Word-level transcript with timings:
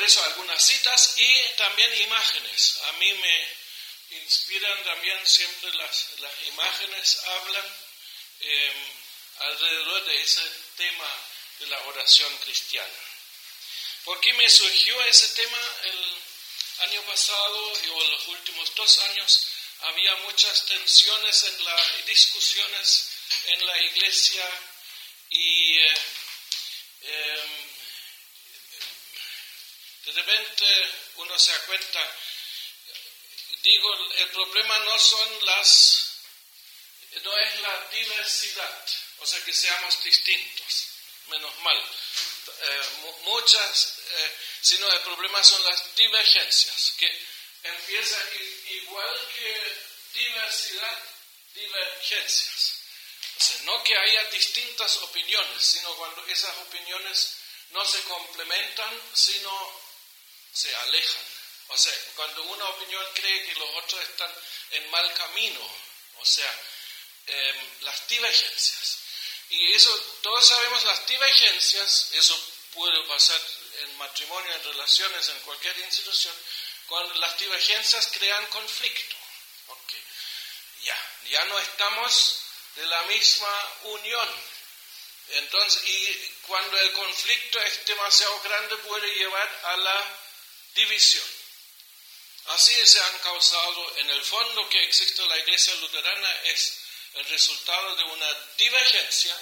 Por 0.00 0.08
eso 0.08 0.24
algunas 0.24 0.64
citas 0.64 1.12
y 1.18 1.56
también 1.58 2.02
imágenes. 2.04 2.78
A 2.84 2.92
mí 2.92 3.12
me 3.12 3.48
inspiran 4.22 4.82
también 4.84 5.26
siempre 5.26 5.74
las, 5.74 6.06
las 6.20 6.32
imágenes, 6.46 7.18
hablan 7.22 7.76
em, 8.40 8.76
alrededor 9.40 10.04
de 10.06 10.22
ese 10.22 10.40
tema 10.78 11.06
de 11.58 11.66
la 11.66 11.80
oración 11.80 12.34
cristiana. 12.38 12.98
¿Por 14.06 14.18
qué 14.22 14.32
me 14.32 14.48
surgió 14.48 15.04
ese 15.04 15.28
tema 15.34 15.58
el 15.82 16.22
año 16.88 17.02
pasado 17.02 17.72
o 17.92 18.04
los 18.04 18.26
últimos 18.28 18.74
dos 18.76 18.98
años? 19.00 19.48
Había 19.80 20.16
muchas 20.16 20.64
tensiones 20.64 21.42
en 21.42 21.62
las 21.66 22.06
discusiones 22.06 23.10
en 23.48 23.66
la 23.66 23.78
iglesia 23.82 24.48
y 25.28 25.78
eh, 25.78 25.94
em, 27.02 27.69
de 30.12 30.22
repente 30.22 30.64
uno 31.16 31.38
se 31.38 31.52
da 31.52 31.66
cuenta 31.66 32.16
digo, 33.62 33.94
el 34.16 34.28
problema 34.30 34.78
no 34.80 34.98
son 34.98 35.46
las, 35.46 36.12
no 37.22 37.36
es 37.38 37.60
la 37.60 37.88
diversidad, 37.90 38.86
o 39.18 39.26
sea, 39.26 39.44
que 39.44 39.52
seamos 39.52 40.02
distintos, 40.02 40.86
menos 41.28 41.58
mal. 41.60 41.78
Eh, 42.62 42.82
muchas, 43.22 43.98
eh, 44.08 44.36
sino 44.62 44.90
el 44.90 45.00
problema 45.00 45.42
son 45.42 45.62
las 45.64 45.94
divergencias, 45.94 46.94
que 46.98 47.26
empiezan 47.62 48.22
igual 48.68 49.28
que 49.34 49.78
diversidad, 50.14 50.98
divergencias. 51.54 52.74
O 53.38 53.42
sea, 53.42 53.56
no 53.62 53.82
que 53.84 53.96
haya 53.96 54.24
distintas 54.24 54.96
opiniones, 54.98 55.62
sino 55.62 55.94
cuando 55.96 56.24
esas 56.26 56.56
opiniones 56.58 57.36
no 57.70 57.84
se 57.84 58.02
complementan, 58.02 59.00
sino 59.14 59.89
se 60.52 60.74
alejan. 60.74 61.24
O 61.68 61.78
sea, 61.78 61.94
cuando 62.16 62.42
una 62.44 62.68
opinión 62.68 63.04
cree 63.14 63.44
que 63.44 63.54
los 63.54 63.70
otros 63.76 64.02
están 64.02 64.32
en 64.70 64.90
mal 64.90 65.12
camino, 65.14 65.60
o 66.18 66.24
sea, 66.26 66.52
em, 67.26 67.56
las 67.82 68.08
divergencias. 68.08 68.98
Y 69.50 69.72
eso, 69.72 69.96
todos 70.22 70.46
sabemos 70.46 70.84
las 70.84 71.06
divergencias, 71.06 72.08
eso 72.12 72.38
puede 72.74 73.02
pasar 73.04 73.40
en 73.80 73.98
matrimonio, 73.98 74.52
en 74.52 74.64
relaciones, 74.64 75.28
en 75.28 75.40
cualquier 75.40 75.78
institución, 75.78 76.34
cuando 76.86 77.14
las 77.14 77.38
divergencias 77.38 78.08
crean 78.12 78.46
conflicto. 78.46 79.16
Okay. 79.68 80.02
Ya, 80.82 81.10
ya 81.30 81.44
no 81.44 81.58
estamos 81.58 82.40
de 82.76 82.86
la 82.86 83.02
misma 83.04 83.72
unión. 83.82 84.28
Entonces, 85.28 85.84
y 85.84 86.34
cuando 86.46 86.76
el 86.76 86.92
conflicto 86.92 87.60
es 87.60 87.84
demasiado 87.86 88.40
grande 88.40 88.76
puede 88.78 89.14
llevar 89.14 89.60
a 89.64 89.76
la 89.76 90.18
división. 90.74 91.24
Así 92.46 92.74
se 92.86 93.00
han 93.00 93.18
causado, 93.18 93.96
en 93.98 94.10
el 94.10 94.22
fondo 94.22 94.68
que 94.68 94.82
existe 94.84 95.24
la 95.26 95.38
iglesia 95.38 95.74
luterana 95.76 96.40
es 96.44 96.78
el 97.14 97.24
resultado 97.26 97.96
de 97.96 98.04
una 98.04 98.34
divergencia 98.56 99.36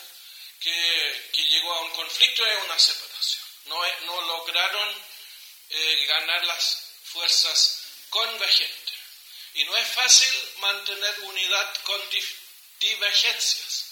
que, 0.60 1.30
llegó 1.32 1.72
a 1.72 1.80
un 1.80 1.90
conflicto 1.92 2.46
y 2.46 2.50
a 2.50 2.64
una 2.64 2.78
separación. 2.78 3.44
No, 3.66 3.80
no 4.02 4.20
lograron 4.22 5.04
eh, 5.70 6.06
ganar 6.06 6.44
las 6.44 6.82
fuerzas 7.04 7.80
convergentes. 8.10 8.94
Y 9.54 9.64
no 9.64 9.76
es 9.76 9.88
fácil 9.88 10.52
mantener 10.58 11.20
unidad 11.20 11.82
con 11.82 12.00
divergencias. 12.80 13.86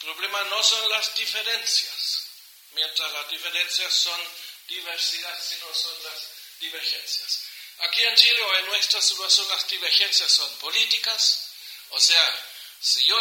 El 0.00 0.06
problema 0.06 0.42
no 0.44 0.62
son 0.62 0.90
las 0.90 1.14
diferencias, 1.14 2.26
mientras 2.72 3.12
las 3.12 3.28
diferencias 3.30 3.94
son 3.94 4.20
diversidad, 4.66 5.40
sino 5.42 5.72
son 5.72 6.02
las 6.02 6.33
divergencias. 6.60 7.40
Aquí 7.78 8.02
en 8.04 8.14
Chile 8.16 8.40
o 8.42 8.56
en 8.56 8.66
nuestra 8.66 9.02
situación 9.02 9.48
las 9.48 9.66
divergencias 9.68 10.30
son 10.30 10.52
políticas, 10.58 11.50
o 11.90 12.00
sea, 12.00 12.40
si 12.80 13.04
yo 13.06 13.16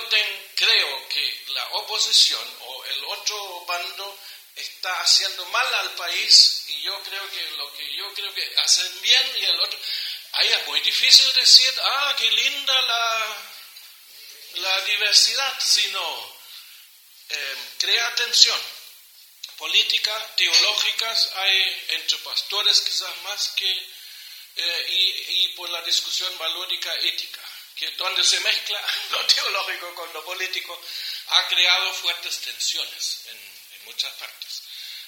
creo 0.55 1.07
que 1.09 1.43
la 1.47 1.65
oposición 1.69 2.57
o 2.61 2.85
el 2.85 3.03
otro 3.05 3.65
bando 3.65 4.19
está 4.55 5.01
haciendo 5.01 5.45
mal 5.45 5.73
al 5.73 5.91
país 5.95 6.65
y 6.67 6.81
yo 6.83 7.01
creo 7.03 7.29
que 7.31 7.51
lo 7.51 7.73
que 7.73 7.93
yo 7.95 8.13
creo 8.13 8.33
que 8.33 8.55
hacen 8.57 9.01
bien 9.01 9.37
y 9.37 9.45
el 9.45 9.59
otro, 9.59 9.79
ahí 10.33 10.51
es 10.51 10.67
muy 10.67 10.81
difícil 10.81 11.31
decir, 11.33 11.73
ah, 11.81 12.15
qué 12.17 12.29
linda 12.29 12.81
la, 12.81 13.37
la 14.55 14.81
diversidad, 14.81 15.59
sino 15.59 16.35
eh, 17.29 17.57
crea 17.79 18.15
tensión. 18.15 18.59
Política, 19.63 20.11
teológicas, 20.35 21.31
hay 21.35 21.85
entre 21.91 22.17
pastores 22.17 22.81
quizás 22.81 23.15
más 23.21 23.47
que 23.55 23.71
eh, 24.57 25.25
y, 25.29 25.47
por 25.55 25.69
la 25.69 25.81
discusión 25.83 26.37
valórica 26.37 26.93
ética, 26.99 27.39
que 27.73 27.89
donde 27.91 28.25
se 28.25 28.41
mezcla 28.41 28.85
lo 29.11 29.25
teológico 29.25 29.95
con 29.95 30.11
lo 30.11 30.25
político, 30.25 30.77
ha 31.27 31.47
creado 31.47 31.93
fuertes 31.93 32.41
tensiones 32.41 33.21
en, 33.27 33.53
muchas 33.85 34.11
partes. 34.15 34.63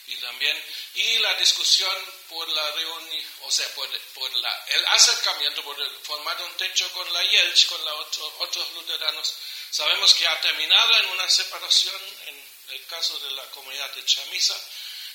Y 0.08 0.16
también, 0.18 0.58
y 0.94 1.18
la 1.20 1.34
discusión 1.34 1.98
por 2.30 2.48
la 2.48 2.72
reunión, 2.72 3.26
o 3.42 3.52
sea, 3.52 3.68
por, 3.76 3.90
la, 4.38 4.66
el 4.68 4.86
acercamiento, 4.86 5.64
por 5.64 6.04
formar 6.04 6.42
un 6.42 6.56
techo 6.56 6.90
con 6.94 7.12
la 7.12 7.24
Yelch, 7.24 7.68
con 7.68 7.84
la 7.84 7.94
otros 7.94 8.72
luteranos, 8.72 9.36
sabemos 9.70 10.14
que 10.14 10.26
ha 10.26 10.40
terminado 10.40 10.98
en 11.00 11.06
una 11.08 11.30
separación, 11.30 12.02
en 12.28 12.55
el 12.70 12.86
caso 12.88 13.18
de 13.20 13.32
la 13.32 13.46
comunidad 13.52 13.94
de 13.94 14.06
Chamisa, 14.06 14.56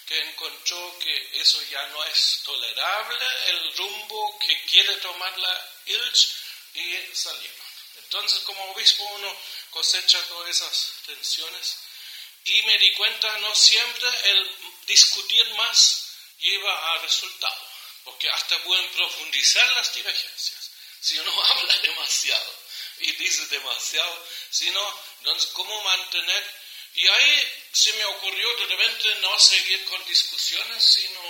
que 0.06 0.18
encontró 0.18 0.98
que 0.98 1.40
eso 1.40 1.62
ya 1.70 1.86
no 1.88 2.04
es 2.04 2.40
tolerable, 2.44 3.26
el 3.46 3.76
rumbo 3.76 4.38
que 4.38 4.64
quiere 4.66 4.96
tomar 4.96 5.38
la 5.38 5.72
ILCH 5.86 6.28
y 6.74 7.16
salieron. 7.16 7.66
Entonces, 7.96 8.40
como 8.40 8.72
obispo, 8.72 9.04
uno 9.04 9.36
cosecha 9.70 10.20
todas 10.28 10.50
esas 10.50 10.94
tensiones 11.06 11.76
y 12.44 12.62
me 12.62 12.78
di 12.78 12.92
cuenta, 12.94 13.38
no 13.38 13.54
siempre 13.54 14.30
el 14.30 14.50
discutir 14.86 15.54
más 15.54 16.06
lleva 16.38 16.94
a 16.94 16.98
resultado, 16.98 17.68
porque 18.04 18.30
hasta 18.30 18.58
pueden 18.64 18.88
profundizar 18.90 19.70
las 19.72 19.94
divergencias 19.94 20.70
si 21.00 21.18
uno 21.18 21.44
habla 21.44 21.78
demasiado 21.78 22.54
y 22.98 23.12
dice 23.12 23.46
demasiado, 23.46 24.26
sino, 24.50 25.02
entonces, 25.18 25.50
¿cómo 25.52 25.82
mantener 25.82 26.54
y 27.00 27.08
ahí 27.08 27.52
se 27.72 27.92
me 27.94 28.04
ocurrió 28.04 28.56
de 28.56 28.66
repente 28.66 29.14
no 29.20 29.38
seguir 29.38 29.84
con 29.86 30.04
discusiones, 30.04 30.84
sino 30.84 31.20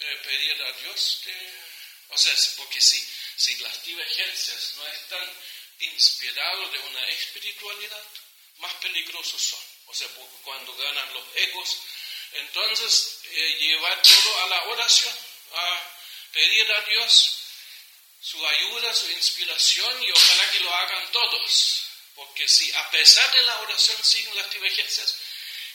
eh, 0.00 0.20
pedir 0.24 0.60
a 0.60 0.72
Dios 0.72 1.20
que, 1.22 1.52
o 2.08 2.18
sea, 2.18 2.34
porque 2.56 2.80
si, 2.80 2.98
si 3.36 3.56
las 3.58 3.84
divergencias 3.84 4.72
no 4.76 4.86
están 4.88 5.30
inspiradas 5.78 6.72
de 6.72 6.78
una 6.80 7.06
espiritualidad, 7.10 8.04
más 8.58 8.74
peligrosos 8.74 9.40
son. 9.40 9.60
O 9.86 9.94
sea, 9.94 10.08
cuando 10.42 10.74
ganan 10.74 11.14
los 11.14 11.24
egos, 11.36 11.76
entonces 12.32 13.20
eh, 13.30 13.56
llevar 13.60 14.02
todo 14.02 14.42
a 14.42 14.46
la 14.48 14.62
oración, 14.64 15.16
a 15.52 15.94
pedir 16.32 16.72
a 16.72 16.80
Dios 16.82 17.38
su 18.20 18.44
ayuda, 18.44 18.92
su 18.94 19.10
inspiración 19.12 20.02
y 20.02 20.10
ojalá 20.10 20.50
que 20.50 20.60
lo 20.60 20.74
hagan 20.74 21.12
todos. 21.12 21.91
Porque 22.14 22.48
si 22.48 22.70
a 22.72 22.90
pesar 22.90 23.32
de 23.32 23.42
la 23.42 23.60
oración 23.60 24.04
siguen 24.04 24.36
las 24.36 24.50
divergencias, 24.50 25.16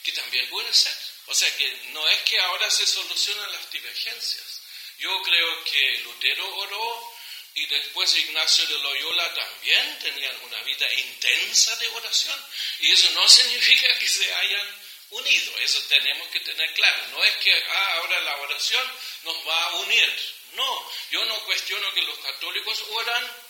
que 0.02 0.12
también 0.12 0.48
puede 0.48 0.72
ser. 0.72 0.96
O 1.26 1.34
sea 1.34 1.54
que 1.56 1.70
no 1.92 2.08
es 2.08 2.22
que 2.22 2.38
ahora 2.40 2.70
se 2.70 2.86
solucionan 2.86 3.52
las 3.52 3.70
divergencias. 3.70 4.60
Yo 4.98 5.22
creo 5.22 5.64
que 5.64 5.98
Lutero 5.98 6.56
oró 6.56 7.14
y 7.54 7.66
después 7.66 8.14
Ignacio 8.14 8.66
de 8.66 8.78
Loyola 8.78 9.34
también 9.34 9.98
tenían 9.98 10.36
una 10.44 10.62
vida 10.62 10.92
intensa 10.94 11.76
de 11.76 11.88
oración. 11.88 12.44
Y 12.80 12.92
eso 12.92 13.10
no 13.10 13.28
significa 13.28 13.98
que 13.98 14.08
se 14.08 14.34
hayan 14.34 14.88
unido, 15.10 15.58
eso 15.58 15.80
tenemos 15.88 16.28
que 16.28 16.40
tener 16.40 16.72
claro. 16.74 17.06
No 17.08 17.24
es 17.24 17.36
que 17.36 17.52
ah, 17.52 17.94
ahora 17.94 18.20
la 18.20 18.36
oración 18.38 18.92
nos 19.24 19.36
va 19.46 19.64
a 19.64 19.76
unir. 19.76 20.34
No, 20.52 20.92
yo 21.10 21.24
no 21.26 21.44
cuestiono 21.44 21.92
que 21.94 22.02
los 22.02 22.18
católicos 22.18 22.82
oran 22.90 23.47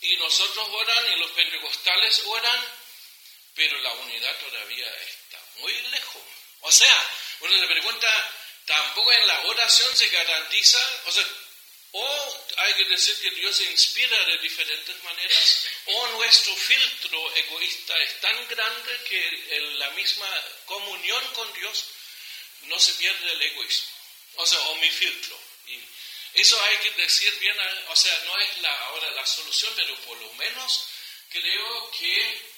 y 0.00 0.16
nosotros 0.16 0.68
oran 0.70 1.12
y 1.12 1.16
los 1.20 1.30
pentecostales 1.32 2.22
oran, 2.26 2.66
pero 3.54 3.78
la 3.80 3.92
unidad 3.92 4.36
todavía 4.38 4.86
está 4.86 5.42
muy 5.56 5.72
lejos. 5.72 6.22
O 6.60 6.72
sea, 6.72 7.10
uno 7.40 7.54
le 7.54 7.66
pregunta, 7.66 8.32
tampoco 8.66 9.12
en 9.12 9.26
la 9.26 9.40
oración 9.46 9.96
se 9.96 10.08
garantiza, 10.08 11.02
o 11.06 11.12
sea, 11.12 11.26
o 11.92 12.44
hay 12.56 12.74
que 12.74 12.84
decir 12.90 13.16
que 13.20 13.30
Dios 13.30 13.56
se 13.56 13.70
inspira 13.70 14.24
de 14.24 14.38
diferentes 14.38 15.02
maneras, 15.04 15.66
o 15.86 16.06
nuestro 16.08 16.54
filtro 16.54 17.36
egoísta 17.36 17.96
es 18.02 18.20
tan 18.20 18.48
grande 18.48 19.00
que 19.08 19.56
en 19.56 19.78
la 19.78 19.90
misma 19.90 20.28
comunión 20.66 21.24
con 21.34 21.52
Dios 21.54 21.84
no 22.62 22.78
se 22.78 22.92
pierde 22.94 23.32
el 23.32 23.42
egoísmo, 23.42 23.88
o 24.36 24.46
sea, 24.46 24.60
o 24.60 24.76
mi 24.76 24.90
filtro. 24.90 25.40
Eso 26.36 26.62
hay 26.62 26.76
que 26.78 26.90
decir 26.90 27.34
bien, 27.38 27.56
o 27.88 27.96
sea, 27.96 28.24
no 28.26 28.38
es 28.38 28.58
la, 28.58 28.78
ahora 28.86 29.10
la 29.12 29.26
solución, 29.26 29.72
pero 29.74 29.96
por 30.02 30.18
lo 30.18 30.32
menos 30.34 30.86
creo 31.30 31.90
que 31.92 32.56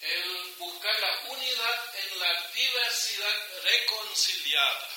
el 0.00 0.54
buscar 0.58 1.00
la 1.00 1.18
unidad 1.30 1.96
en 1.96 2.18
la 2.20 2.50
diversidad 2.50 3.62
reconciliada. 3.62 4.88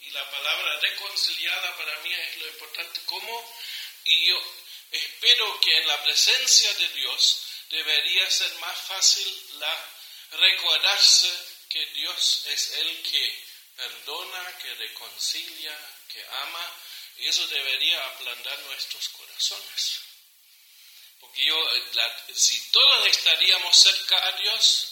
Y 0.00 0.10
la 0.10 0.30
palabra 0.30 0.80
reconciliada 0.80 1.76
para 1.76 1.98
mí 2.00 2.12
es 2.12 2.36
lo 2.36 2.48
importante. 2.48 3.00
¿Cómo? 3.06 3.56
Y 4.04 4.26
yo 4.26 4.42
espero 4.90 5.60
que 5.60 5.78
en 5.78 5.88
la 5.88 6.02
presencia 6.04 6.72
de 6.74 6.88
Dios 6.90 7.40
debería 7.70 8.30
ser 8.30 8.54
más 8.56 8.78
fácil 8.82 9.58
la 9.58 9.88
recordarse 10.32 11.32
que 11.70 11.86
Dios 11.86 12.44
es 12.46 12.72
el 12.72 13.02
que 13.02 13.44
perdona, 13.76 14.58
que 14.58 14.74
reconcilia, 14.74 15.76
que 16.08 16.24
ama, 16.26 16.72
y 17.18 17.28
eso 17.28 17.46
debería 17.46 18.06
aplantar 18.08 18.58
nuestros 18.60 19.08
corazones. 19.10 20.00
Porque 21.20 21.44
yo, 21.44 21.56
si 22.34 22.70
todos 22.70 23.06
estaríamos 23.06 23.76
cerca 23.76 24.26
a 24.26 24.32
Dios, 24.32 24.88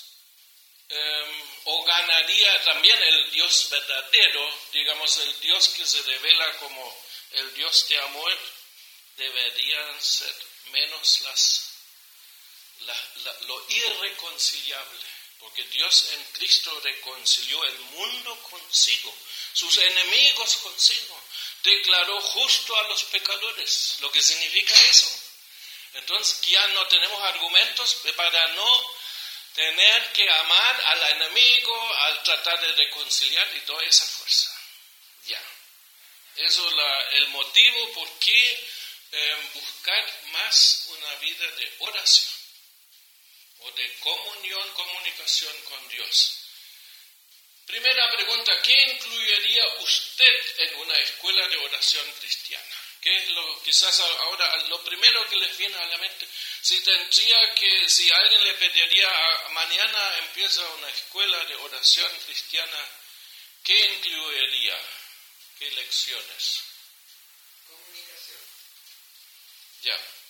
em, 0.89 1.43
o 1.65 1.85
ganaría 1.85 2.65
también 2.65 3.03
el 3.03 3.31
Dios 3.31 3.69
verdadero, 3.71 4.61
digamos 4.73 5.17
el 5.19 5.41
Dios 5.41 5.69
que 5.71 5.87
se 5.87 6.03
revela 6.03 6.57
como 6.59 7.05
el 7.33 7.55
Dios 7.55 7.89
de 7.89 7.99
amor, 7.99 8.39
deberían 9.17 10.03
ser 10.03 10.35
menos 10.67 11.21
las, 11.21 11.73
lo 13.43 13.71
irreconciliable 13.71 15.12
porque 15.43 15.65
Dios 15.65 16.07
en 16.13 16.25
Cristo 16.35 16.81
reconcilió 16.85 17.65
el 17.65 17.79
mundo 17.81 18.43
consigo, 18.49 19.13
sus 19.53 19.77
enemigos 19.77 20.57
consigo, 20.59 21.21
declaró 21.65 22.21
justo 22.21 22.77
a 22.77 22.85
los 22.85 23.03
pecadores. 23.05 23.97
¿Lo 24.01 24.13
que 24.13 24.23
significa 24.23 24.73
eso? 24.89 25.09
Entonces 25.95 26.41
ya 26.43 26.65
no 26.69 26.87
tenemos 26.87 27.21
argumentos 27.25 27.97
para 28.17 28.47
no 28.55 28.95
tener 29.55 30.13
que 30.13 30.31
amar 30.31 30.81
al 30.87 31.03
enemigo, 31.11 31.95
al 31.95 32.23
tratar 32.23 32.61
de 32.61 32.73
reconciliar 32.75 33.57
y 33.57 33.61
toda 33.63 33.83
esa 33.83 34.07
fuerza. 34.07 34.57
Ya. 35.27 35.43
Eso 36.37 36.69
es 36.69 37.15
el 37.15 37.29
motivo 37.29 37.93
por 37.95 38.09
qué 38.21 38.69
eh, 39.11 39.51
buscar 39.55 40.23
más 40.31 40.85
una 40.89 41.15
vida 41.17 41.47
de 41.49 41.77
oración 41.81 42.42
o 43.65 43.71
de 43.73 43.95
comunión, 44.01 44.71
comunicación 44.75 45.57
con 45.63 45.89
Dios. 45.89 46.39
Primera 47.67 48.11
pregunta, 48.11 48.61
¿qué 48.63 48.73
incluiría 48.93 49.67
usted 49.81 50.59
en 50.59 50.77
una 50.81 50.97
escuela 50.99 51.49
de 51.49 51.57
oración 51.59 52.13
cristiana? 52.21 52.77
¿Qué 53.01 53.17
es 53.17 53.29
lo, 53.31 53.63
quizás 53.63 53.99
ahora 54.01 54.57
lo 54.69 54.83
primero 54.85 55.29
que 55.29 55.37
les 55.37 55.57
viene 55.57 55.77
a 55.77 55.87
la 55.87 55.99
mente? 55.99 56.29
Si 56.61 56.81
tendría 56.83 57.55
que, 57.55 57.89
si 57.89 58.11
alguien 58.11 58.45
le 58.45 58.55
pediría, 58.55 59.09
mañana 59.51 60.19
empieza 60.19 60.69
una 60.69 60.89
escuela 60.89 61.45
de 61.45 61.57
oración 61.57 62.13
cristiana, 62.27 62.89
¿qué 63.65 63.87
incluiría? 63.87 64.79
¿Qué 65.59 65.71
lecciones? 65.71 66.63
Comunicación. 67.67 68.41
Ya 69.83 70.22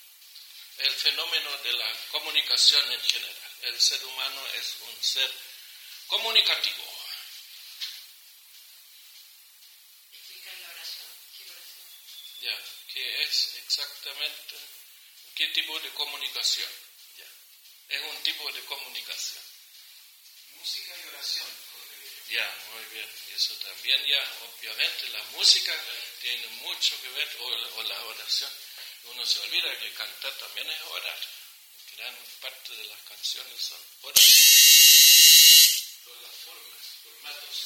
el 0.78 0.92
fenómeno 0.94 1.58
de 1.58 1.72
la 1.72 1.92
comunicación 2.10 2.92
en 2.92 3.00
general. 3.00 3.36
El 3.62 3.80
ser 3.80 4.04
humano 4.04 4.46
es 4.54 4.76
un 4.80 5.02
ser 5.02 5.30
comunicativo. 6.06 6.84
la 10.60 10.70
oración. 10.70 11.06
¿Qué 11.36 11.50
oración? 11.50 12.40
Ya, 12.40 12.64
¿qué 12.92 13.22
es 13.22 13.54
exactamente? 13.64 14.56
¿Qué 15.34 15.46
tipo 15.48 15.78
de 15.80 15.90
comunicación? 15.90 16.70
Ya, 17.16 17.96
es 17.96 18.02
un 18.02 18.22
tipo 18.22 18.50
de 18.52 18.60
comunicación. 18.64 19.44
Música 20.56 20.94
y 20.96 21.08
oración. 21.08 21.48
Ya, 22.30 22.64
muy 22.72 22.84
bien. 22.94 23.08
Eso 23.34 23.54
también 23.56 24.04
ya, 24.06 24.32
obviamente, 24.42 25.08
la 25.08 25.22
música 25.36 25.74
tiene 26.20 26.46
mucho 26.62 27.00
que 27.02 27.08
ver, 27.10 27.36
o 27.40 27.82
la 27.82 28.04
oración 28.04 28.50
uno 29.04 29.26
se 29.26 29.40
olvida 29.40 29.78
que 29.78 29.92
cantar 29.92 30.32
también 30.34 30.70
es 30.70 30.80
orar. 30.90 31.18
Gran 31.96 32.16
parte 32.40 32.72
de 32.74 32.84
las 32.86 33.00
canciones 33.02 33.60
son 33.60 33.78
oraciones. 34.02 35.02
Todas 36.04 36.22
las 36.22 36.34
formas, 36.44 36.82
formatos. 37.02 37.62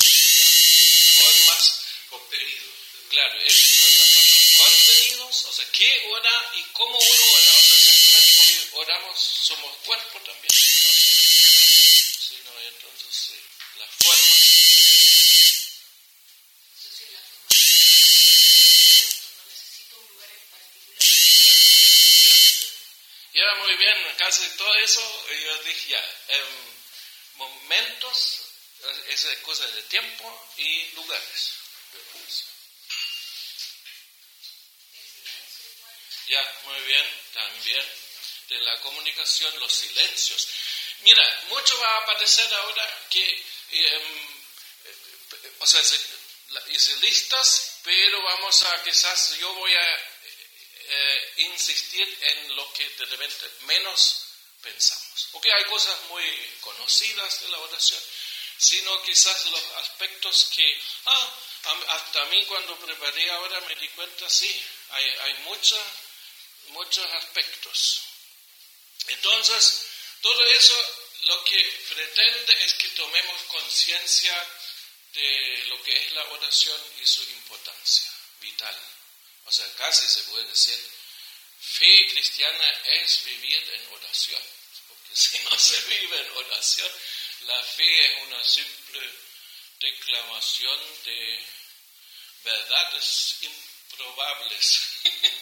formas, 1.15 1.81
contenidos. 2.11 2.75
Claro, 3.09 3.41
eso, 3.41 3.83
con 3.83 3.99
las 3.99 4.09
formas. 4.09 4.57
Contenidos, 4.57 5.45
o 5.45 5.53
sea, 5.53 5.67
¿qué 5.73 6.07
ora 6.11 6.53
y 6.57 6.63
cómo 6.73 6.99
uno 6.99 7.25
ora? 7.33 7.53
O 7.53 7.63
sea, 7.63 7.79
simplemente 7.79 8.35
porque 8.37 8.69
oramos, 8.73 9.19
somos 9.19 9.77
cuerpo 9.85 10.21
también. 10.21 10.53
sino 12.19 12.61
entonces, 12.61 13.15
sí, 13.15 13.41
las 13.79 13.91
formas. 14.03 14.57
Ya, 23.37 23.55
muy 23.57 23.77
bien, 23.77 23.99
casi 24.17 24.46
todo 24.57 24.75
eso, 24.77 25.29
yo 25.31 25.63
dije 25.63 25.91
ya, 25.91 26.19
momentos, 27.35 28.43
esa 29.09 29.33
es 29.33 29.39
cosa 29.41 29.67
de 29.67 29.83
tiempo 29.85 30.49
y 30.57 30.87
lugares. 30.93 31.53
Ya, 36.29 36.61
muy 36.65 36.81
bien, 36.81 37.07
también 37.33 37.87
de 38.49 38.59
la 38.61 38.81
comunicación, 38.81 39.59
los 39.61 39.73
silencios. 39.73 40.49
Mira, 41.01 41.45
mucho 41.49 41.79
va 41.79 41.89
a 41.89 42.03
aparecer 42.03 42.53
ahora 42.55 43.07
que, 43.11 43.45
em, 43.71 44.43
o 45.59 45.67
sea, 45.67 45.81
hice 46.69 46.97
listas, 46.97 47.79
pero 47.83 48.23
vamos 48.23 48.63
a, 48.65 48.83
quizás 48.83 49.37
yo 49.39 49.53
voy 49.55 49.73
a 49.75 50.17
eh, 50.89 51.33
insistir 51.39 52.19
en 52.23 52.57
lo 52.57 52.73
que 52.73 52.89
de 52.89 53.05
repente 53.07 53.51
menos 53.63 54.26
pensamos. 54.67 55.29
Porque 55.33 55.53
hay 55.53 55.65
cosas 55.65 55.97
muy 56.09 56.25
conocidas 56.61 57.41
de 57.41 57.49
la 57.49 57.59
oración, 57.59 58.03
sino 58.59 59.03
quizás 59.03 59.47
los 59.47 59.63
aspectos 59.77 60.51
que, 60.55 60.83
ah, 61.07 61.39
hasta 61.89 62.23
a 62.23 62.25
mí 62.27 62.45
cuando 62.47 62.79
preparé 62.79 63.31
ahora 63.31 63.61
me 63.63 63.75
di 63.77 63.89
cuenta, 63.91 64.29
sí, 64.29 64.53
hay, 64.91 65.05
hay 65.05 65.35
muchos 66.69 67.07
aspectos. 67.15 68.03
Entonces, 69.09 69.87
todo 70.21 70.45
eso 70.47 70.75
lo 71.23 71.45
que 71.45 71.85
pretende 71.89 72.65
es 72.65 72.75
que 72.75 72.89
tomemos 72.91 73.43
conciencia 73.45 74.49
de 75.15 75.65
lo 75.69 75.83
que 75.83 75.97
es 75.97 76.13
la 76.13 76.25
oración 76.25 76.81
y 77.01 77.07
su 77.07 77.23
importancia 77.23 78.13
vital. 78.41 78.77
O 79.47 79.53
sea, 79.53 79.67
casi 79.77 80.07
se 80.09 80.25
puede 80.25 80.45
decir, 80.49 80.79
fe 81.61 82.09
cristiana 82.11 82.71
es 82.85 83.25
vivir 83.25 83.71
en 83.75 83.95
oración. 83.95 84.43
Porque 85.17 85.39
si 85.39 85.39
no 85.45 85.59
se 85.59 85.81
vive 85.83 86.21
en 86.21 86.31
oración, 86.33 86.93
la 87.47 87.63
fe 87.63 88.05
es 88.05 88.23
una 88.27 88.45
simple 88.45 89.11
declamación 89.81 90.81
de 91.05 91.47
verdades 92.45 93.37
improbables. 93.41 94.83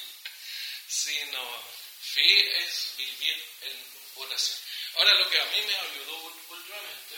sino 0.87 1.65
fe 2.01 2.61
es 2.61 2.95
vivir 2.97 3.45
en 3.63 3.87
oración. 4.15 4.59
Ahora, 4.95 5.15
lo 5.15 5.29
que 5.29 5.41
a 5.41 5.45
mí 5.47 5.63
me 5.63 5.75
ayudó 5.75 6.17
últimamente, 6.51 7.17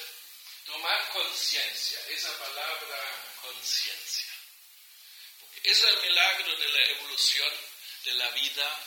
tomar 0.65 1.13
conciencia, 1.13 2.01
esa 2.09 2.39
palabra 2.39 3.35
conciencia. 3.43 4.33
Es 5.63 5.83
el 5.83 6.01
milagro 6.01 6.57
de 6.57 6.69
la 6.69 6.85
evolución 6.85 7.53
de 8.05 8.15
la 8.15 8.31
vida 8.31 8.81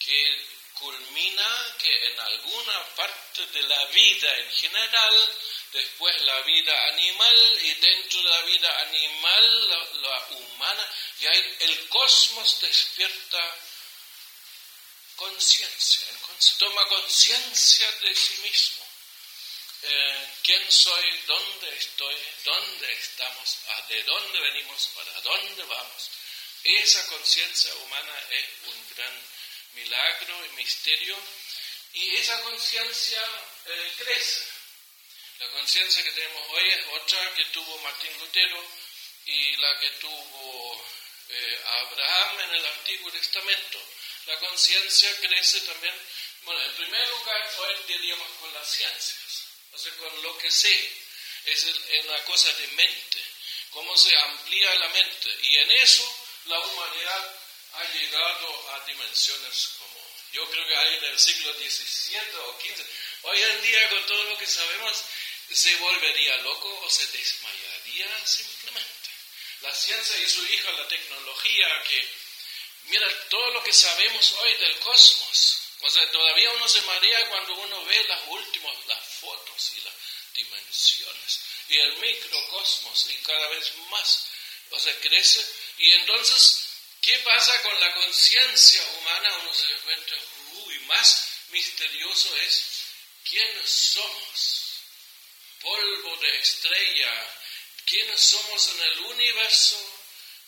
que 0.00 0.53
culmina 0.74 1.76
que 1.78 2.08
en 2.10 2.20
alguna 2.20 2.84
parte 2.96 3.46
de 3.46 3.62
la 3.62 3.84
vida 3.86 4.36
en 4.36 4.50
general, 4.50 5.38
después 5.72 6.22
la 6.22 6.40
vida 6.42 6.86
animal 6.88 7.58
y 7.62 7.74
dentro 7.74 8.22
de 8.22 8.28
la 8.28 8.42
vida 8.42 8.80
animal, 8.80 9.68
la, 10.02 10.26
humana, 10.30 10.86
y 11.20 11.26
el 11.26 11.88
cosmos 11.88 12.60
despierta 12.60 13.58
conciencia, 15.16 16.06
toma 16.58 16.84
conciencia 16.86 17.90
de 18.02 18.14
sí 18.14 18.36
mismo. 18.42 18.84
eh, 19.86 20.28
quién 20.42 20.72
soy, 20.72 21.22
dónde 21.26 21.76
estoy, 21.76 22.16
dónde 22.44 22.92
estamos, 22.92 23.58
de 23.88 24.02
dónde 24.04 24.40
venimos, 24.40 24.88
para 24.94 25.20
dónde 25.20 25.62
vamos. 25.64 26.10
Esa 26.62 27.06
conciencia 27.08 27.74
humana 27.74 28.22
es 28.30 28.46
un 28.64 28.88
gran 28.94 29.22
milagro 29.74 30.46
y 30.46 30.56
misterio 30.56 31.16
y 31.94 32.16
esa 32.16 32.40
conciencia 32.42 33.22
eh, 33.66 33.92
crece. 33.98 34.44
La 35.38 35.48
conciencia 35.50 36.02
que 36.02 36.12
tenemos 36.12 36.42
hoy 36.50 36.68
es 36.68 36.86
otra 36.92 37.34
que 37.34 37.44
tuvo 37.46 37.78
Martín 37.78 38.18
Lutero 38.18 38.64
y 39.26 39.56
la 39.56 39.78
que 39.80 39.90
tuvo 39.90 40.86
eh, 41.28 41.60
Abraham 41.66 42.40
en 42.40 42.54
el 42.54 42.66
Antiguo 42.66 43.10
Testamento. 43.12 43.80
La 44.26 44.38
conciencia 44.38 45.14
crece 45.20 45.60
también, 45.60 45.94
bueno, 46.42 46.62
en 46.62 46.72
primer 46.74 47.08
lugar, 47.08 47.54
hoy 47.58 47.74
diríamos 47.88 48.28
con 48.40 48.52
las 48.54 48.68
ciencias, 48.68 49.44
o 49.72 49.78
sea, 49.78 49.92
con 49.96 50.22
lo 50.22 50.38
que 50.38 50.50
sé. 50.50 50.92
Es, 51.44 51.66
una 52.04 52.24
cosa 52.24 52.50
de 52.54 52.66
mente, 52.68 53.22
cómo 53.70 53.96
se 53.96 54.16
amplía 54.16 54.74
la 54.76 54.88
mente. 54.88 55.28
Y 55.42 55.56
en 55.56 55.70
eso 55.72 56.26
la 56.46 56.58
humanidad 56.58 57.36
ha 57.76 57.92
llegado 57.92 58.70
a 58.72 58.86
dimensiones 58.86 59.70
como, 59.78 60.00
yo 60.32 60.50
creo 60.50 60.66
que 60.66 60.76
hay 60.76 60.94
en 60.96 61.04
el 61.04 61.18
siglo 61.18 61.52
XVII 61.54 62.36
o 62.46 62.60
XV. 62.60 62.86
Hoy 63.22 63.42
en 63.42 63.62
día, 63.62 63.88
con 63.90 64.06
todo 64.06 64.24
lo 64.24 64.38
que 64.38 64.46
sabemos, 64.46 65.04
se 65.52 65.76
volvería 65.76 66.36
loco 66.38 66.80
o 66.80 66.90
se 66.90 67.06
desmayaría 67.08 68.26
simplemente. 68.26 69.10
La 69.60 69.74
ciencia 69.74 70.18
y 70.18 70.28
su 70.28 70.44
hija, 70.46 70.70
la 70.72 70.88
tecnología, 70.88 71.82
que 71.88 72.08
mira 72.86 73.06
todo 73.28 73.50
lo 73.50 73.62
que 73.62 73.72
sabemos 73.72 74.32
hoy 74.32 74.56
del 74.56 74.78
cosmos. 74.80 75.60
O 75.80 75.90
sea, 75.90 76.10
todavía 76.10 76.50
uno 76.52 76.68
se 76.68 76.80
marea 76.82 77.28
cuando 77.28 77.54
uno 77.54 77.84
ve 77.84 78.04
las 78.08 78.20
últimas, 78.28 78.86
las 78.86 79.04
fotos 79.20 79.72
y 79.76 79.80
las 79.80 79.94
dimensiones 80.34 81.40
y 81.68 81.78
el 81.78 81.96
microcosmos 81.96 83.06
y 83.10 83.16
cada 83.16 83.48
vez 83.48 83.72
más. 83.90 84.26
O 84.70 84.78
sea, 84.78 84.98
crece. 85.00 85.44
Y 85.78 85.92
entonces, 85.92 86.63
¿qué 87.04 87.18
pasa 87.18 87.62
con 87.62 87.78
la 87.80 87.94
conciencia 87.94 88.82
humana? 88.98 89.36
Uno 89.42 89.54
se 89.54 89.66
da 89.72 89.78
cuenta, 89.80 90.14
uy, 90.52 90.78
más 90.80 91.28
misterioso 91.50 92.34
es 92.36 92.66
quiénes 93.28 93.70
somos 93.70 94.64
polvo 95.60 96.16
de 96.16 96.38
estrella, 96.38 97.36
quiénes 97.84 98.20
somos 98.20 98.68
en 98.68 98.80
el 98.82 98.98
universo 99.00 99.90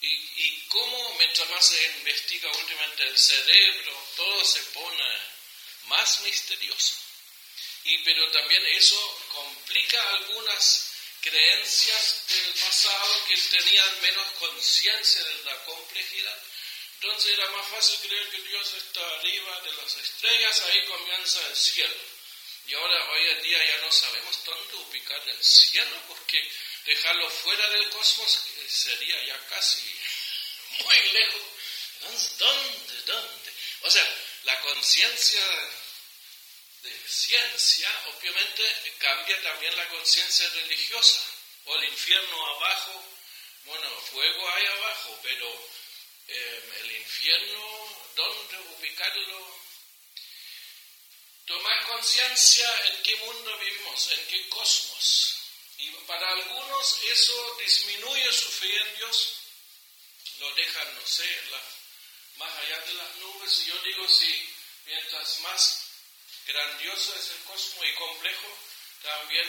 y, 0.01 0.61
cómo, 0.69 1.15
mientras 1.19 1.49
más 1.51 1.67
se 1.67 1.83
investiga 1.99 2.51
últimamente 2.51 3.07
el 3.07 3.19
cerebro, 3.19 4.09
todo 4.17 4.45
se 4.45 4.61
pone 4.65 5.19
más 5.87 6.21
misterioso. 6.21 6.95
Y, 7.85 7.99
pero 7.99 8.31
también 8.31 8.65
eso 8.67 9.27
complica 9.33 10.09
algunas 10.11 10.86
creencias 11.27 12.23
del 12.29 12.55
pasado 12.55 13.25
que 13.27 13.37
tenían 13.37 14.01
menos 14.01 14.27
conciencia 14.39 15.25
de 15.25 15.45
la 15.45 15.65
complejidad. 15.65 16.39
Entonces 17.01 17.33
era 17.33 17.51
más 17.51 17.67
fácil 17.69 17.99
creer 18.09 18.31
que 18.31 18.43
Dios 18.43 18.75
está 18.75 19.01
arriba 19.17 19.61
de 19.63 19.73
las 19.73 19.97
estrellas, 19.97 20.63
ahí 20.63 20.87
comienza 20.87 21.47
el 21.49 21.57
cielo. 21.57 21.97
Y 22.69 22.75
ahora, 22.75 23.11
hoy 23.11 23.29
en 23.29 23.43
día 23.43 23.65
ya 23.65 23.79
no 23.79 23.93
sabemos 23.93 24.45
dónde 24.45 24.75
ubicar 24.77 25.29
el 25.29 25.45
cielo, 25.45 25.97
porque 26.09 26.43
dejarlo 26.85 27.31
fuera 27.31 27.71
del 27.71 27.89
cosmos 27.91 28.41
eh, 28.57 28.69
sería 28.69 29.25
ya 29.25 29.47
casi 29.47 29.83
muy 30.85 30.99
lejos. 31.13 31.43
¿Dónde? 32.39 33.03
¿Dónde? 33.03 33.53
O 33.83 33.91
sea, 33.91 34.17
la 34.45 34.61
conciencia 34.61 35.43
ciencia 37.09 37.91
obviamente 38.15 38.95
cambia 38.99 39.41
también 39.43 39.77
la 39.77 39.89
conciencia 39.89 40.49
religiosa. 40.51 41.21
O 41.67 41.77
el 41.77 41.85
infierno 41.85 42.47
abajo, 42.57 43.05
bueno, 43.65 43.91
fuego 44.03 44.49
hay 44.55 44.67
abajo, 44.67 45.19
pero 45.23 45.69
eh, 46.29 46.63
el 46.81 46.93
infierno, 46.93 48.03
¿dónde 48.15 48.59
ubicarlo? 48.79 49.67
tomar 51.47 51.87
conciencia 51.87 52.69
en 52.87 53.03
qué 53.03 53.17
mundo 53.17 53.57
vivimos, 53.59 54.13
en 54.13 54.27
qué 54.27 54.49
cosmos. 54.49 55.37
Y 55.79 55.91
para 56.07 56.29
algunos 56.29 57.03
eso 57.05 57.57
disminuye 57.61 58.33
su 58.33 58.51
fe 58.51 58.77
en 58.77 58.97
Dios, 58.97 59.35
lo 60.41 60.55
dejan, 60.55 60.95
no 60.95 61.07
sé, 61.07 61.41
más 62.37 62.53
allá 62.59 62.81
de 62.81 62.95
las 62.95 63.17
nubes. 63.17 63.61
Y 63.61 63.67
yo 63.67 63.79
digo, 63.83 64.09
si 64.09 64.55
mientras 64.87 65.39
más 65.41 65.86
grandioso 66.47 67.15
es 67.17 67.31
el 67.31 67.45
cosmos 67.45 67.87
y 67.87 67.95
complejo, 67.95 68.49
también 69.03 69.49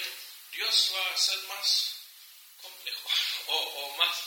Dios 0.51 0.91
va 0.93 1.13
a 1.13 1.17
ser 1.17 1.39
más 1.43 1.93
complejo 2.61 3.09
o, 3.47 3.55
o 3.55 3.97
más 3.97 4.17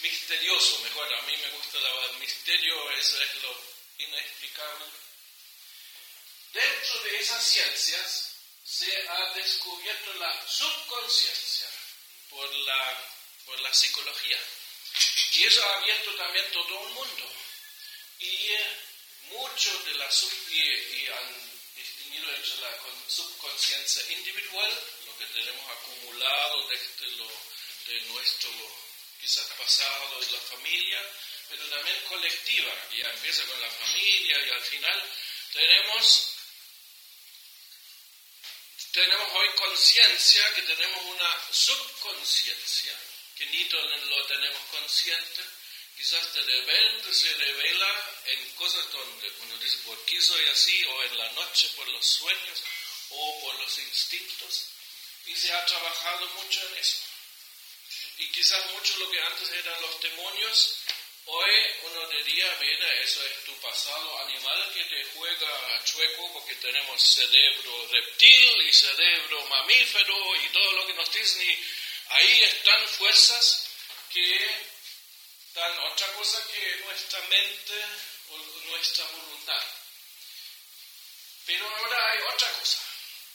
misterioso, 0.00 0.78
mejor, 0.80 1.14
a 1.14 1.22
mí 1.22 1.36
me 1.36 1.50
gusta 1.50 1.78
la 1.80 2.08
misterio, 2.18 2.90
eso 2.92 3.22
es 3.22 3.42
lo 3.42 3.60
inexplicable 3.98 4.86
Dentro 6.52 7.02
de 7.02 7.18
esas 7.18 7.44
ciencias 7.44 8.32
se 8.64 9.08
ha 9.08 9.34
descubierto 9.34 10.14
la 10.14 10.48
subconsciencia 10.48 11.68
por 12.30 12.50
la, 12.54 13.10
por 13.44 13.60
la 13.60 13.74
psicología. 13.74 14.38
Y 15.32 15.44
eso 15.44 15.62
ha 15.62 15.76
abierto 15.76 16.14
también 16.14 16.50
todo 16.52 16.78
un 16.78 16.94
mundo. 16.94 17.32
Y 18.20 18.52
eh, 18.52 18.80
mucho 19.24 19.78
de 19.84 19.94
la 19.94 20.10
entre 22.24 22.60
la 22.60 22.70
subconsciencia 23.08 24.12
individual, 24.12 24.70
lo 25.06 25.18
que 25.18 25.26
tenemos 25.26 25.70
acumulado 25.70 26.68
desde 26.68 27.10
lo, 27.16 27.30
de 27.86 28.00
nuestro 28.02 28.50
quizás 29.20 29.46
pasado 29.58 30.22
y 30.22 30.32
la 30.32 30.40
familia, 30.40 31.00
pero 31.48 31.64
también 31.68 31.96
colectiva, 32.08 32.72
ya 32.96 33.10
empieza 33.10 33.44
con 33.46 33.60
la 33.60 33.70
familia 33.70 34.46
y 34.46 34.50
al 34.50 34.62
final 34.62 35.02
tenemos 35.52 36.32
tenemos 38.92 39.30
hoy 39.34 39.48
conciencia, 39.56 40.54
que 40.54 40.62
tenemos 40.62 41.04
una 41.04 41.52
subconsciencia, 41.52 42.98
que 43.36 43.44
ni 43.46 43.68
lo 43.68 44.26
tenemos 44.26 44.62
consciente, 44.70 45.42
quizás 45.96 46.34
de 46.34 46.42
repente 46.42 47.14
se 47.14 47.32
revela 47.34 48.20
en 48.26 48.50
cosas 48.54 48.90
donde 48.92 49.32
uno 49.42 49.58
dice, 49.58 49.78
¿por 49.78 49.98
qué 50.04 50.20
soy 50.20 50.44
así? 50.46 50.84
O 50.84 51.02
en 51.04 51.18
la 51.18 51.32
noche 51.32 51.68
por 51.76 51.88
los 51.88 52.06
sueños 52.06 52.62
o 53.10 53.40
por 53.40 53.54
los 53.58 53.78
instintos. 53.78 54.66
Y 55.26 55.34
se 55.34 55.52
ha 55.52 55.66
trabajado 55.66 56.26
mucho 56.28 56.60
en 56.68 56.78
eso. 56.78 56.98
Y 58.18 58.30
quizás 58.30 58.70
mucho 58.72 58.96
lo 58.98 59.10
que 59.10 59.20
antes 59.20 59.50
eran 59.50 59.82
los 59.82 60.00
demonios, 60.00 60.78
Hoy 61.28 61.50
uno 61.82 62.06
diría, 62.06 62.56
mira, 62.60 62.94
eso 63.02 63.20
es 63.26 63.44
tu 63.44 63.52
pasado 63.56 64.18
animal 64.26 64.72
que 64.72 64.84
te 64.84 65.04
juega 65.06 65.84
chueco 65.84 66.32
porque 66.32 66.54
tenemos 66.54 67.02
cerebro 67.02 67.88
reptil 67.90 68.62
y 68.62 68.72
cerebro 68.72 69.44
mamífero 69.46 70.36
y 70.36 70.48
todo 70.50 70.72
lo 70.74 70.86
que 70.86 70.94
nos 70.94 71.12
dicen 71.12 71.50
y 71.50 71.64
ahí 72.10 72.40
están 72.44 72.88
fuerzas 72.90 73.68
que 74.12 74.75
otra 75.64 76.12
cosa 76.12 76.46
que 76.48 76.76
nuestra 76.84 77.20
mente 77.22 77.84
o 78.28 78.36
nuestra 78.68 79.04
voluntad. 79.06 79.62
Pero 81.46 81.68
ahora 81.68 82.12
hay 82.12 82.18
otra 82.20 82.52
cosa, 82.58 82.78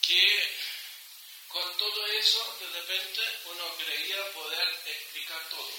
que 0.02 0.56
con 1.48 1.76
todo 1.78 2.06
eso 2.06 2.58
de 2.60 2.80
repente 2.80 3.20
uno 3.46 3.76
creía 3.76 4.32
poder 4.32 4.68
explicar 4.86 5.48
todo. 5.48 5.72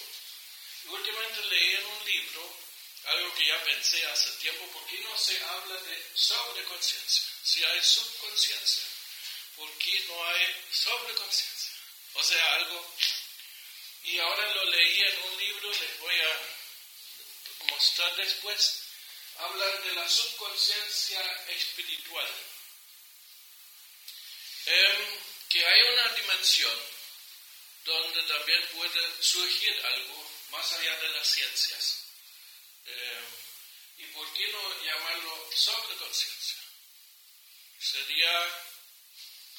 Y 0.83 0.87
últimamente 0.89 1.45
leí 1.45 1.75
en 1.75 1.85
un 1.85 2.05
libro 2.05 2.57
algo 3.05 3.33
que 3.35 3.47
ya 3.47 3.63
pensé 3.63 4.05
hace 4.07 4.31
tiempo, 4.31 4.65
¿por 4.67 4.85
qué 4.87 4.99
no 4.99 5.17
se 5.17 5.41
habla 5.43 5.75
de 5.75 6.05
sobreconciencia? 6.13 7.23
Si 7.43 7.63
hay 7.63 7.81
subconsciencia, 7.81 8.83
¿por 9.55 9.69
qué 9.77 9.99
no 10.07 10.25
hay 10.27 10.55
sobreconciencia? 10.71 11.71
O 12.13 12.23
sea, 12.23 12.53
algo... 12.55 12.95
Y 14.03 14.19
ahora 14.19 14.53
lo 14.53 14.65
leí 14.65 15.01
en 15.01 15.21
un 15.23 15.37
libro, 15.37 15.71
les 15.71 15.99
voy 15.99 16.15
a 16.15 17.65
mostrar 17.71 18.15
después, 18.17 18.83
hablan 19.37 19.83
de 19.83 19.93
la 19.93 20.09
subconsciencia 20.09 21.21
espiritual. 21.47 22.29
Em, 24.65 25.19
que 25.49 25.65
hay 25.65 25.81
una 25.81 26.07
dimensión 26.13 26.79
donde 27.83 28.23
también 28.23 28.65
puede 28.69 29.23
surgir 29.23 29.85
algo 29.85 30.31
más 30.51 30.71
allá 30.73 30.95
de 31.01 31.09
las 31.09 31.27
ciencias. 31.27 32.05
Eh, 32.85 33.23
¿Y 33.97 34.05
por 34.07 34.33
qué 34.33 34.47
no 34.47 34.83
llamarlo 34.83 35.49
sobreconciencia? 35.55 36.59
Sería, 37.79 38.63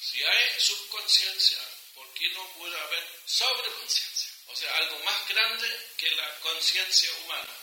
si 0.01 0.23
hay 0.23 0.59
subconsciencia, 0.59 1.59
¿por 1.93 2.11
qué 2.13 2.29
no 2.29 2.47
puede 2.53 2.79
haber 2.79 3.07
sobreconciencia? 3.25 4.14
O 4.47 4.55
sea, 4.55 4.75
algo 4.77 4.99
más 4.99 5.27
grande 5.27 5.89
que 5.97 6.11
la 6.11 6.39
conciencia 6.39 7.11
humana. 7.23 7.53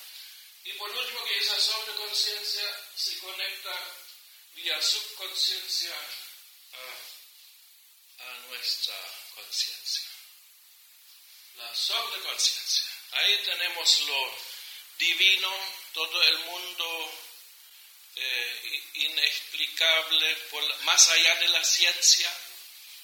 Y 0.65 0.73
por 0.75 0.91
último, 0.91 1.25
que 1.25 1.39
esa 1.39 1.59
sobreconciencia 1.59 2.65
se 2.95 3.19
conecta 3.19 3.73
vía 4.55 4.81
subconsciencia 4.81 5.95
a, 6.73 8.39
nuestra 8.49 8.95
conciencia. 9.35 10.09
La 11.57 11.75
sobreconciencia. 11.75 12.85
Ahí 13.13 13.43
tenemos 13.45 14.01
lo 14.03 14.39
divino, 14.99 15.51
todo 15.93 16.23
el 16.23 16.39
mundo 16.41 17.13
eh, 18.15 18.83
inexplicable, 18.95 20.37
más 20.83 21.09
allá 21.09 21.35
de 21.37 21.49
la 21.49 21.65
ciencia. 21.65 22.31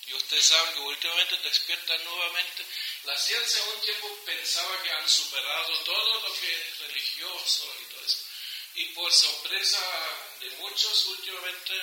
Y 0.09 0.15
ustedes 0.15 0.47
saben 0.47 0.75
que 0.75 0.81
últimamente 0.81 1.37
despiertan 1.39 2.03
nuevamente. 2.05 2.65
La 3.05 3.17
ciencia 3.19 3.63
un 3.75 3.81
tiempo 3.83 4.25
pensaba 4.25 4.83
que 4.83 4.91
han 4.91 5.09
superado 5.09 5.79
todo 5.81 6.21
lo 6.21 6.35
que 6.41 6.51
es 6.51 6.79
religioso 6.79 7.77
y 7.83 7.93
todo 7.93 8.05
eso. 8.07 8.19
Y 8.75 8.85
por 8.87 9.13
sorpresa 9.13 9.79
de 10.41 10.51
muchos 10.57 11.07
últimamente, 11.07 11.75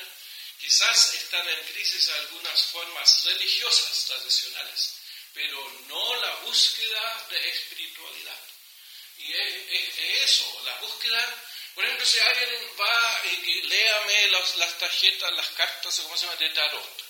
quizás 0.59 1.13
están 1.13 1.47
en 1.47 1.63
crisis 1.65 2.09
algunas 2.09 2.63
formas 2.67 3.23
religiosas 3.25 4.05
tradicionales, 4.05 4.95
pero 5.33 5.69
no 5.87 6.15
la 6.15 6.35
búsqueda 6.37 7.27
de 7.29 7.49
espiritualidad. 7.49 8.39
Y 9.17 9.33
es, 9.33 9.97
eso, 10.23 10.61
la 10.65 10.77
búsqueda 10.79 11.43
por 11.75 11.83
ejemplo, 11.83 12.05
si 12.05 12.19
alguien 12.21 12.71
va 12.79 13.21
y 13.25 13.61
léame 13.63 14.27
las 14.29 14.77
tarjetas, 14.79 15.33
las 15.33 15.49
cartas, 15.49 15.99
¿cómo 15.99 16.15
se 16.15 16.25
llama?, 16.25 16.37
de 16.37 16.49
tarot. 16.51 17.05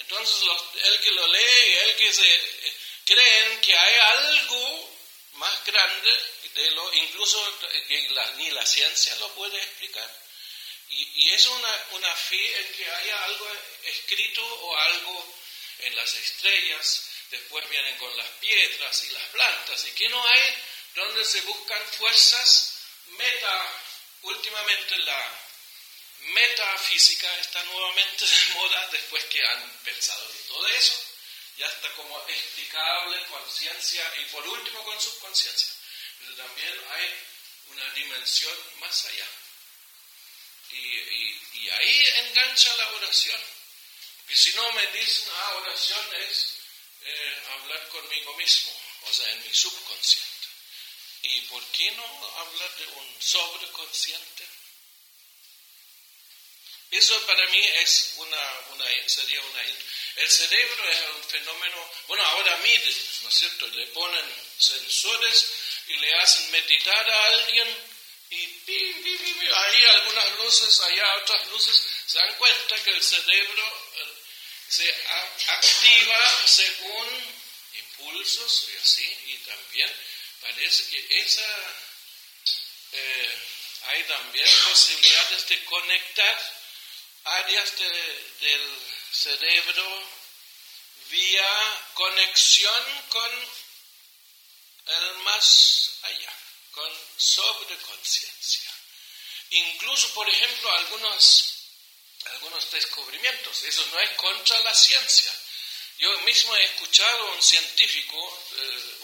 Entonces, 0.00 0.48
el 0.84 1.00
que 1.00 1.10
lo 1.12 1.26
lee 1.28 1.72
el 1.84 1.96
que 1.96 2.12
se 2.12 2.34
eh, 2.34 2.74
creen 3.04 3.60
que 3.60 3.76
hay 3.76 3.96
algo 3.96 4.96
más 5.34 5.64
grande 5.64 6.10
de 6.54 6.70
lo, 6.72 6.92
incluso 6.94 7.58
ni 8.36 8.50
la 8.50 8.66
ciencia 8.66 9.14
lo 9.16 9.28
puede 9.34 9.56
explicar. 9.56 10.10
Y, 10.88 11.26
y 11.26 11.30
es 11.30 11.46
una, 11.46 11.86
una 11.92 12.14
fe 12.16 12.60
en 12.60 12.72
que 12.74 12.90
haya 12.90 13.24
algo 13.24 13.48
escrito 13.84 14.44
o 14.44 14.76
algo 14.76 15.34
en 15.80 15.96
las 15.96 16.12
estrellas, 16.14 17.06
después 17.30 17.68
vienen 17.68 17.96
con 17.98 18.14
las 18.16 18.28
piedras 18.40 19.04
y 19.04 19.10
las 19.10 19.22
plantas, 19.28 19.84
y 19.86 19.92
que 19.92 20.08
no 20.08 20.26
hay 20.26 20.54
donde 20.94 21.24
se 21.24 21.40
buscan 21.42 21.82
fuerzas 21.92 22.74
meta, 23.06 23.82
últimamente 24.22 24.98
la 24.98 25.49
metafísica 26.20 27.34
está 27.40 27.62
nuevamente 27.64 28.26
de 28.26 28.46
moda 28.54 28.88
después 28.92 29.24
que 29.24 29.44
han 29.44 29.70
pensado 29.84 30.28
de 30.32 30.38
todo 30.40 30.66
eso, 30.68 31.04
ya 31.58 31.66
está 31.66 31.92
como 31.94 32.18
explicable, 32.28 33.26
conciencia 33.26 34.12
y 34.20 34.24
por 34.26 34.46
último 34.46 34.82
con 34.84 35.00
subconsciencia. 35.00 35.74
Pero 36.20 36.36
también 36.36 36.80
hay 36.90 37.14
una 37.68 37.90
dimensión 37.92 38.56
más 38.80 39.04
allá. 39.06 39.26
Y, 40.72 41.68
ahí 41.68 42.04
engancha 42.16 42.74
la 42.76 42.88
oración. 42.94 43.40
Porque 44.18 44.36
si 44.36 44.52
no 44.54 44.72
me 44.72 44.86
dicen, 44.88 45.28
ah, 45.32 45.54
oración 45.56 46.16
es 46.16 46.56
eh, 47.02 47.42
hablar 47.50 47.88
conmigo 47.88 48.34
mismo, 48.36 48.72
o 49.02 49.12
sea, 49.12 49.30
en 49.30 49.42
mi 49.46 49.54
subconsciente. 49.54 50.48
¿Y 51.22 51.40
por 51.42 51.64
qué 51.66 51.90
no 51.92 52.38
hablar 52.38 52.76
de 52.76 52.86
un 52.86 53.22
sobreconsciente? 53.22 54.48
Eso 56.90 57.20
para 57.26 57.46
mí 57.48 57.64
es 57.82 58.14
una, 58.16 58.60
una, 58.72 58.84
sería 59.06 59.40
una... 59.40 59.62
El 60.16 60.28
cerebro 60.28 60.90
es 60.90 61.00
un 61.16 61.24
fenómeno, 61.24 61.90
bueno, 62.08 62.24
ahora 62.24 62.56
miden, 62.58 62.96
¿no 63.22 63.28
es 63.28 63.34
cierto? 63.34 63.68
Le 63.68 63.86
ponen 63.88 64.24
sensores 64.58 65.46
y 65.86 65.96
le 65.96 66.14
hacen 66.14 66.50
meditar 66.50 67.10
a 67.10 67.26
alguien 67.28 67.90
y 68.30 68.44
ahí 69.52 69.84
algunas 69.86 70.38
luces, 70.38 70.80
allá 70.80 71.16
otras 71.16 71.46
luces, 71.48 71.84
se 72.06 72.18
dan 72.18 72.34
cuenta 72.36 72.76
que 72.84 72.90
el 72.90 73.02
cerebro 73.02 73.90
eh, 73.96 74.14
se 74.68 74.94
activa 75.48 76.46
según 76.46 77.34
impulsos 77.74 78.68
y 78.72 78.76
así, 78.76 79.18
y 79.26 79.36
también 79.38 79.92
parece 80.40 80.88
que 80.90 81.18
esa, 81.18 81.74
eh, 82.92 83.38
hay 83.86 84.04
también 84.04 84.48
posibilidades 84.68 85.48
de 85.48 85.64
conectar 85.64 86.59
áreas 87.24 87.78
del 87.78 88.78
cerebro 89.12 90.08
vía 91.10 91.90
conexión 91.94 93.02
con 93.08 93.30
el 94.86 95.14
más 95.18 95.92
allá, 96.02 96.32
con 96.72 96.92
sobreconciencia. 97.16 98.70
Incluso, 99.50 100.14
por 100.14 100.28
ejemplo, 100.28 100.72
algunos, 100.72 101.54
algunos 102.26 102.70
descubrimientos, 102.70 103.62
eso 103.64 103.84
no 103.86 104.00
es 104.00 104.10
contra 104.10 104.58
la 104.60 104.74
ciencia. 104.74 105.32
Yo 105.98 106.18
mismo 106.20 106.54
he 106.56 106.64
escuchado 106.64 107.28
a 107.28 107.32
un 107.32 107.42
científico, 107.42 108.44
eh, 108.56 109.00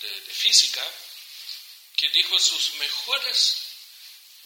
de, 0.00 0.34
física 0.34 0.82
que 1.96 2.08
dijo 2.10 2.38
sus 2.38 2.74
mejores 2.74 3.56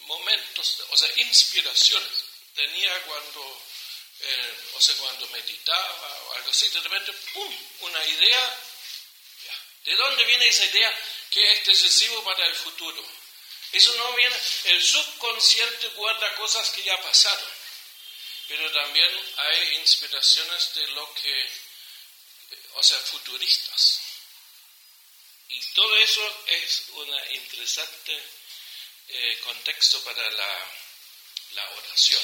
momentos, 0.01 0.83
o 0.91 0.97
sea, 0.97 1.11
inspiraciones, 1.17 2.30
tenía 2.55 3.03
cuando, 3.03 3.63
eh, 4.21 4.55
o 4.75 4.81
sea, 4.81 4.97
cuando 4.97 5.27
meditaba 5.29 6.23
o 6.25 6.35
algo 6.35 6.51
así, 6.51 6.69
de 6.69 6.81
repente, 6.81 7.13
¡pum!, 7.33 7.57
una 7.81 8.07
idea. 8.07 8.59
¿De 9.85 9.97
dónde 9.97 10.25
viene 10.25 10.47
esa 10.47 10.65
idea 10.67 10.95
que 11.31 11.53
es 11.53 11.67
decisivo 11.67 12.23
para 12.23 12.47
el 12.47 12.55
futuro? 12.55 13.03
Eso 13.73 13.95
no 13.95 14.13
viene, 14.15 14.37
el 14.65 14.83
subconsciente 14.83 15.89
guarda 15.91 16.35
cosas 16.35 16.71
que 16.71 16.83
ya 16.83 17.01
pasaron, 17.03 17.51
pero 18.49 18.71
también 18.73 19.09
hay 19.37 19.77
inspiraciones 19.77 20.75
de 20.75 20.87
lo 20.89 21.15
que, 21.15 21.51
o 22.75 22.83
sea, 22.83 22.99
futuristas. 22.99 24.01
Y 25.49 25.61
todo 25.73 25.97
eso 25.99 26.45
es 26.47 26.85
un 26.95 27.09
interesante 27.33 28.23
eh, 29.09 29.39
contexto 29.45 30.03
para 30.05 30.31
la, 30.31 30.73
la, 31.55 31.71
oración. 31.71 32.23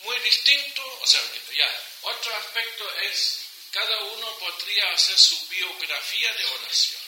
Muy 0.00 0.18
distinto, 0.20 0.98
o 1.00 1.06
sea, 1.06 1.20
ya, 1.54 1.82
otro 2.02 2.34
aspecto 2.36 2.94
es, 3.00 3.40
cada 3.70 3.98
uno 4.00 4.38
podría 4.38 4.90
hacer 4.92 5.18
su 5.18 5.48
biografía 5.48 6.34
de 6.34 6.44
oración. 6.46 7.02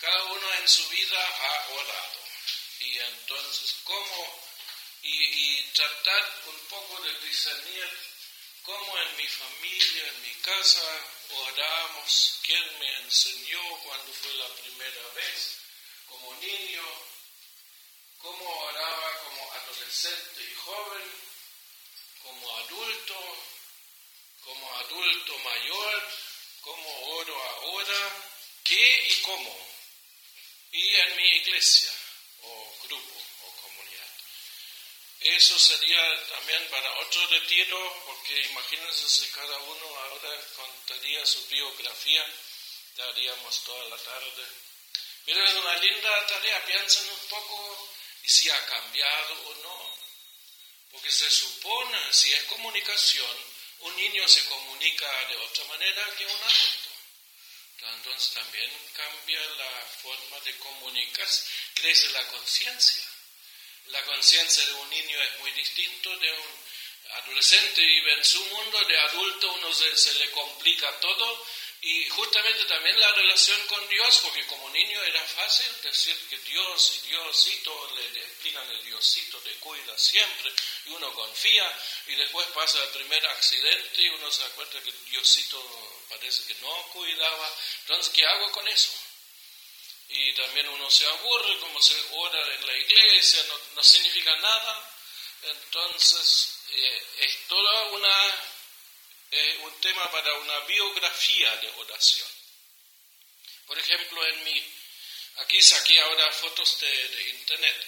Cada 0.00 0.24
uno 0.24 0.54
en 0.54 0.68
su 0.68 0.88
vida 0.88 1.18
ha 1.20 1.68
orado. 1.70 2.18
Y 2.80 2.98
entonces, 2.98 3.74
¿cómo? 3.84 4.42
Y, 5.02 5.62
tratar 5.72 6.42
un 6.46 6.58
poco 6.68 7.00
de 7.02 7.18
discernir 7.20 7.88
cómo 8.62 8.98
en 8.98 9.16
mi 9.16 9.26
familia, 9.26 10.08
en 10.08 10.22
mi 10.22 10.34
casa, 10.42 10.82
oramos, 11.30 12.38
quién 12.42 12.78
me 12.78 12.96
enseñó 13.02 13.62
cuando 13.84 14.12
fue 14.12 14.34
la 14.34 14.48
primera 14.54 15.08
vez, 15.14 15.56
como 16.08 16.34
niño, 16.36 16.82
cómo 18.22 18.58
oraba 18.66 19.18
como 19.24 19.52
adolescente 19.52 20.42
y 20.42 20.54
joven, 20.54 21.12
como 22.22 22.56
adulto, 22.58 23.36
como 24.44 24.76
adulto 24.78 25.38
mayor, 25.38 26.08
cómo 26.60 27.16
oro 27.16 27.42
ahora, 27.42 28.16
qué 28.64 29.08
y 29.08 29.22
cómo, 29.22 29.68
y 30.72 30.94
en 30.96 31.16
mi 31.16 31.28
iglesia 31.36 31.92
o 32.42 32.74
grupo. 32.84 33.18
Eso 35.20 35.58
sería 35.58 36.26
también 36.28 36.64
para 36.70 36.90
otro 37.00 37.26
retiro, 37.26 38.02
porque 38.06 38.40
imagínense 38.50 39.08
si 39.08 39.26
cada 39.32 39.58
uno 39.58 39.96
ahora 39.98 40.40
contaría 40.54 41.26
su 41.26 41.44
biografía, 41.48 42.24
daríamos 42.96 43.64
toda 43.64 43.88
la 43.88 43.96
tarde. 43.96 44.46
Pero 45.26 45.44
es 45.44 45.54
una 45.54 45.76
linda 45.76 46.26
tarea, 46.28 46.64
piensen 46.66 47.08
un 47.10 47.28
poco 47.28 47.88
si 48.28 48.50
ha 48.50 48.66
cambiado 48.66 49.34
o 49.48 49.54
no. 49.62 49.98
Porque 50.92 51.10
se 51.10 51.30
supone, 51.30 52.12
si 52.12 52.32
es 52.32 52.42
comunicación, 52.44 53.36
un 53.80 53.96
niño 53.96 54.28
se 54.28 54.44
comunica 54.44 55.26
de 55.28 55.36
otra 55.36 55.64
manera 55.64 56.14
que 56.16 56.26
un 56.26 56.42
adulto. 56.42 56.88
Entonces 57.80 58.34
también 58.34 58.70
cambia 58.92 59.40
la 59.56 59.80
forma 60.02 60.40
de 60.40 60.56
comunicarse, 60.58 61.44
crece 61.74 62.10
la 62.10 62.26
conciencia. 62.28 63.02
La 63.86 64.04
conciencia 64.04 64.66
de 64.66 64.74
un 64.74 64.90
niño 64.90 65.22
es 65.22 65.38
muy 65.38 65.50
distinto 65.52 66.14
de 66.18 66.30
un 66.30 66.68
adolescente, 67.22 67.80
vive 67.80 68.12
en 68.12 68.24
su 68.24 68.44
mundo, 68.46 68.84
de 68.84 68.98
adulto 68.98 69.52
uno 69.52 69.72
se, 69.72 70.14
le 70.14 70.30
complica 70.32 71.00
todo 71.00 71.46
y 71.80 72.08
justamente 72.08 72.64
también 72.64 72.98
la 72.98 73.12
relación 73.12 73.60
con 73.66 73.88
Dios, 73.88 74.20
porque 74.22 74.46
como 74.46 74.68
niño 74.70 75.02
era 75.02 75.22
fácil 75.22 75.66
decir 75.82 76.16
que 76.28 76.38
Dios 76.38 76.92
y 76.96 77.08
Diosito, 77.08 77.92
le, 77.96 78.10
le, 78.10 78.20
explican 78.20 78.68
el 78.70 78.84
Diosito, 78.84 79.38
te 79.38 79.54
cuida 79.56 79.96
siempre, 79.96 80.52
y 80.86 80.90
uno 80.90 81.12
confía, 81.12 81.80
y 82.08 82.14
después 82.16 82.46
pasa 82.48 82.82
el 82.82 82.90
primer 82.90 83.26
accidente 83.26 84.02
y 84.02 84.08
uno 84.08 84.30
se 84.30 84.42
da 84.42 84.48
cuenta 84.50 84.82
que 84.82 84.92
Diosito 85.10 86.04
parece 86.08 86.44
que 86.46 86.60
no 86.60 86.82
cuidaba. 86.92 87.54
Entonces, 87.82 88.12
¿qué 88.12 88.26
hago 88.26 88.50
con 88.50 88.66
eso? 88.66 88.90
y 90.08 90.32
también 90.32 90.68
uno 90.68 90.90
se 90.90 91.06
aburre, 91.06 91.58
como 91.60 91.80
se 91.82 91.94
ora 92.12 92.54
en 92.54 92.66
la 92.66 92.76
iglesia, 92.76 93.44
no, 93.74 93.82
significa 93.82 94.34
nada. 94.36 94.90
Entonces, 95.42 96.60
eh, 96.70 97.06
es 97.18 97.46
todo 97.46 97.92
una, 97.92 98.42
eh, 99.30 99.58
un 99.62 99.80
tema 99.80 100.10
para 100.10 100.32
una 100.34 100.58
biografía 100.60 101.56
de 101.56 101.70
oración. 101.70 102.28
Por 103.66 103.78
ejemplo, 103.78 104.26
en 104.26 104.44
mi, 104.44 104.74
aquí 105.36 105.60
saqué 105.60 106.00
ahora 106.00 106.32
fotos 106.32 106.80
de, 106.80 107.28
internet. 107.30 107.86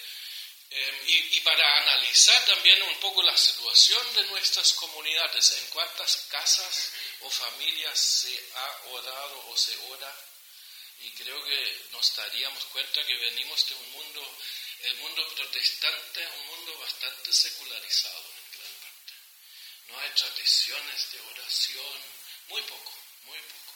Eh, 0.69 1.03
y, 1.07 1.37
y, 1.37 1.41
para 1.41 1.81
analizar 1.81 2.45
también 2.45 2.81
un 2.83 2.95
poco 3.01 3.21
la 3.23 3.35
situación 3.35 4.15
de 4.15 4.23
nuestras 4.25 4.71
comunidades, 4.73 5.51
en 5.57 5.65
cuántas 5.67 6.27
casas 6.29 6.91
o 7.21 7.29
familias 7.29 7.99
se 7.99 8.49
ha 8.55 8.81
orado 8.91 9.47
o 9.49 9.57
se 9.57 9.75
ora. 9.89 10.15
Y 10.99 11.11
creo 11.11 11.43
que 11.43 11.81
nos 11.91 12.15
daríamos 12.15 12.63
cuenta 12.65 13.03
que 13.05 13.17
venimos 13.17 13.67
de 13.67 13.75
un 13.75 13.91
mundo, 13.91 14.37
el 14.83 14.95
mundo 14.97 15.27
protestante 15.35 16.23
es 16.23 16.29
un 16.37 16.45
mundo 16.45 16.77
bastante 16.77 17.33
secularizado. 17.33 18.40
No 19.91 19.99
hay 19.99 20.09
tradiciones 20.11 21.11
de 21.11 21.19
oración, 21.19 22.01
muy 22.47 22.61
poco, 22.63 22.93
muy 23.25 23.39
poco. 23.39 23.73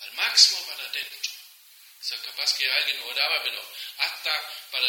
Al 0.00 0.12
máximo 0.14 0.58
para 0.66 0.84
adentro. 0.84 1.30
O 2.00 2.04
sea, 2.04 2.18
capaz 2.22 2.54
que 2.54 2.70
alguien 2.70 3.00
oraba, 3.02 3.42
pero 3.44 3.62
hasta 3.98 4.68
para 4.70 4.88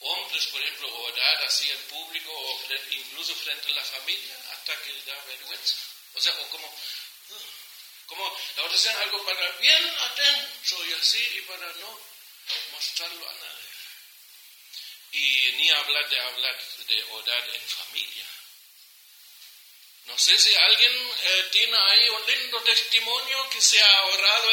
hombres, 0.00 0.46
por 0.46 0.62
ejemplo, 0.62 0.94
orar 1.04 1.42
así 1.44 1.70
en 1.70 1.82
público 1.84 2.30
o 2.30 2.60
incluso 2.90 3.34
frente 3.36 3.72
a 3.72 3.74
la 3.74 3.84
familia 3.84 4.36
hasta 4.52 4.80
que 4.82 5.02
da 5.02 5.24
vergüenza. 5.24 5.76
O 6.14 6.20
sea, 6.20 6.32
o 6.40 6.48
como, 6.50 6.72
como 8.06 8.38
la 8.56 8.62
oración 8.64 8.94
es 8.94 9.00
algo 9.00 9.24
para 9.24 9.50
bien 9.58 9.94
atento 10.00 10.86
y 10.86 10.92
así 10.92 11.24
y 11.36 11.40
para 11.42 11.66
no 11.74 12.00
mostrarlo 12.72 13.28
a 13.28 13.32
nadie. 13.32 13.68
Y 15.12 15.52
ni 15.56 15.70
hablar 15.70 16.08
de 16.08 16.20
hablar 16.20 16.64
de 16.86 17.02
orar 17.04 17.48
en 17.54 17.68
familia. 17.68 18.26
No 20.06 20.18
sé 20.18 20.38
si 20.38 20.54
alguien 20.54 20.92
eh, 21.22 21.48
tiene 21.52 21.76
ahí 21.76 22.08
un 22.10 22.26
lindo 22.26 22.60
testimonio 22.62 23.48
que 23.50 23.60
se 23.60 23.80
ha 23.82 24.04
orado, 24.04 24.50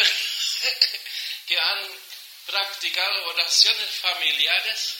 que 1.47 1.59
han 1.59 1.99
practicado 2.45 3.25
oraciones 3.27 3.89
familiares. 4.01 4.95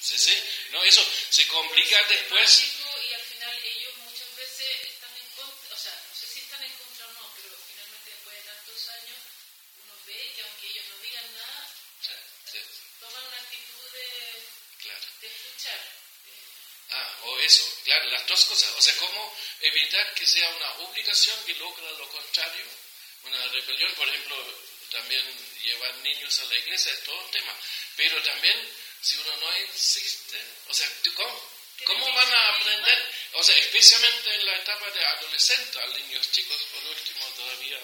Sí, 0.00 0.18
sí. 0.18 0.36
No, 0.70 0.84
eso 0.84 1.02
se 1.30 1.46
complica 1.48 2.02
después. 2.04 2.62
Y 3.08 3.14
al 3.14 3.22
final 3.22 3.58
ellos 3.64 3.96
muchas 3.98 4.36
veces 4.36 4.68
están 4.84 5.16
en 5.16 5.26
contra, 5.34 5.74
o 5.74 5.78
sea, 5.78 5.96
no 6.08 6.14
sé 6.14 6.26
si 6.26 6.40
están 6.40 6.62
en 6.62 6.72
contra 6.72 7.06
o 7.08 7.12
no, 7.12 7.32
pero 7.36 7.56
finalmente 7.66 8.10
después 8.10 8.36
de 8.36 8.42
tantos 8.42 8.88
años 8.88 9.18
uno 9.82 9.94
ve 10.06 10.32
que 10.36 10.42
aunque 10.42 10.66
ellos 10.68 10.84
no 10.90 10.98
digan 10.98 11.34
nada, 11.34 11.70
Sí, 12.02 12.12
sí, 12.52 12.58
toman 13.00 13.24
una 13.24 13.36
actitud 13.38 13.90
de, 13.92 14.42
claro. 14.82 15.06
de 15.22 15.26
escuchar. 15.26 15.80
Ah, 16.90 17.16
o 17.22 17.33
eso, 17.44 17.80
claro, 17.84 18.04
las 18.10 18.26
dos 18.26 18.44
cosas. 18.46 18.70
O 18.76 18.80
sea, 18.82 18.96
cómo 18.98 19.36
evitar 19.60 20.14
que 20.14 20.26
sea 20.26 20.48
una 20.50 20.72
obligación 20.88 21.44
que 21.44 21.54
logra 21.54 21.90
lo 21.92 22.08
contrario, 22.10 22.64
una 23.24 23.46
rebelión, 23.48 23.92
por 23.94 24.08
ejemplo, 24.08 24.58
también 24.90 25.24
llevar 25.64 25.94
niños 25.96 26.38
a 26.40 26.44
la 26.44 26.58
iglesia 26.58 26.92
es 26.92 27.02
todo 27.04 27.18
un 27.24 27.30
tema. 27.30 27.54
Pero 27.96 28.22
también, 28.22 28.56
si 29.00 29.16
uno 29.16 29.36
no 29.38 29.58
insiste, 29.60 30.40
o 30.68 30.74
sea, 30.74 30.88
¿tú 31.02 31.12
¿cómo, 31.14 31.50
¿cómo 31.84 32.12
van 32.12 32.32
a 32.34 32.48
aprender? 32.56 33.12
O 33.32 33.42
sea, 33.42 33.56
especialmente 33.58 34.34
en 34.34 34.46
la 34.46 34.56
etapa 34.56 34.90
de 34.90 35.04
adolescente, 35.04 35.80
a 35.80 35.86
niños 35.88 36.30
chicos, 36.32 36.60
por 36.72 36.84
último, 36.84 37.26
todavía 37.36 37.80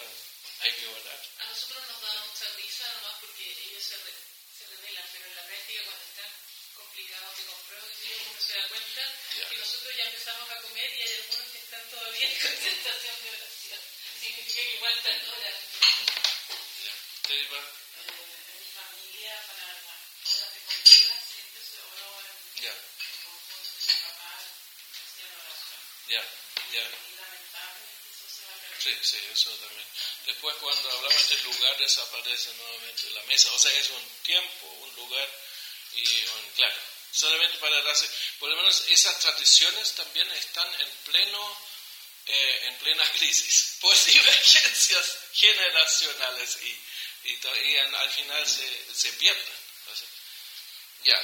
hay 0.60 0.72
que 0.72 0.86
orar. 0.86 1.20
A 1.38 1.44
nosotros 1.46 1.82
nos 1.88 2.00
da 2.02 2.24
mucha 2.26 2.48
risa 2.56 2.92
nomás 2.94 3.16
porque 3.20 3.44
ellos 3.50 3.82
se, 3.82 3.96
re- 3.96 4.12
se 4.58 4.66
revelan, 4.68 5.04
pero 5.12 5.26
en 5.26 5.36
la 5.36 5.46
práctica 5.46 5.82
cuando 5.84 6.04
están 6.04 6.30
complicados 6.76 7.36
de 7.38 7.44
comprar, 7.44 7.82
uno 7.82 8.39
se 8.50 8.58
da 8.58 8.66
cuenta 8.68 9.02
que 9.48 9.56
nosotros 9.58 9.96
ya 9.96 10.04
empezamos 10.06 10.50
a 10.50 10.60
comer 10.60 10.90
y 10.96 11.02
hay 11.02 11.14
algunos 11.22 11.46
que 11.52 11.58
están 11.58 11.88
todavía 11.90 12.26
en 12.26 12.38
concentración 12.42 13.22
de 13.22 13.30
oración. 13.30 13.80
Significa 14.20 14.60
que 14.60 14.74
igual 14.74 14.94
están 14.98 15.20
orando. 15.30 15.66
Ya. 16.82 16.94
¿Usted 17.22 17.34
iba? 17.46 17.60
en 17.60 18.58
mi 18.58 18.66
familia 18.74 19.34
para 19.46 19.66
las 19.70 20.34
horas 20.34 20.54
de 20.54 20.60
comida 20.66 21.14
siempre 21.30 21.62
se 21.62 21.78
oró 21.78 22.10
en, 22.26 22.62
Ya, 22.62 22.74
en 22.74 23.14
conjunto 23.22 23.54
mi 23.78 23.94
papá 24.02 24.34
hacía 24.34 25.26
la 25.30 25.38
oración 25.46 25.80
ya, 26.10 26.22
ya. 26.74 26.84
y 26.90 27.14
lamentablemente 27.14 28.06
eso 28.10 28.26
se 28.34 28.42
va 28.50 28.50
a 28.50 28.58
perder 28.66 28.82
Sí, 28.82 28.98
sí, 28.98 29.18
eso 29.30 29.50
también. 29.62 29.86
Después 30.26 30.56
cuando 30.56 30.90
hablamos 30.90 31.28
de 31.28 31.38
lugares 31.44 31.98
aparece 31.98 32.52
nuevamente 32.54 33.10
la 33.10 33.22
mesa. 33.30 33.52
O 33.52 33.58
sea, 33.58 33.72
es 33.78 33.90
un 33.90 34.08
tiempo, 34.24 34.66
un 34.66 34.94
lugar 34.96 35.28
y 35.92 36.02
un, 36.02 36.50
claro, 36.56 36.80
solamente 37.12 37.58
para 37.58 37.82
darse, 37.82 38.08
por 38.38 38.50
lo 38.50 38.56
menos 38.56 38.84
esas 38.88 39.18
tradiciones 39.18 39.92
también 39.94 40.30
están 40.32 40.68
en 40.80 40.90
pleno, 41.04 41.58
eh, 42.26 42.60
en 42.64 42.76
plena 42.78 43.04
crisis, 43.12 43.76
por 43.80 44.04
divergencias 44.04 45.18
generacionales 45.32 46.58
y, 46.62 47.28
y, 47.28 47.38
y 47.70 47.76
al 47.78 48.10
final 48.10 48.46
se, 48.48 48.94
se 48.94 49.12
pierden. 49.14 49.60
Ya. 51.02 51.18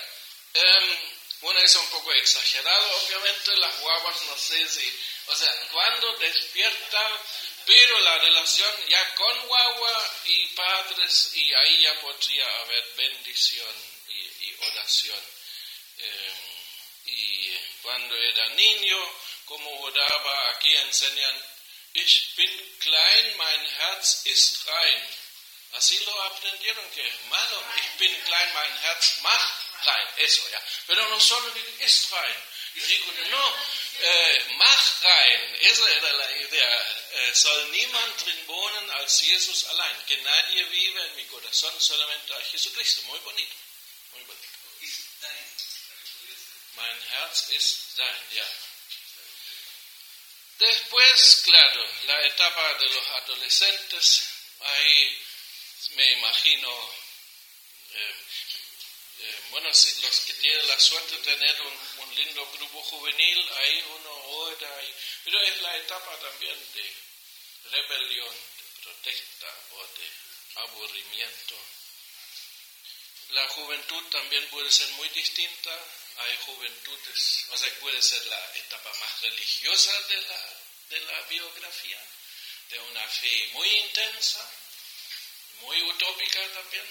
Em, 0.55 0.99
bueno, 1.43 1.61
eso 1.61 1.79
es 1.79 1.85
un 1.85 1.91
poco 1.91 2.13
exagerado, 2.15 3.05
obviamente, 3.05 3.57
las 3.59 3.79
guaguas, 3.81 4.23
no 4.23 4.39
sé 4.39 4.67
si, 4.69 5.01
o 5.27 5.37
sea, 5.37 5.53
cuando 5.71 6.13
despierta, 6.15 7.21
pero 7.67 8.01
la 8.01 8.19
relación 8.19 8.89
ya 8.89 9.15
con 9.17 9.47
guagua 9.47 10.15
y 10.25 10.47
padres, 10.49 11.31
y 11.35 11.53
ahí 11.53 11.83
ya 11.83 12.01
podría 12.01 12.61
haber 12.61 12.95
bendición 12.97 13.75
y 14.09 14.55
oración. 14.65 15.37
Em, 15.99 16.35
y 17.07 17.59
cuando 17.83 18.17
era 18.17 18.49
niño, 18.51 18.99
como 19.47 19.81
oraba, 19.81 20.51
aquí 20.51 20.77
enseñan, 20.77 21.43
ich 21.95 22.35
bin 22.37 22.79
klein, 22.79 23.37
mein 23.39 23.67
Herz 23.67 24.27
ist 24.27 24.67
rein. 24.67 25.03
Así 25.73 25.99
lo 26.05 26.23
aprendieron 26.23 26.91
que 26.91 27.07
es 27.07 27.21
malo. 27.31 27.65
Ich 27.77 27.99
bin 27.99 28.25
klein, 28.25 28.53
mein 28.55 28.79
Herz 28.83 29.21
macht 29.23 29.55
rein. 29.85 30.09
Eso 30.19 30.49
ya. 30.51 30.63
Pero 30.87 31.09
no 31.09 31.21
solo 31.21 31.53
ist 31.81 32.11
rein. 32.13 32.37
Y 32.75 32.81
digo, 32.81 33.13
no, 33.31 33.55
eh, 34.01 34.45
mach 34.57 35.03
rein. 35.03 35.57
Esa 35.61 35.91
era 35.91 36.13
la 36.13 36.33
idea. 36.33 36.97
Eh, 37.13 37.35
soll 37.35 37.71
niemand 37.71 38.21
drin 38.21 38.47
wohnen 38.47 38.91
als 38.91 39.21
Jesus 39.21 39.65
allein. 39.65 39.97
Que 40.07 40.19
nadie 40.19 40.65
vive 40.65 41.07
en 41.07 41.17
mi 41.17 41.25
corazón 41.27 41.75
solamente 41.81 42.35
a 42.35 42.43
Jesucristo. 42.43 43.03
Muy 43.03 43.19
bonito. 43.21 43.55
Muy 44.13 44.23
bonito. 44.25 44.49
Ist 44.81 45.01
dein, 45.21 45.47
podría 46.75 47.21
ser. 47.21 47.26
Herz 47.37 47.49
ist 47.51 47.99
dein, 47.99 48.31
ja. 48.35 48.49
Después, 50.59 51.43
claro, 51.45 51.85
la 52.07 52.27
etapa 52.27 52.75
de 52.79 52.89
los 52.89 53.07
adolescentes, 53.09 54.23
ahí 54.61 55.23
me 55.91 56.13
imagino, 56.13 56.95
eh, 57.93 58.15
eh, 59.19 59.41
bueno, 59.51 59.73
si 59.75 60.01
los 60.01 60.21
que 60.21 60.33
tienen 60.35 60.67
la 60.69 60.81
suerte 60.81 61.15
de 61.15 61.23
tener 61.25 61.61
un, 61.63 62.15
lindo 62.17 62.51
grupo 62.53 62.83
juvenil, 62.83 63.49
ahí 63.57 63.85
uno 63.99 64.11
ora, 64.11 64.81
pero 65.23 65.43
es 65.43 65.61
la 65.61 65.77
etapa 65.77 66.19
también 66.19 66.59
de 66.73 66.95
rebelión, 67.71 68.35
de 68.35 68.83
protesta 68.83 69.55
o 69.73 69.87
de 69.99 70.11
aburrimiento. 70.63 71.57
La 73.31 73.47
juventud 73.49 74.03
también 74.09 74.49
puede 74.49 74.71
ser 74.71 74.89
muy 74.91 75.11
distinta. 75.11 75.79
Hay 76.19 76.37
juventudes, 76.47 77.45
o 77.51 77.59
sea, 77.59 77.73
puede 77.81 78.01
ser 78.03 78.25
la 78.27 78.53
etapa 78.57 78.93
más 78.95 79.21
religiosa 79.23 79.93
de 80.09 80.21
la, 80.23 80.55
de 80.89 81.01
la 81.01 81.21
biografía, 81.23 82.03
de 82.71 82.81
una 82.81 83.07
fe 83.09 83.49
muy 83.53 83.69
intensa, 83.69 84.51
muy 85.61 85.81
utópica 85.83 86.41
también, 86.55 86.85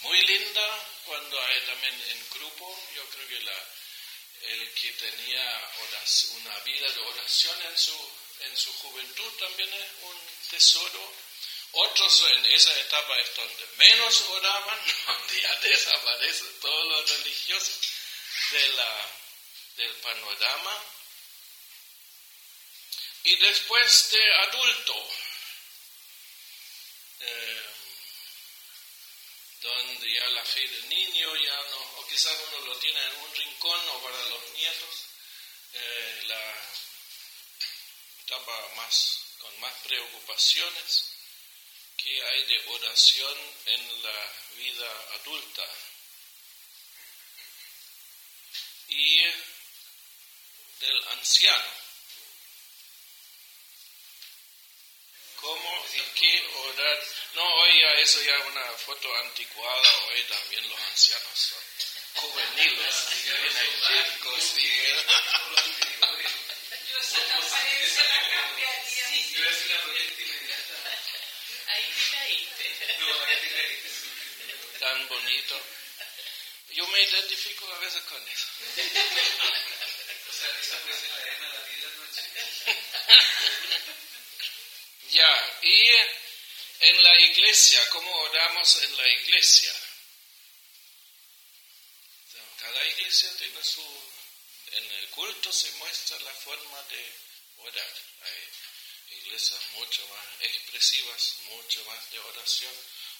muy 0.00 0.20
linda, 0.26 0.86
cuando 1.06 1.42
hay 1.42 1.60
también 1.62 1.94
en 2.10 2.28
grupo, 2.30 2.84
yo 2.94 3.04
creo 3.10 3.28
que 3.28 3.36
el 4.52 4.74
que 4.74 4.92
tenía 4.92 5.70
oras- 5.82 6.28
una 6.36 6.58
vida 6.60 6.90
de 6.90 7.00
oración 7.00 7.62
en 7.62 7.78
su, 7.78 8.10
en 8.40 8.56
su 8.56 8.72
juventud 8.74 9.32
también 9.38 9.72
es 9.74 9.86
un 10.02 10.20
tesoro. 10.50 11.14
Otros 11.72 12.20
en 12.32 12.46
esa 12.46 12.74
etapa 12.80 13.16
es 13.20 13.34
donde 13.36 13.66
menos 13.76 14.20
oraban, 14.22 14.78
donde 15.06 15.40
ya 15.40 15.54
desaparece 15.56 16.44
todo 16.60 16.84
lo 16.84 17.02
religioso 17.06 17.70
de 18.50 18.68
la, 18.70 19.10
del 19.76 19.94
panorama. 19.96 20.84
Y 23.22 23.36
después 23.36 24.10
de 24.10 24.34
adulto, 24.34 25.08
eh, 27.20 27.62
donde 29.60 30.12
ya 30.14 30.26
la 30.28 30.44
fe 30.44 30.66
del 30.66 30.88
niño 30.88 31.36
ya 31.36 31.56
no, 31.70 31.78
o 31.98 32.06
quizás 32.08 32.34
uno 32.48 32.66
lo 32.66 32.76
tiene 32.78 32.98
en 33.04 33.16
un 33.16 33.34
rincón 33.34 33.88
o 33.90 34.02
para 34.02 34.24
los 34.26 34.50
nietos, 34.52 35.04
eh, 35.74 36.22
la 36.26 36.54
etapa 38.24 38.68
más, 38.76 39.18
con 39.38 39.60
más 39.60 39.74
preocupaciones. 39.84 41.06
que 41.96 42.22
hay 42.22 42.44
de 42.46 42.64
oración 42.68 43.38
en 43.66 44.02
la 44.02 44.32
vida 44.56 44.90
adulta. 45.20 45.66
Y 48.90 49.22
del 50.80 51.08
anciano. 51.12 51.70
¿Cómo 55.40 55.86
y 55.94 56.00
qué 56.18 56.46
orar? 56.54 56.98
No, 57.34 57.42
hoy 57.42 57.80
ya 57.80 57.88
eso 58.02 58.22
ya 58.22 58.36
es 58.36 58.44
una 58.46 58.64
foto 58.72 59.16
anticuada, 59.16 60.06
hoy 60.08 60.22
también 60.24 60.68
los 60.68 60.78
ancianos 60.80 61.38
son 61.38 61.58
juveniles, 62.14 62.96
caíste. 72.10 72.66
Tan 74.80 75.08
bonito. 75.08 75.79
Yo 76.80 76.86
me 76.86 77.02
identifico 77.02 77.70
a 77.74 77.78
veces 77.78 78.02
con 78.04 78.26
eso. 78.26 78.46
O 80.30 80.32
sea, 80.32 80.48
esa 80.62 80.78
puede 80.78 80.98
ser 80.98 81.10
la 81.10 81.16
arena 81.16 81.46
de 81.46 81.52
la 81.52 81.60
vida 81.68 81.88
noche. 81.98 82.22
Ya, 85.10 85.58
y 85.60 85.90
en 86.80 87.02
la 87.02 87.20
iglesia, 87.20 87.86
¿cómo 87.90 88.10
oramos 88.22 88.82
en 88.82 88.96
la 88.96 89.08
iglesia? 89.08 89.74
Cada 92.60 92.86
iglesia 92.86 93.30
tiene 93.36 93.62
su... 93.62 93.84
En 94.72 94.90
el 94.90 95.10
culto 95.10 95.52
se 95.52 95.70
muestra 95.72 96.18
la 96.20 96.32
forma 96.32 96.82
de 96.84 97.12
orar. 97.58 97.94
Hay 98.22 99.18
iglesias 99.18 99.60
mucho 99.74 100.08
más 100.08 100.24
expresivas, 100.40 101.34
mucho 101.44 101.84
más 101.84 102.10
de 102.10 102.20
oración, 102.20 102.72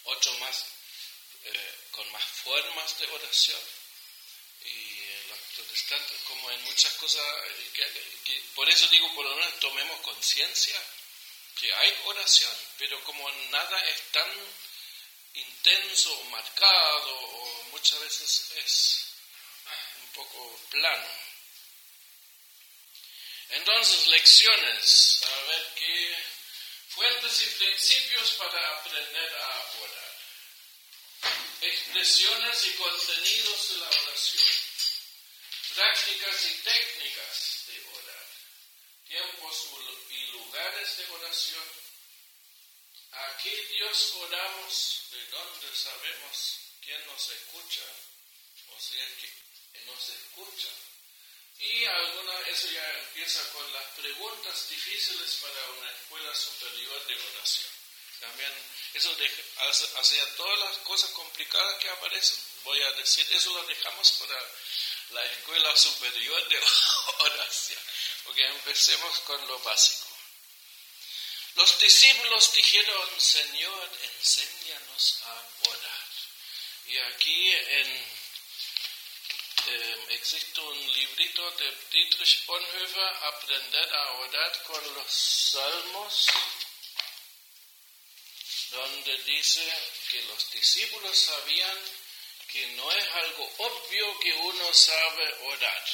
otros 0.04 0.38
más 0.38 0.64
eh, 1.44 1.74
con 1.90 2.10
más 2.12 2.24
formas 2.24 2.98
de 2.98 3.06
oración. 3.06 3.60
Y 4.62 5.00
eh, 5.00 5.24
los 5.28 5.38
protestantes, 5.56 6.20
como 6.22 6.50
en 6.50 6.62
muchas 6.64 6.92
cosas, 6.94 7.24
eh, 7.46 8.42
por 8.54 8.68
eso 8.68 8.86
digo, 8.88 9.14
por 9.14 9.24
lo 9.24 9.34
menos 9.36 9.60
tomemos 9.60 10.00
conciencia 10.00 10.80
que 11.58 11.72
hay 11.72 11.98
oración, 12.04 12.54
pero 12.78 13.02
como 13.04 13.30
nada 13.50 13.88
es 13.88 14.02
tan 14.12 14.30
intenso 15.34 16.12
o 16.18 16.24
marcado, 16.24 17.20
o 17.20 17.62
muchas 17.70 18.00
veces 18.00 18.50
es 18.56 19.06
un 20.00 20.08
poco 20.12 20.60
plano. 20.70 21.08
Entonces, 23.50 24.06
lecciones, 24.06 25.20
a 25.24 25.42
ver 25.50 25.74
qué 25.74 26.16
fuentes 26.88 27.42
y 27.42 27.46
principios 27.58 28.30
para 28.32 28.76
aprender 28.76 29.34
a 29.36 29.70
orar. 29.82 30.09
Expresiones 31.62 32.66
y 32.66 32.70
contenidos 32.72 33.68
de 33.68 33.76
la 33.76 33.88
oración. 33.88 34.54
Prácticas 35.74 36.46
y 36.46 36.54
técnicas 36.64 37.64
de 37.66 37.80
orar 37.96 38.26
tiempos 39.06 39.66
y 40.08 40.26
lugares 40.32 40.96
de 40.96 41.06
oración. 41.06 41.64
¿A 43.12 43.36
qué 43.42 43.54
Dios 43.66 44.14
oramos? 44.20 45.02
¿De 45.10 45.26
dónde 45.26 45.76
sabemos 45.76 46.60
quién 46.80 47.06
nos 47.06 47.28
escucha? 47.30 47.82
O 48.74 48.80
si 48.80 48.98
es 48.98 49.10
que 49.18 49.84
nos 49.84 50.08
escucha. 50.08 50.68
Y 51.58 51.84
alguna, 51.84 52.40
eso 52.48 52.70
ya 52.70 52.98
empieza 53.00 53.52
con 53.52 53.70
las 53.72 53.84
preguntas 53.96 54.70
difíciles 54.70 55.34
para 55.42 55.70
una 55.72 55.90
escuela 55.90 56.34
superior 56.34 57.06
de 57.06 57.14
oración. 57.16 57.79
También 58.20 58.52
eso 58.94 59.14
deja, 59.16 59.42
hacia 59.98 60.36
todas 60.36 60.58
las 60.60 60.76
cosas 60.78 61.10
complicadas 61.10 61.76
que 61.76 61.88
aparecen, 61.88 62.38
voy 62.64 62.80
a 62.82 62.92
decir, 62.92 63.26
eso 63.32 63.52
lo 63.52 63.62
dejamos 63.64 64.12
para 64.12 64.46
la 65.10 65.24
escuela 65.24 65.76
superior 65.76 66.48
de 66.48 66.58
oración, 67.18 67.80
porque 68.24 68.46
empecemos 68.46 69.20
con 69.20 69.46
lo 69.48 69.58
básico. 69.60 70.06
Los 71.54 71.78
discípulos 71.78 72.52
dijeron, 72.52 73.20
Señor, 73.20 73.90
enséñanos 74.02 75.18
a 75.24 75.68
orar. 75.68 76.08
Y 76.86 76.96
aquí 76.98 77.50
en, 77.52 78.06
eh, 79.66 80.06
existe 80.10 80.60
un 80.60 80.92
librito 80.92 81.50
de 81.52 81.76
Dietrich 81.90 82.44
Bonhoeffer, 82.46 83.14
Aprender 83.24 83.94
a 83.94 84.12
orar 84.12 84.62
con 84.64 84.94
los 84.94 85.12
salmos, 85.12 86.26
donde 88.70 89.18
dice 89.24 89.62
que 90.10 90.22
los 90.22 90.50
discípulos 90.50 91.18
sabían 91.18 91.78
que 92.48 92.66
no 92.68 92.90
es 92.92 93.08
algo 93.10 93.52
obvio 93.58 94.18
que 94.20 94.32
uno 94.32 94.74
sabe 94.74 95.34
orar. 95.44 95.84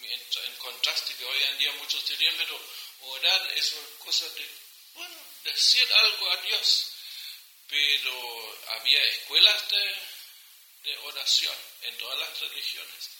En 0.00 0.56
contraste 0.56 1.14
que 1.14 1.24
hoy 1.24 1.42
en 1.44 1.58
día 1.58 1.72
muchos 1.72 2.06
dirían, 2.08 2.34
pero 2.36 2.60
orar 3.00 3.52
es 3.56 3.72
una 3.72 3.98
cosa 4.04 4.28
de, 4.28 4.48
bueno, 4.94 5.16
decir 5.44 5.92
algo 5.92 6.30
a 6.30 6.36
Dios. 6.42 6.92
Pero 7.68 8.58
había 8.68 9.02
escuelas 9.04 9.68
de, 9.70 9.94
de 10.84 10.98
oración 10.98 11.56
en 11.82 11.98
todas 11.98 12.18
las 12.18 12.40
religiones. 12.40 13.10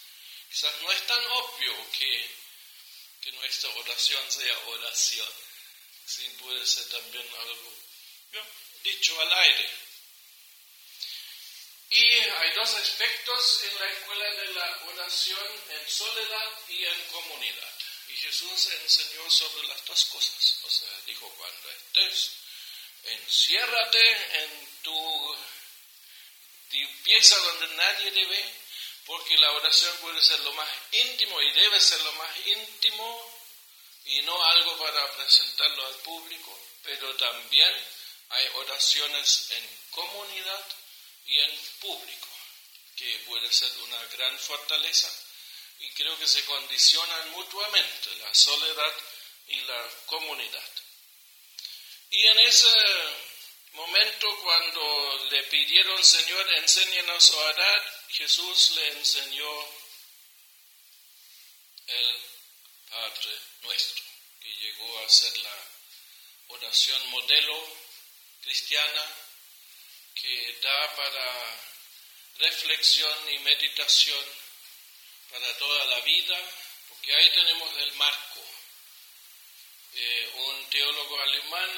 Quizás 0.48 0.80
no 0.82 0.92
es 0.92 1.06
tan 1.06 1.24
obvio 1.24 1.90
que, 1.90 2.30
que 3.22 3.32
nuestra 3.32 3.70
oración 3.70 4.30
sea 4.30 4.58
oración. 4.68 5.32
Sí, 6.06 6.28
puede 6.40 6.64
ser 6.64 6.88
también 6.88 7.26
algo 7.40 7.76
dicho 8.86 9.20
al 9.20 9.32
aire. 9.32 9.70
Y 11.90 12.04
hay 12.04 12.50
dos 12.54 12.74
aspectos 12.74 13.62
en 13.64 13.74
la 13.78 13.86
escuela 13.86 14.30
de 14.30 14.54
la 14.54 14.80
oración, 14.86 15.62
en 15.70 15.90
soledad 15.90 16.50
y 16.68 16.84
en 16.84 17.04
comunidad. 17.12 17.72
Y 18.08 18.16
Jesús 18.16 18.68
enseñó 18.82 19.30
sobre 19.30 19.66
las 19.68 19.84
dos 19.84 20.04
cosas. 20.06 20.58
O 20.64 20.70
sea, 20.70 20.88
dijo, 21.06 21.28
cuando 21.36 21.70
estés, 21.70 22.30
enciérrate 23.04 24.42
en 24.42 24.68
tu 24.82 25.36
tu 26.70 27.02
pieza 27.04 27.36
donde 27.38 27.68
nadie 27.76 28.10
te 28.10 28.24
ve, 28.24 28.54
porque 29.06 29.38
la 29.38 29.52
oración 29.52 29.96
puede 29.98 30.20
ser 30.20 30.40
lo 30.40 30.52
más 30.54 30.68
íntimo 30.92 31.40
y 31.40 31.52
debe 31.52 31.80
ser 31.80 32.00
lo 32.02 32.12
más 32.14 32.46
íntimo 32.46 33.40
y 34.06 34.22
no 34.22 34.44
algo 34.44 34.76
para 34.78 35.16
presentarlo 35.16 35.86
al 35.86 35.94
público, 35.96 36.60
pero 36.82 37.14
también 37.16 37.72
hay 38.30 38.46
oraciones 38.54 39.50
en 39.50 39.78
comunidad 39.90 40.64
y 41.26 41.38
en 41.38 41.60
público, 41.80 42.28
que 42.96 43.18
puede 43.26 43.52
ser 43.52 43.70
una 43.82 44.04
gran 44.06 44.38
fortaleza 44.38 45.10
y 45.78 45.90
creo 45.90 46.18
que 46.18 46.26
se 46.26 46.44
condicionan 46.44 47.30
mutuamente 47.30 48.16
la 48.16 48.34
soledad 48.34 48.94
y 49.48 49.60
la 49.62 49.90
comunidad. 50.06 50.70
Y 52.10 52.26
en 52.26 52.38
ese 52.40 52.68
momento 53.72 54.26
cuando 54.42 55.26
le 55.30 55.42
pidieron, 55.44 56.02
Señor, 56.02 56.52
enséñanos 56.54 57.30
a 57.30 57.36
orar, 57.36 58.04
Jesús 58.08 58.70
le 58.70 58.88
enseñó 58.92 59.68
el 61.88 62.16
Padre 62.90 63.38
nuestro, 63.62 64.04
que 64.40 64.48
llegó 64.48 64.98
a 65.00 65.08
ser 65.08 65.36
la 65.38 65.68
oración 66.48 67.10
modelo 67.10 67.85
cristiana 68.46 69.02
que 70.14 70.58
da 70.62 70.94
para 70.94 71.60
reflexión 72.38 73.32
y 73.32 73.38
meditación 73.40 74.24
para 75.32 75.58
toda 75.58 75.84
la 75.86 76.00
vida, 76.02 76.38
porque 76.88 77.12
ahí 77.12 77.30
tenemos 77.30 77.76
el 77.78 77.92
marco. 77.94 78.40
Eh, 79.94 80.30
un 80.46 80.70
teólogo 80.70 81.20
alemán, 81.20 81.70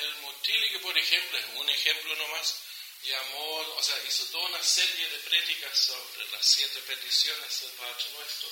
Helmut, 0.00 0.42
Tillich, 0.42 0.80
por 0.82 0.98
ejemplo, 0.98 1.38
es 1.38 1.46
un 1.54 1.70
ejemplo 1.70 2.14
nomás, 2.16 2.56
llamó, 3.02 3.56
o 3.56 3.82
sea, 3.82 3.96
hizo 4.06 4.26
toda 4.26 4.44
una 4.48 4.62
serie 4.62 5.08
de 5.08 5.18
prédicas 5.20 5.78
sobre 5.78 6.30
las 6.30 6.44
siete 6.44 6.78
peticiones 6.80 7.60
del 7.62 7.70
Padre 7.70 8.04
Nuestro 8.12 8.48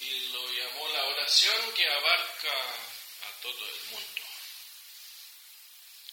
y 0.00 0.20
lo 0.30 0.50
llamó 0.50 0.88
la 0.88 1.04
oración 1.04 1.74
que 1.74 1.86
abarca 1.90 2.54
a 3.20 3.40
todo 3.42 3.68
el 3.68 3.80
mundo. 3.90 4.27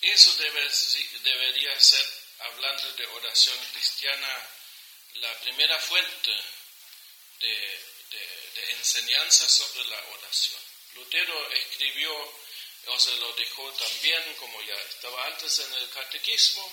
Eso 0.06 0.36
debe, 0.36 0.70
debería 1.24 1.80
ser, 1.80 2.06
hablando 2.41 2.91
de 2.94 3.08
oración 3.08 3.58
cristiana, 3.74 4.50
la 5.15 5.39
primera 5.39 5.80
fuente 5.80 6.32
de, 7.39 7.80
enseñanza 8.70 9.50
sobre 9.50 9.84
la 9.86 10.00
oración. 10.13 10.62
Lutero 10.94 11.52
escribió, 11.54 12.13
o 12.86 13.00
se 13.00 13.15
lo 13.15 13.34
dejó 13.34 13.72
también, 13.74 14.36
como 14.36 14.62
ya 14.62 14.76
estaba 14.76 15.26
antes 15.26 15.58
en 15.60 15.74
el 15.74 15.89
catequismo, 15.89 16.72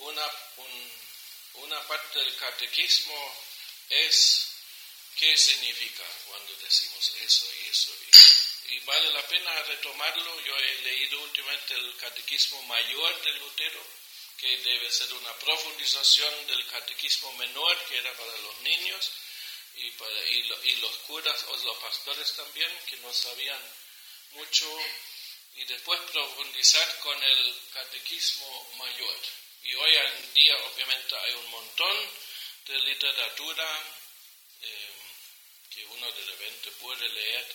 una, 0.00 0.30
un, 0.58 0.92
una 1.54 1.88
parte 1.88 2.18
del 2.18 2.36
catequismo 2.36 3.46
es 3.88 4.48
qué 5.16 5.34
significa 5.34 6.04
cuando 6.26 6.54
decimos 6.56 7.10
eso 7.22 7.46
y 7.54 7.68
eso. 7.70 7.90
Y, 8.02 8.43
y 8.68 8.78
vale 8.80 9.12
la 9.12 9.26
pena 9.28 9.52
retomarlo. 9.62 10.40
Yo 10.42 10.56
he 10.56 10.82
leído 10.82 11.20
últimamente 11.22 11.74
el 11.74 11.96
Catequismo 11.96 12.62
Mayor 12.64 13.22
de 13.22 13.32
Lutero, 13.34 13.80
que 14.38 14.56
debe 14.58 14.90
ser 14.90 15.12
una 15.14 15.32
profundización 15.38 16.46
del 16.46 16.66
Catequismo 16.66 17.32
Menor, 17.34 17.78
que 17.86 17.98
era 17.98 18.12
para 18.16 18.36
los 18.38 18.60
niños, 18.60 19.10
y, 19.76 19.90
para, 19.92 20.24
y, 20.28 20.42
lo- 20.44 20.64
y 20.64 20.76
los 20.76 20.96
curas 20.98 21.44
o 21.48 21.56
los 21.56 21.76
pastores 21.78 22.32
también, 22.34 22.70
que 22.86 22.96
no 22.98 23.12
sabían 23.12 23.60
mucho, 24.32 24.66
y 25.56 25.64
después 25.64 26.00
profundizar 26.12 26.98
con 27.00 27.22
el 27.22 27.54
Catequismo 27.72 28.70
Mayor. 28.78 29.16
Y 29.64 29.74
hoy 29.74 29.94
en 29.96 30.34
día 30.34 30.56
obviamente 30.66 31.16
hay 31.16 31.32
un 31.34 31.50
montón 31.50 32.10
de 32.66 32.78
literatura 32.80 33.82
eh, 34.62 34.90
que 35.70 35.84
uno 35.86 36.10
de 36.12 36.24
repente 36.26 36.70
puede 36.72 37.08
leer 37.08 37.46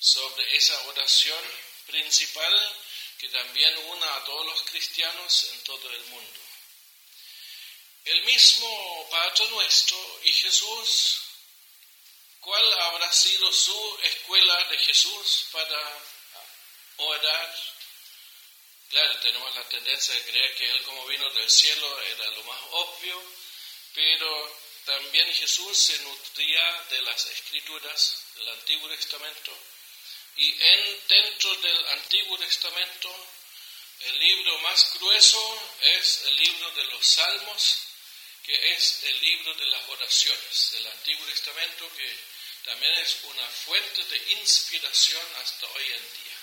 sobre 0.00 0.56
esa 0.56 0.80
oración 0.88 1.38
principal 1.86 2.76
que 3.18 3.28
también 3.28 3.76
una 3.88 4.16
a 4.16 4.24
todos 4.24 4.46
los 4.46 4.62
cristianos 4.62 5.44
en 5.52 5.62
todo 5.64 5.90
el 5.90 6.04
mundo. 6.06 6.40
El 8.06 8.24
mismo 8.24 9.08
Padre 9.10 9.46
Nuestro 9.50 10.20
y 10.24 10.32
Jesús, 10.32 11.20
¿cuál 12.40 12.80
habrá 12.80 13.12
sido 13.12 13.52
su 13.52 13.98
escuela 14.04 14.64
de 14.70 14.78
Jesús 14.78 15.48
para 15.52 16.02
orar? 16.96 17.54
Claro, 18.88 19.20
tenemos 19.20 19.54
la 19.54 19.68
tendencia 19.68 20.14
de 20.14 20.22
creer 20.22 20.54
que 20.56 20.70
Él 20.70 20.82
como 20.84 21.06
vino 21.08 21.28
del 21.30 21.50
cielo 21.50 22.02
era 22.04 22.30
lo 22.30 22.44
más 22.44 22.60
obvio, 22.70 23.22
pero 23.92 24.58
también 24.86 25.30
Jesús 25.34 25.76
se 25.76 25.98
nutría 25.98 26.86
de 26.88 27.02
las 27.02 27.26
escrituras 27.26 28.24
del 28.36 28.48
Antiguo 28.48 28.88
Testamento 28.88 29.52
y 30.36 30.62
en, 30.62 31.08
dentro 31.08 31.54
del 31.56 31.86
Antiguo 31.88 32.38
Testamento 32.38 33.14
el 34.00 34.18
libro 34.18 34.58
más 34.60 34.94
grueso 34.94 35.62
es 35.82 36.22
el 36.24 36.36
libro 36.36 36.70
de 36.70 36.84
los 36.84 37.06
Salmos, 37.06 37.76
que 38.42 38.72
es 38.72 39.02
el 39.04 39.20
libro 39.20 39.54
de 39.54 39.66
las 39.66 39.88
oraciones 39.90 40.70
del 40.72 40.86
Antiguo 40.86 41.26
Testamento, 41.26 41.90
que 41.96 42.16
también 42.64 42.92
es 42.94 43.18
una 43.24 43.46
fuente 43.46 44.04
de 44.04 44.32
inspiración 44.32 45.22
hasta 45.42 45.66
hoy 45.66 45.84
en 45.84 46.12
día. 46.12 46.40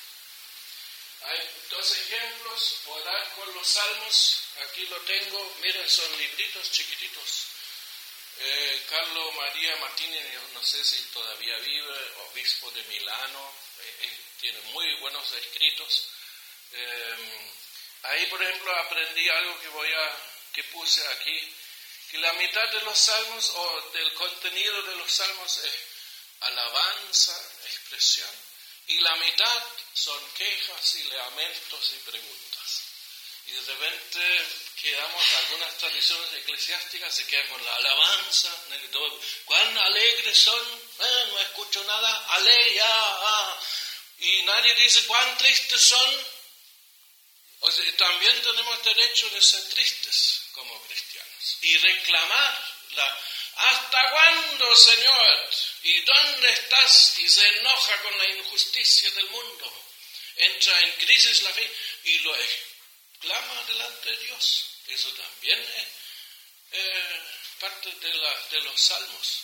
Hay 1.22 1.50
dos 1.72 1.98
ejemplos, 1.98 2.76
orar 2.86 3.34
con 3.36 3.54
los 3.56 3.68
salmos, 3.68 4.40
aquí 4.70 4.86
lo 4.86 4.98
tengo, 5.02 5.58
miren, 5.62 5.90
son 5.90 6.16
libritos 6.20 6.72
chiquititos. 6.72 7.44
Eh, 8.40 8.86
Carlo 8.88 9.32
María 9.32 9.76
Martínez, 9.78 10.42
no 10.54 10.64
sé 10.64 10.86
si 10.86 11.02
todavía 11.06 11.58
vive, 11.58 12.12
obispo 12.30 12.70
de 12.70 12.84
Milano, 12.84 13.54
tiene 14.40 14.60
muy 14.74 14.94
buenos 14.96 15.32
escritos. 15.34 16.10
Eh, 16.72 17.52
ahí, 18.04 18.26
por 18.28 18.42
ejemplo, 18.42 18.76
aprendí 18.76 19.28
algo 19.30 19.60
que 19.60 19.68
voy 19.70 19.92
a, 19.92 20.18
que 20.54 20.64
puse 20.66 21.06
aquí, 21.08 21.56
que 22.12 22.18
la 22.20 22.34
mitad 22.34 22.70
de 22.72 22.82
los 22.82 22.98
salmos 22.98 23.50
o 23.50 23.92
del 23.94 24.14
contenido 24.14 24.82
de 24.84 24.96
los 24.96 25.12
salmos 25.12 25.58
es 25.64 25.74
alabanza, 26.42 27.52
expresión, 27.66 28.30
y 28.88 29.00
la 29.00 29.16
mitad 29.18 29.64
son 29.94 30.34
quejas 30.34 30.96
y 30.96 31.04
lamentos 31.04 31.94
y 31.94 32.10
preguntas. 32.10 32.87
Y 33.48 33.52
de 33.52 33.62
repente 33.62 34.46
quedamos, 34.82 35.24
algunas 35.46 35.78
tradiciones 35.78 36.34
eclesiásticas 36.34 37.16
se 37.16 37.26
quedan 37.28 37.48
con 37.48 37.64
la 37.64 37.76
alabanza, 37.76 38.54
cuán 39.46 39.78
alegres 39.78 40.38
son, 40.38 40.88
Eh, 41.00 41.26
no 41.30 41.40
escucho 41.40 41.84
nada, 41.84 42.26
ale, 42.30 42.74
ya, 42.74 42.86
ah. 42.86 43.60
y 44.20 44.42
nadie 44.44 44.74
dice 44.76 45.06
cuán 45.06 45.38
tristes 45.38 45.82
son. 45.82 46.38
O 47.60 47.72
también 47.98 48.42
tenemos 48.42 48.84
derecho 48.84 49.30
de 49.30 49.42
ser 49.42 49.64
tristes 49.70 50.42
como 50.54 50.82
cristianos 50.88 51.58
y 51.62 51.78
reclamar 51.78 52.74
la, 52.92 53.20
¿hasta 53.56 54.12
cuándo, 54.12 54.76
Señor? 54.76 55.50
¿Y 55.84 56.02
dónde 56.02 56.54
estás? 56.54 57.20
Y 57.20 57.30
se 57.30 57.48
enoja 57.48 58.02
con 58.02 58.18
la 58.18 58.26
injusticia 58.26 59.10
del 59.12 59.30
mundo. 59.30 59.84
Entra 60.36 60.80
en 60.82 60.92
crisis 60.94 61.42
la 61.44 61.54
fe 61.54 61.72
y 62.04 62.20
lo 62.20 62.36
clama 63.20 63.64
delante 63.64 64.10
de 64.12 64.18
Dios. 64.26 64.64
Eso 64.88 65.10
también 65.14 65.60
es 65.60 65.88
eh, 66.72 67.22
parte 67.60 67.92
de, 67.92 68.14
la- 68.14 68.42
de 68.52 68.62
los 68.62 68.80
salmos. 68.82 69.40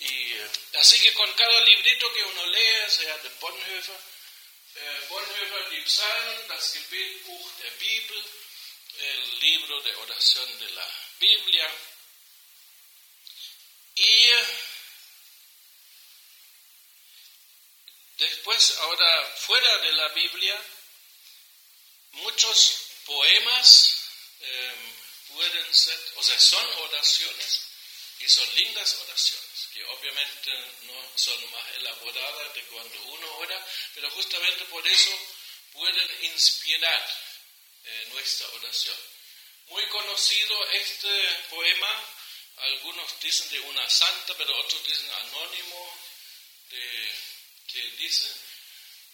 Y 0.00 0.32
eh, 0.32 0.50
así 0.78 0.98
que 1.00 1.12
con 1.14 1.30
cada 1.34 1.60
librito 1.62 2.12
que 2.12 2.24
uno 2.24 2.46
lee, 2.46 2.90
sea 2.90 3.16
de 3.18 3.28
Bonhoeffer, 3.40 4.00
äh, 4.76 5.06
Bonhoeffer 5.08 5.68
die 5.70 5.82
Psalmen, 5.84 6.48
das 6.48 6.72
Gebetbuch 6.72 7.52
der 7.58 7.70
Bibel, 7.78 8.24
el 8.98 9.40
libro 9.40 9.80
de 9.82 9.94
oración 9.96 10.58
de 10.58 10.70
la 10.70 10.88
Biblia. 11.18 11.70
Y 13.94 14.24
eh, 14.30 14.44
después, 18.18 18.76
ahora 18.78 19.26
fuera 19.38 19.78
de 19.78 19.92
la 19.92 20.08
Biblia, 20.08 20.62
muchos 22.12 22.76
poemas 23.04 23.96
eh, 24.40 24.74
pueden 25.28 25.74
ser, 25.74 25.98
o 26.16 26.22
sea, 26.22 26.38
son 26.38 26.66
oraciones 26.84 27.70
y 28.18 28.28
son 28.28 28.54
lindas 28.54 28.94
oraciones, 29.02 29.68
que 29.72 29.84
obviamente 29.84 30.50
no 30.82 31.12
son 31.14 31.50
más 31.52 31.70
elaboradas 31.76 32.54
de 32.54 32.62
cuando 32.64 33.02
uno 33.02 33.36
ora, 33.38 33.66
pero 33.94 34.10
justamente 34.10 34.64
por 34.66 34.86
eso 34.86 35.18
pueden 35.72 36.24
inspirar 36.24 37.16
eh, 37.84 38.08
nuestra 38.12 38.46
oración. 38.48 38.96
Muy 39.66 39.86
conocido 39.88 40.66
este 40.72 41.34
poema, 41.48 42.04
algunos 42.56 43.20
dicen 43.20 43.48
de 43.50 43.60
una 43.60 43.88
santa, 43.88 44.34
pero 44.36 44.58
otros 44.58 44.86
dicen 44.86 45.10
anónimo, 45.12 45.98
de, 46.70 47.12
que 47.68 47.82
dice, 47.92 48.26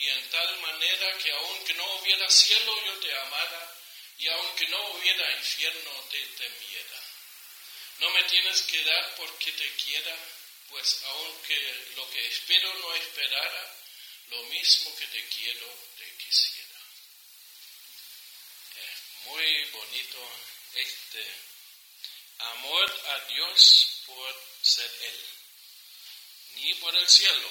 y 0.00 0.08
en 0.08 0.30
tal 0.30 0.60
manera 0.60 1.18
que 1.18 1.30
aunque 1.30 1.74
no 1.74 1.84
hubiera 1.96 2.28
cielo 2.30 2.84
yo 2.86 2.98
te 3.00 3.14
amara 3.18 3.76
y 4.16 4.28
aunque 4.28 4.66
no 4.68 4.92
hubiera 4.92 5.30
infierno 5.32 5.90
te 6.10 6.26
temiera. 6.26 7.02
No 7.98 8.10
me 8.10 8.22
tienes 8.24 8.62
que 8.62 8.82
dar 8.82 9.14
porque 9.16 9.52
te 9.52 9.70
quiera, 9.74 10.16
pues 10.70 11.02
aunque 11.04 11.86
lo 11.96 12.08
que 12.10 12.28
espero 12.28 12.72
no 12.78 12.94
esperara, 12.94 13.76
lo 14.30 14.42
mismo 14.44 14.96
que 14.96 15.06
te 15.06 15.28
quiero 15.28 15.66
te 15.98 16.16
quisiera. 16.16 16.80
Es 18.76 19.26
muy 19.26 19.64
bonito 19.66 20.30
este 20.76 21.26
amor 22.38 23.02
a 23.06 23.18
Dios 23.26 24.02
por 24.06 24.44
ser 24.62 24.90
Él, 25.02 25.24
ni 26.54 26.74
por 26.76 26.96
el 26.96 27.06
cielo, 27.06 27.50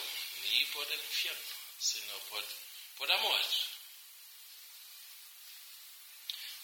ni 0.52 0.66
por 0.66 0.92
el 0.92 1.00
infierno 1.00 1.59
sino 1.80 2.14
por, 2.30 2.44
por 2.98 3.12
amor. 3.12 3.42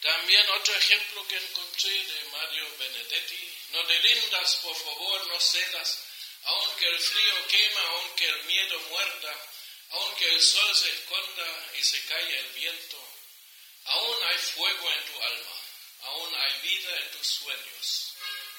También 0.02 0.48
otro 0.52 0.76
ejemplo 0.76 1.28
que 1.28 1.38
encontré 1.38 2.06
de 2.06 2.24
Mario 2.26 2.78
Benedetti, 2.78 3.58
no 3.72 3.84
te 3.86 4.00
rindas, 4.00 4.56
por 4.58 4.76
favor, 4.76 5.28
no 5.28 5.40
cedas, 5.40 6.00
aunque 6.44 6.88
el 6.88 7.00
frío 7.00 7.48
quema, 7.48 7.82
aunque 7.82 8.30
el 8.30 8.44
miedo 8.44 8.80
muerda, 8.82 9.50
aunque 9.90 10.30
el 10.32 10.42
sol 10.42 10.76
se 10.76 10.92
esconda 10.92 11.70
y 11.80 11.84
se 11.84 12.06
calle 12.06 12.40
el 12.40 12.50
viento, 12.50 13.10
aún 13.86 14.24
hay 14.26 14.38
fuego 14.38 14.92
en 14.92 15.06
tu 15.06 15.24
alma, 15.24 15.58
aún 16.02 16.36
hay 16.36 16.62
vida 16.62 17.00
en 17.00 17.12
tus 17.12 17.28
sueños, 17.28 18.14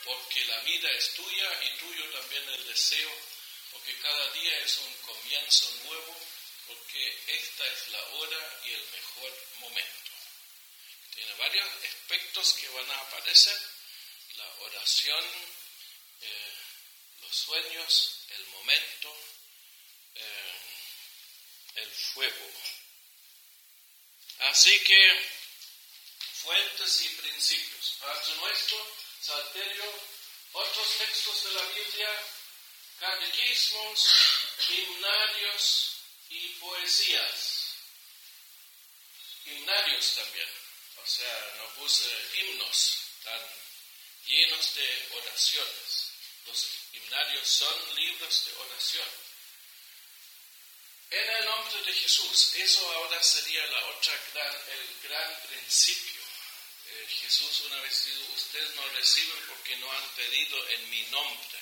porque 0.05 0.45
la 0.47 0.59
vida 0.61 0.91
es 0.91 1.15
tuya 1.15 1.63
y 1.63 1.79
tuyo 1.79 2.11
también 2.11 2.49
el 2.49 2.67
deseo, 2.67 3.13
porque 3.71 3.97
cada 3.99 4.33
día 4.33 4.59
es 4.61 4.79
un 4.79 4.95
comienzo 4.95 5.71
nuevo 5.85 6.17
porque 6.67 7.19
esta 7.27 7.67
es 7.67 7.89
la 7.89 8.03
hora 8.03 8.61
y 8.65 8.71
el 8.73 8.87
mejor 8.91 9.33
momento. 9.61 10.11
Tiene 11.15 11.35
varios 11.35 11.67
aspectos 11.85 12.53
que 12.55 12.69
van 12.69 12.91
a 12.91 13.01
aparecer, 13.01 13.59
la 14.37 14.49
oración, 14.65 15.25
eh, 16.21 16.53
los 17.23 17.37
sueños, 17.37 18.27
el 18.31 18.47
momento, 18.47 19.17
eh, 20.15 20.57
fuego. 21.97 22.51
Así 24.51 24.79
que, 24.81 25.31
fuentes 26.43 27.03
y 27.03 27.09
principios. 27.11 27.97
Padre 28.01 28.35
nuestro, 28.37 28.97
Salterio, 29.21 29.85
otros 30.53 30.99
textos 30.99 31.45
de 31.45 31.53
la 31.53 31.63
Biblia, 31.63 32.11
catequismos, 33.01 34.13
himnarios 34.71 35.96
y 36.31 36.49
poesías. 36.61 37.77
Himnarios 39.47 40.15
también. 40.15 40.49
O 41.03 41.07
sea, 41.07 41.55
no 41.59 41.69
puse 41.75 42.05
himnos 42.35 42.99
tan 43.23 43.41
llenos 44.27 44.75
de 44.75 45.09
oraciones. 45.13 46.13
Los 46.47 46.67
himnarios 46.93 47.49
son 47.49 47.95
libros 47.95 48.47
de 48.47 48.53
oración. 48.55 49.09
En 51.11 51.31
el 51.31 51.45
nombre 51.45 51.83
de 51.83 51.93
Jesús, 51.93 52.55
eso 52.57 52.93
ahora 52.95 53.23
sería 53.23 53.65
la 53.67 53.87
otra 53.87 54.13
gran, 54.33 54.57
el 54.69 55.09
gran 55.09 55.43
principio. 55.49 56.23
Eh, 56.89 57.07
Jesús 57.21 57.61
una 57.67 57.81
vez 57.81 58.05
dijo, 58.05 58.33
ustedes 58.35 58.75
no 58.75 58.89
reciben 58.89 59.47
porque 59.49 59.77
no 59.77 59.93
han 59.93 60.09
pedido 60.17 60.69
en 60.71 60.91
mi 60.91 61.03
nombre. 61.05 61.59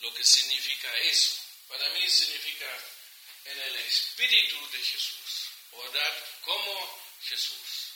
Lo 0.00 0.14
que 0.14 0.24
significa 0.24 0.96
eso. 1.00 1.36
Para 1.68 1.88
mí 1.90 2.08
significa 2.08 2.66
en 3.44 3.60
el 3.60 3.76
Espíritu 3.76 4.70
de 4.70 4.78
Jesús, 4.78 5.48
orar 5.72 6.40
como 6.42 7.02
Jesús, 7.22 7.92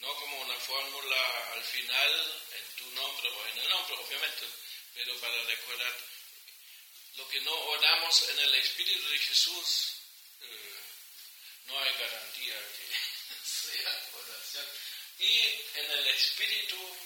no 0.00 0.14
como 0.16 0.40
una 0.42 0.56
fórmula 0.56 1.52
al 1.52 1.62
final 1.62 2.42
en 2.52 2.76
tu 2.76 2.90
nombre 2.92 3.28
o 3.30 3.46
en 3.48 3.58
el 3.58 3.68
nombre, 3.68 3.96
obviamente, 3.96 4.46
pero 4.94 5.18
para 5.20 5.42
recordar 5.44 5.94
lo 7.16 7.28
que 7.28 7.40
no 7.42 7.54
oramos 7.54 8.28
en 8.30 8.38
el 8.40 8.54
Espíritu 8.56 9.08
de 9.08 9.18
Jesús, 9.18 9.94
eh, 10.40 10.74
no 11.66 11.78
hay 11.78 11.92
garantía 11.94 12.54
que 12.54 13.38
sea 13.44 14.10
oración. 14.14 14.66
Y 15.18 15.38
en 15.78 15.90
el 15.90 16.06
Espíritu, 16.08 16.96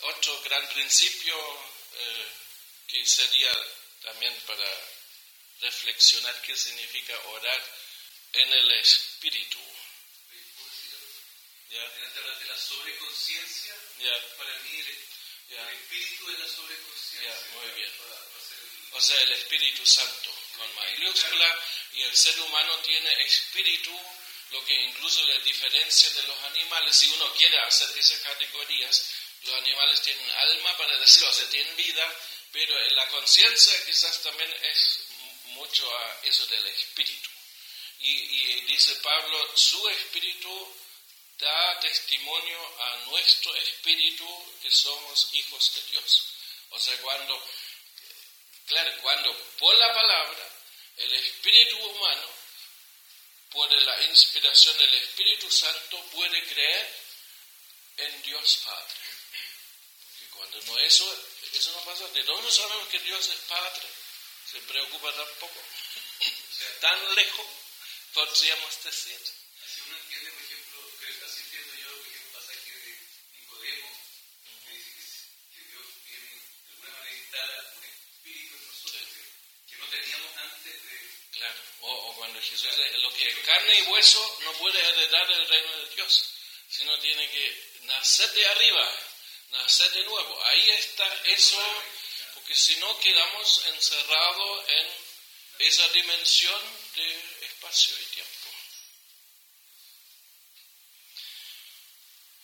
otro 0.00 0.42
gran 0.42 0.66
principio 0.70 1.36
eh, 1.94 2.26
que 2.88 3.06
sería 3.06 3.52
también 4.02 4.34
para 4.46 4.68
reflexionar 5.60 6.40
qué 6.42 6.56
significa 6.56 7.18
orar 7.28 7.62
en 8.32 8.52
el 8.52 8.72
Espíritu. 8.72 9.58
¿Ya? 11.70 11.88
De 11.88 12.46
la 12.46 12.56
sobreconciencia, 12.58 13.74
para 14.38 14.58
mí 14.60 14.80
el, 14.80 15.58
espíritu 15.74 16.30
es 16.30 16.38
la 16.38 16.48
sobreconciencia. 16.48 17.36
Muy 17.54 17.70
bien. 17.72 17.90
O 18.92 19.00
sea, 19.00 19.20
el 19.22 19.32
Espíritu 19.32 19.84
Santo 19.84 20.30
con 20.56 20.74
mayúscula 20.76 21.62
y 21.94 22.02
el 22.02 22.16
ser 22.16 22.38
humano 22.40 22.78
tiene 22.78 23.22
espíritu, 23.24 23.92
lo 24.50 24.64
que 24.64 24.74
incluso 24.82 25.24
le 25.26 25.40
diferencia 25.40 26.10
de 26.10 26.22
los 26.24 26.38
animales. 26.44 26.96
Si 26.96 27.10
uno 27.10 27.32
quiere 27.34 27.58
hacer 27.60 27.96
esas 27.98 28.20
categorías, 28.20 29.04
los 29.42 29.54
animales 29.56 30.00
tienen 30.02 30.30
alma 30.30 30.76
para 30.76 30.96
decirlo, 30.98 31.28
o 31.28 31.32
sea, 31.32 31.48
tienen 31.50 31.76
vida, 31.76 32.18
pero 32.52 32.78
la 32.90 33.08
conciencia 33.08 33.84
quizás 33.84 34.22
también 34.22 34.52
es 34.62 35.00
mucho 35.54 35.98
a 35.98 36.20
eso 36.24 36.46
del 36.46 36.66
espíritu. 36.66 37.30
Y, 38.00 38.60
dice 38.62 38.94
Pablo, 38.96 39.56
su 39.56 39.88
espíritu 39.88 40.76
da 41.38 41.80
testimonio 41.80 42.82
a 42.82 42.96
nuestro 43.06 43.54
espíritu 43.56 44.26
que 44.62 44.70
somos 44.70 45.28
hijos 45.32 45.74
de 45.74 45.82
Dios. 45.92 46.24
O 46.70 46.78
sea, 46.78 46.96
cuando 46.98 47.42
Claro, 48.66 48.90
cuando 49.02 49.36
por 49.58 49.74
la 49.76 49.92
palabra 49.92 50.48
el 50.96 51.12
espíritu 51.12 51.76
humano, 51.76 52.28
por 53.50 53.70
la 53.70 54.02
inspiración 54.04 54.76
del 54.78 54.94
Espíritu 54.94 55.50
Santo, 55.50 56.00
puede 56.12 56.42
creer 56.46 56.98
en 57.98 58.22
Dios 58.22 58.62
Padre. 58.64 58.94
Y 60.22 60.26
cuando 60.30 60.62
no 60.62 60.78
eso, 60.78 61.26
eso 61.52 61.72
no 61.72 61.84
pasa. 61.84 62.08
¿De 62.08 62.22
dónde 62.24 62.50
sabemos 62.50 62.88
que 62.88 62.98
Dios 63.00 63.28
es 63.28 63.40
Padre? 63.48 63.86
Se 64.54 64.60
preocupa 64.60 65.12
tampoco. 65.12 65.60
O 66.24 66.56
sea, 66.56 66.80
Tan 66.80 67.14
lejos, 67.16 67.46
podríamos 68.12 68.84
decir. 68.84 69.18
Así 69.66 69.80
uno 69.88 69.98
entiende, 69.98 70.30
por 70.30 70.42
ejemplo, 70.44 70.78
que- 71.00 71.24
así 71.26 71.40
entiendo 71.42 71.74
yo, 71.82 71.90
por 71.98 72.06
ejemplo, 72.06 72.38
el 72.38 72.46
pasaje 72.46 72.72
de 72.78 72.98
Nicodemo, 73.34 73.90
que 74.64 74.70
dice 74.78 74.90
que, 75.52 75.60
Dios 75.66 75.86
viene, 76.06 76.30
de 76.30 76.70
alguna 76.70 76.90
manera 76.92 77.16
instala 77.16 77.72
un 77.76 77.84
espíritu 77.84 78.54
en 78.54 78.66
nosotros, 78.68 79.02
Sí. 79.10 79.22
que, 79.68 79.76
no 79.78 79.86
teníamos 79.88 80.36
antes 80.36 80.82
de... 80.84 81.10
Claro, 81.32 81.60
o, 81.80 81.90
o 81.92 82.14
cuando 82.16 82.40
Jesús 82.40 82.62
dice, 82.62 82.98
lo 82.98 83.12
que 83.14 83.28
es 83.28 83.38
carne 83.40 83.78
y 83.78 83.82
hueso 83.82 84.38
no 84.44 84.52
puede 84.54 84.78
heredar 84.80 85.30
el 85.32 85.48
reino 85.48 85.76
de 85.78 85.94
Dios, 85.96 86.30
sino 86.70 86.96
tiene 87.00 87.28
que 87.30 87.78
nacer 87.82 88.30
de 88.30 88.46
arriba, 88.46 88.98
nacer 89.50 89.90
de 89.90 90.04
nuevo. 90.04 90.44
Ahí 90.46 90.70
está 90.70 91.12
eso, 91.24 91.58
porque 92.44 92.56
si 92.56 92.76
no 92.76 93.00
quedamos 93.00 93.66
encerrados 93.68 94.68
en 94.68 94.86
esa 95.60 95.88
dimensión 95.88 96.60
de 96.94 97.46
espacio 97.46 97.94
y 97.98 98.04
tiempo. 98.04 98.50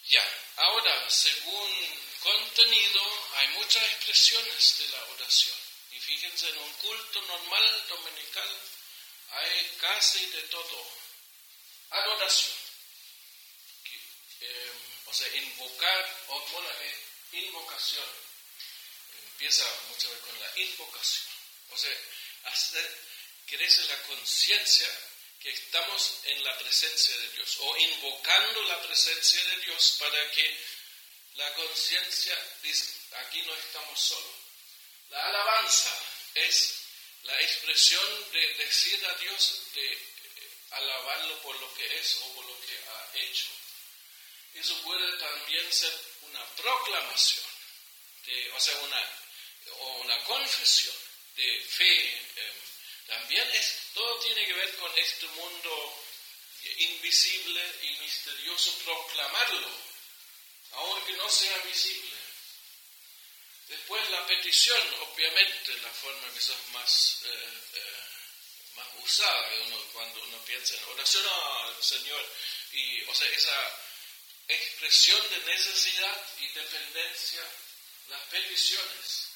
Ya, 0.09 0.27
ahora, 0.57 1.11
según 1.11 2.01
contenido, 2.21 3.03
hay 3.35 3.49
muchas 3.49 3.85
expresiones 3.93 4.79
de 4.79 4.89
la 4.89 5.05
oración. 5.05 5.59
Y 5.91 6.01
fíjense, 6.01 6.49
en 6.49 6.59
un 6.61 6.73
culto 6.73 7.21
normal 7.21 7.89
dominical 7.89 8.61
hay 9.33 9.77
casi 9.83 10.25
de 10.31 10.43
todo. 10.45 10.87
Adoración. 11.91 12.57
Eh, 14.41 14.73
o 15.05 15.13
sea, 15.13 15.29
invocar, 15.37 16.25
o 16.29 16.41
bueno, 16.53 16.69
eh, 16.71 17.07
invocación. 17.33 18.30
Empieza 19.41 19.65
muchas 19.89 20.11
veces 20.11 20.27
con 20.27 20.39
la 20.39 20.53
invocación. 20.59 21.27
O 21.71 21.79
sea, 21.79 21.97
hacer, 22.45 22.99
crece 23.47 23.85
la 23.85 24.03
conciencia 24.03 24.87
que 25.41 25.51
estamos 25.51 26.13
en 26.25 26.45
la 26.45 26.59
presencia 26.59 27.17
de 27.17 27.29
Dios 27.31 27.57
o 27.61 27.75
invocando 27.79 28.63
la 28.65 28.83
presencia 28.83 29.43
de 29.43 29.57
Dios 29.65 29.97
para 29.99 30.31
que 30.33 30.61
la 31.37 31.55
conciencia 31.55 32.37
dice, 32.63 32.85
aquí 33.25 33.41
no 33.41 33.55
estamos 33.55 33.99
solos. 33.99 34.35
La 35.09 35.27
alabanza 35.27 35.91
es 36.35 36.75
la 37.23 37.41
expresión 37.41 38.31
de 38.33 38.55
decir 38.57 39.07
a 39.07 39.15
Dios, 39.15 39.63
de 39.73 39.91
eh, 39.91 40.01
alabarlo 40.73 41.41
por 41.41 41.59
lo 41.59 41.75
que 41.77 41.99
es 41.99 42.15
o 42.17 42.35
por 42.35 42.45
lo 42.45 42.61
que 42.61 42.77
ha 42.77 43.11
hecho. 43.21 43.47
Eso 44.53 44.83
puede 44.83 45.17
también 45.17 45.73
ser 45.73 45.99
una 46.25 46.45
proclamación, 46.57 47.47
de- 48.27 48.51
o 48.53 48.61
sea, 48.61 48.77
una, 48.81 49.17
o 49.79 50.01
una 50.01 50.25
confesión 50.25 50.95
de 51.37 51.61
fe. 51.65 52.09
eh, 52.37 52.53
también 53.07 53.51
es, 53.55 53.77
todo 53.93 54.21
tiene 54.21 54.47
que 54.47 54.53
ver 54.53 54.77
con 54.77 54.99
este 54.99 55.27
mundo 55.27 56.05
invisible 56.79 57.61
y 57.83 57.91
misterioso, 57.99 58.73
proclamarlo, 58.85 59.69
aunque 60.73 61.13
no 61.15 61.29
sea 61.29 61.57
visible. 61.59 62.17
Después 63.69 64.11
la 64.11 64.27
petición, 64.27 64.95
obviamente, 65.01 65.77
la 65.79 65.91
forma 65.91 66.33
quizás 66.35 66.57
más, 66.73 67.21
eh, 67.25 67.53
eh, 67.75 68.03
más 68.75 68.87
usada 69.03 69.49
cuando 69.93 70.23
uno 70.25 70.39
piensa 70.45 70.75
en 70.77 70.85
oración 70.85 71.25
al 71.27 71.83
Señor, 71.83 72.27
y, 72.73 73.03
o 73.03 73.15
sea, 73.15 73.29
esa 73.29 73.81
expresión 74.49 75.31
de 75.31 75.39
necesidad 75.53 76.27
y 76.41 76.49
dependencia, 76.49 77.43
las 78.09 78.21
peticiones. 78.23 79.30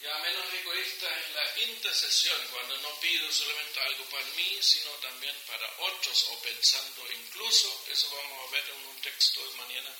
Ya 0.00 0.16
menos 0.18 0.54
egoísta 0.54 1.06
es 1.18 1.30
la 1.34 1.62
intercesión, 1.62 2.46
cuando 2.52 2.76
no 2.78 3.00
pido 3.00 3.32
solamente 3.32 3.80
algo 3.80 4.04
para 4.04 4.24
mí, 4.36 4.58
sino 4.60 4.90
también 5.02 5.34
para 5.46 5.68
otros, 5.78 6.24
o 6.30 6.42
pensando 6.42 7.12
incluso, 7.12 7.84
eso 7.90 8.08
vamos 8.10 8.48
a 8.48 8.52
ver 8.52 8.64
en 8.70 8.86
un 8.86 9.00
texto 9.00 9.44
de 9.44 9.56
mañana, 9.56 9.92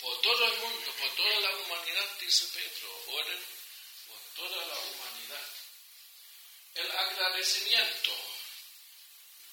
por 0.00 0.20
todo 0.20 0.44
el 0.46 0.58
mundo, 0.58 0.92
por 0.92 1.10
toda 1.16 1.40
la 1.40 1.56
humanidad, 1.56 2.18
dice 2.20 2.46
Pedro, 2.54 3.04
oren 3.08 3.44
por 4.06 4.20
toda 4.36 4.66
la 4.66 4.78
humanidad. 4.78 5.46
El 6.74 6.90
agradecimiento, 6.90 8.12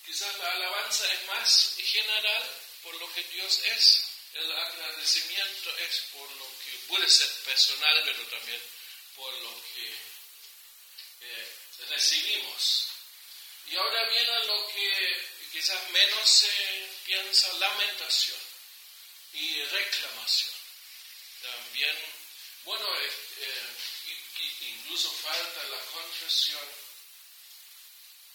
quizás 0.06 0.38
la 0.38 0.52
alabanza 0.52 1.12
es 1.12 1.26
más 1.26 1.76
general 1.78 2.44
por 2.84 2.96
lo 2.96 3.12
que 3.14 3.24
Dios 3.24 3.60
es. 3.66 4.04
El 4.36 4.52
agradecimiento 4.52 5.78
es 5.80 6.04
por 6.14 6.32
lo 6.32 6.46
que 6.46 6.78
puede 6.88 7.10
ser 7.10 7.30
personal, 7.44 8.04
pero 8.06 8.24
también 8.28 8.62
por 9.18 9.34
lo 9.34 9.62
que 9.74 9.90
eh, 11.22 11.54
recibimos. 11.90 12.88
Y 13.66 13.76
ahora 13.76 14.08
viene 14.10 14.46
lo 14.46 14.68
que 14.68 15.30
quizás 15.52 15.90
menos 15.90 16.30
se 16.30 16.90
piensa, 17.06 17.52
lamentación 17.54 18.40
y 19.34 19.62
reclamación. 19.64 20.54
También, 21.42 21.96
bueno, 22.64 22.86
eh, 23.00 23.12
eh, 23.40 23.76
incluso 24.62 25.12
falta 25.12 25.64
la 25.66 25.80
confesión 25.92 26.70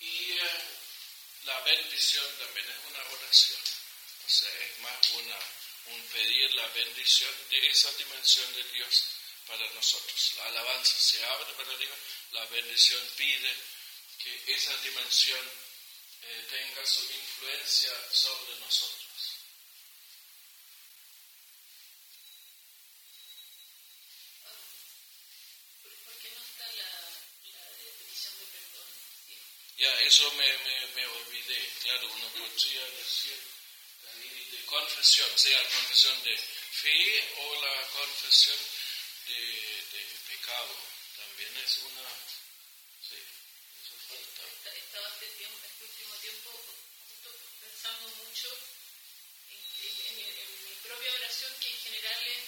y 0.01 0.39
la 1.45 1.61
bendición 1.61 2.27
también 2.39 2.69
es 2.69 2.79
una 2.91 3.03
oración. 3.17 3.61
O 4.27 4.29
sea, 4.29 4.51
es 4.51 4.79
más 4.81 5.11
una, 5.13 5.39
un 5.87 6.03
pedir 6.09 6.55
la 6.55 6.67
bendición 6.69 7.33
de 7.51 7.69
esa 7.69 7.91
dimensión 7.93 8.53
de 8.55 8.65
Dios 8.65 9.12
para 9.47 9.69
nosotros. 9.71 10.33
La 10.37 10.47
alabanza 10.47 10.95
se 10.97 11.25
abre 11.25 11.53
para 11.55 11.77
Dios, 11.77 11.97
la 12.33 12.45
bendición 12.47 13.01
pide 13.17 13.55
que 14.19 14.55
esa 14.55 14.77
dimensión 14.79 15.51
eh, 16.23 16.47
tenga 16.51 16.87
su 16.87 17.03
influencia 17.03 17.91
sobre 18.13 18.55
nosotros. 18.61 19.03
¿Por 25.83 25.93
por 26.05 26.15
qué 26.23 26.31
no 26.31 26.43
está 26.43 26.73
la, 26.73 26.91
la. 27.53 27.67
Ya, 29.79 30.01
eso 30.03 30.33
me, 30.35 30.59
me, 30.59 30.87
me 30.95 31.07
olvidé. 31.07 31.73
Claro, 31.83 32.13
uno 32.13 32.29
podría 32.29 32.87
decir 32.87 33.37
ahí 34.15 34.49
de 34.53 34.65
confesión, 34.67 35.29
sea 35.37 35.69
confesión 35.69 36.23
de 36.23 36.39
fe 36.39 37.35
o 37.39 37.61
la 37.63 37.83
confesión 37.89 38.59
de, 39.27 39.41
de 39.93 40.03
pecado. 40.29 40.75
También 41.17 41.57
es 41.59 41.79
una... 41.79 42.09
Sí, 43.09 43.19
eso 43.19 43.95
falta. 44.09 44.43
Esta- 44.49 44.75
Estaba 44.77 45.09
este, 45.09 45.27
tiempo, 45.39 45.59
este 45.67 45.85
último 45.85 46.15
tiempo 46.17 46.51
justo 47.07 47.31
pensando 47.61 48.09
mucho 48.25 48.49
en, 49.51 49.61
en- 49.87 50.07
en 50.07 50.17
mi- 50.17 50.41
en 50.43 50.51
mi 50.69 50.75
propia 50.83 51.13
oración, 51.15 51.53
que 51.61 51.69
en 51.71 51.79
general 51.79 52.27
es 52.29 52.45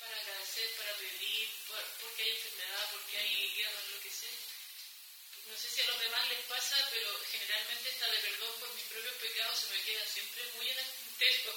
para 0.00 0.16
agradecer, 0.16 0.74
para 0.76 0.92
pedir, 0.96 1.48
por- 1.68 1.90
porque 2.02 2.22
hay 2.22 2.30
enfermedad, 2.30 2.90
porque 2.92 3.16
hay 3.18 3.50
guerra, 3.54 3.80
lo 3.92 4.00
que 4.00 4.10
sea. 4.10 4.38
No 5.46 5.58
sé 5.58 5.68
si 5.70 5.80
a 5.82 5.86
los 5.86 6.00
demás 6.00 6.28
les 6.28 6.40
pasa, 6.46 6.88
pero 6.90 7.08
generalmente 7.30 7.90
esta 7.90 8.10
de 8.10 8.18
perdón 8.18 8.60
por 8.60 8.74
mis 8.74 8.84
propios 8.84 9.14
pecados 9.16 9.58
se 9.60 9.66
me 9.74 9.82
queda 9.82 10.06
siempre 10.06 10.42
muy 10.56 10.68
en 10.70 10.78
el 10.78 10.86
tintero. 10.86 11.52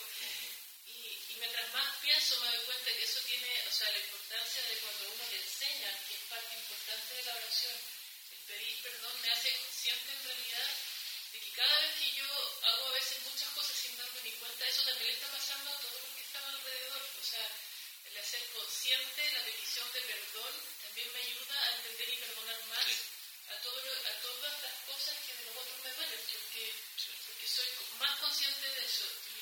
Mientras 1.45 1.73
más 1.73 1.95
pienso 2.01 2.39
me 2.41 2.49
doy 2.57 2.65
cuenta 2.65 2.89
que 2.89 3.03
eso 3.03 3.19
tiene, 3.21 3.63
o 3.67 3.71
sea, 3.71 3.91
la 3.91 3.99
importancia 3.99 4.61
de 4.63 4.75
cuando 4.81 5.13
uno 5.13 5.23
le 5.29 5.37
enseña, 5.37 5.91
que 6.07 6.15
es 6.15 6.21
parte 6.25 6.53
importante 6.57 7.13
de 7.13 7.23
la 7.23 7.35
oración, 7.35 7.77
el 8.31 8.39
pedir 8.49 8.81
perdón 8.81 9.21
me 9.21 9.29
hace 9.29 9.53
consciente 9.61 10.11
en 10.11 10.23
realidad 10.25 10.69
de 11.33 11.39
que 11.39 11.51
cada 11.51 11.81
vez 11.81 11.91
que 12.01 12.11
yo 12.13 12.25
hago 12.63 12.87
a 12.87 12.91
veces 12.97 13.21
muchas 13.29 13.49
cosas 13.53 13.77
sin 13.77 13.95
darme 13.97 14.21
ni 14.23 14.31
cuenta, 14.41 14.65
eso 14.67 14.81
también 14.89 15.05
le 15.05 15.13
está 15.13 15.27
pasando 15.29 15.69
a 15.69 15.77
todos 15.85 16.01
los 16.01 16.11
que 16.17 16.23
están 16.25 16.45
alrededor. 16.45 17.01
O 17.21 17.23
sea, 17.29 17.45
el 18.09 18.17
hacer 18.17 18.41
consciente 18.49 19.31
la 19.31 19.43
petición 19.45 19.93
de 19.93 20.01
perdón 20.01 20.53
también 20.81 21.13
me 21.13 21.19
ayuda 21.29 21.61
a 21.61 21.75
entender 21.77 22.09
y 22.09 22.17
perdonar 22.25 22.65
más 22.73 22.85
Sí. 22.85 22.97
a, 23.53 23.61
todo 23.61 23.77
a 23.77 24.13
todas 24.25 24.61
las 24.63 24.73
cosas 24.89 25.13
que 25.27 25.33
de 25.37 25.43
los 25.45 25.55
otros 25.61 25.77
me 25.83 25.91
duelen, 25.93 26.21
porque, 26.25 26.73
Sí. 26.97 27.11
porque 27.27 27.47
soy 27.47 27.69
más 28.01 28.17
consciente 28.19 28.65
de 28.67 28.85
eso. 28.85 29.05
Y, 29.29 29.37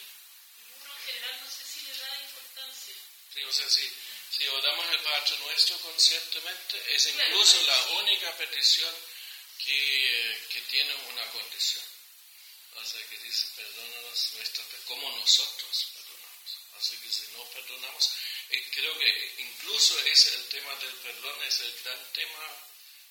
y 0.67 0.73
uno 0.83 0.91
en 0.95 1.01
general 1.07 1.39
no 1.43 1.47
sé 1.49 1.62
Sí, 3.33 3.43
o 3.43 3.51
sea, 3.53 3.69
si, 3.69 3.89
si 4.37 4.47
oramos 4.47 4.85
el 4.91 4.99
Padre 5.01 5.37
Nuestro 5.39 5.77
conscientemente, 5.79 6.95
es 6.95 7.07
incluso 7.07 7.61
la 7.63 7.81
única 7.99 8.35
petición 8.37 8.93
que, 9.57 10.47
que 10.51 10.61
tiene 10.61 10.93
una 10.95 11.25
condición. 11.31 11.83
O 12.75 12.85
sea, 12.85 13.01
que 13.07 13.17
dice, 13.19 13.47
perdónanos 13.55 14.33
nuestras 14.33 14.67
como 14.85 15.09
nosotros 15.17 15.87
perdonamos. 15.93 16.57
Así 16.77 16.97
que 16.97 17.09
si 17.09 17.27
no 17.33 17.43
perdonamos, 17.51 18.11
eh, 18.49 18.69
creo 18.73 18.97
que 18.97 19.35
incluso 19.37 19.99
ese, 20.05 20.33
el 20.35 20.49
tema 20.49 20.75
del 20.75 20.93
perdón 20.97 21.43
es 21.43 21.59
el 21.61 21.73
gran 21.83 22.13
tema 22.13 22.57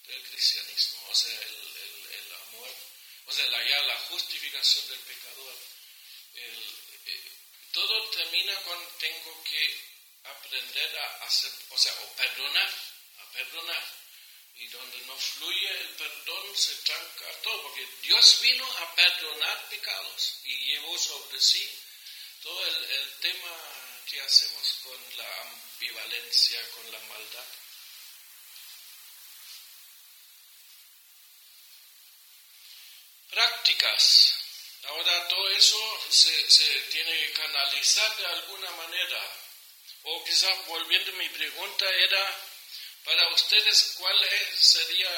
del 0.09 0.23
cristianismo. 0.29 1.07
O 1.09 1.15
sea, 1.15 1.41
el, 1.43 1.55
el- 1.55 2.11
el 2.13 2.33
amor, 2.35 2.75
o 3.27 3.33
sea, 3.33 3.47
la, 3.47 3.63
ya 3.69 3.81
la 3.83 3.99
justificación 4.11 4.89
del 4.89 4.99
pecador. 5.01 5.32
Todo 7.73 8.11
termina 8.11 8.55
con 8.63 8.79
tengo 8.99 9.43
que 9.45 9.93
aprender 10.25 10.99
a 10.99 11.25
hacer, 11.25 11.51
o 11.71 11.79
sea, 11.79 11.93
o 12.03 12.13
perdonar, 12.15 12.71
a 13.19 13.33
perdonar. 13.33 13.85
Y 14.55 14.67
donde 14.69 14.99
no 15.07 15.17
fluye 15.17 15.81
el 15.81 15.89
perdón 15.97 16.57
se 16.57 16.75
tranca 16.83 17.27
todo, 17.43 17.63
porque 17.63 17.89
Dios 18.03 18.41
vino 18.43 18.65
a 18.65 18.95
perdonar 18.95 19.69
pecados 19.71 20.35
y 20.45 20.57
llevó 20.67 20.99
sobre 20.99 21.41
sí 21.41 21.69
todo 22.43 22.67
el 22.67 23.19
tema 23.21 23.57
que 24.07 24.21
hacemos 24.21 24.79
con 24.83 25.17
la 25.17 25.43
ambivalencia, 25.43 26.61
con 26.71 26.93
la 26.93 26.99
maldad. 27.01 27.47
Prácticas. 33.31 34.42
Ahora 34.85 35.29
todo 35.29 35.49
eso 35.51 36.01
se, 36.11 36.33
tiene 36.91 37.13
que 37.19 37.33
canalizar 37.33 38.17
de 38.17 38.27
alguna 38.27 38.71
manera. 38.73 39.23
O 40.05 40.25
quizás 40.25 40.67
volviendo 40.67 41.13
mi 41.13 41.29
pregunta 41.29 41.89
era, 41.91 42.41
para 43.05 43.29
ustedes, 43.35 43.95
¿cuál 43.99 44.19
sería 44.59 45.11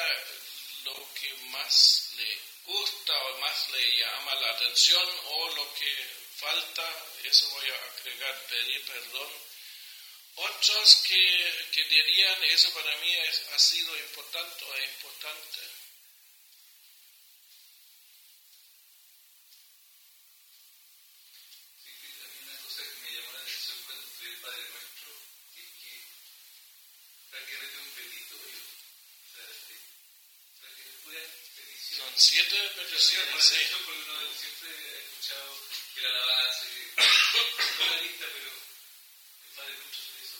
lo 0.83 1.13
que 1.15 1.33
más 1.49 2.09
le 2.17 2.39
gusta 2.65 3.13
o 3.23 3.37
más 3.39 3.69
le 3.71 3.97
llama 3.97 4.35
la 4.35 4.51
atención 4.51 5.09
o 5.25 5.49
lo 5.55 5.73
que 5.75 6.07
falta? 6.37 7.05
Eso 7.23 7.49
voy 7.49 7.69
a 7.69 7.75
agregar, 7.99 8.45
pedir 8.47 8.85
perdón. 8.85 9.31
Otros 10.35 10.95
que, 11.07 11.67
que 11.71 11.83
dirían, 11.85 12.43
eso 12.45 12.71
para 12.73 12.95
mí 12.97 13.15
ha 13.53 13.59
sido 13.59 13.97
importante 13.97 14.65
o 14.65 14.75
es 14.75 14.89
importante. 14.91 15.61
Sí, 21.83 21.89
que 22.01 22.23
a 22.23 22.27
mí 22.27 22.37
una 22.43 22.57
cosa 22.61 22.83
que 22.83 22.99
me 23.01 23.11
llamó 23.15 23.31
la 23.31 23.39
atención 23.39 23.77
cuando 23.85 24.03
estudié 24.03 24.29
el 24.33 24.39
Padre 24.41 24.63
Nuestro 24.69 25.11
es 25.55 25.69
que 25.79 25.93
prácticamente 27.31 27.75
es 27.75 27.81
un 27.81 27.91
petitorio. 27.95 28.61
O 29.23 29.35
sea, 29.35 29.45
de- 29.45 29.79
prácticamente 30.59 31.03
pura 31.03 31.21
petición. 31.55 31.84
Son 31.95 32.11
siete 32.17 32.57
peticiones, 32.75 33.45
sí. 33.45 33.55
porque 33.85 33.91
uno 33.91 34.19
siempre 34.39 34.69
ha 34.69 34.99
escuchado 34.99 35.59
que 35.95 36.01
la 36.01 36.09
alabanza, 36.09 36.65
toda 37.77 37.89
la 37.95 38.01
lista, 38.01 38.25
pero 38.33 38.51
el 38.51 39.51
Padre 39.55 39.73
Nuestro 39.77 40.03
se 40.03 40.25
hizo. 40.25 40.37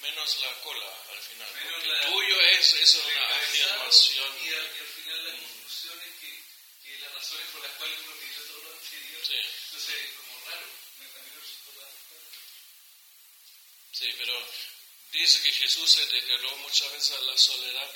Menos 0.00 0.38
la 0.40 0.60
cola 0.62 0.94
al 1.10 1.18
final. 1.20 1.52
Menos 1.54 1.72
porque 1.74 1.88
la- 1.88 2.06
tuyo 2.06 2.40
es, 2.40 2.72
es 2.74 2.94
una 2.94 3.36
afirmación. 3.36 4.36
Y 4.44 4.48
al, 4.54 4.64
y 4.64 4.78
al 4.78 4.86
final 4.86 5.24
la 5.26 5.32
conclusión 5.40 6.00
es 6.02 6.20
que, 6.20 6.42
que 6.84 6.98
las 7.00 7.12
razones 7.14 7.46
por 7.52 7.62
las 7.62 7.72
cuales 7.72 7.98
uno 8.04 8.14
pidió 8.16 8.42
todo 8.46 8.62
lo 8.62 8.70
anterior. 8.72 9.26
Sí. 9.26 9.36
Entonces 9.36 9.94
es 10.04 10.12
como 10.16 10.40
raro. 10.50 10.66
Sí, 13.92 14.08
pero 14.16 14.46
dice 15.12 15.42
que 15.42 15.52
Jesús 15.52 15.90
se 15.90 16.06
declaró 16.06 16.56
muchas 16.58 16.90
veces 16.92 17.10
a 17.16 17.20
la 17.22 17.36
soledad. 17.36 17.90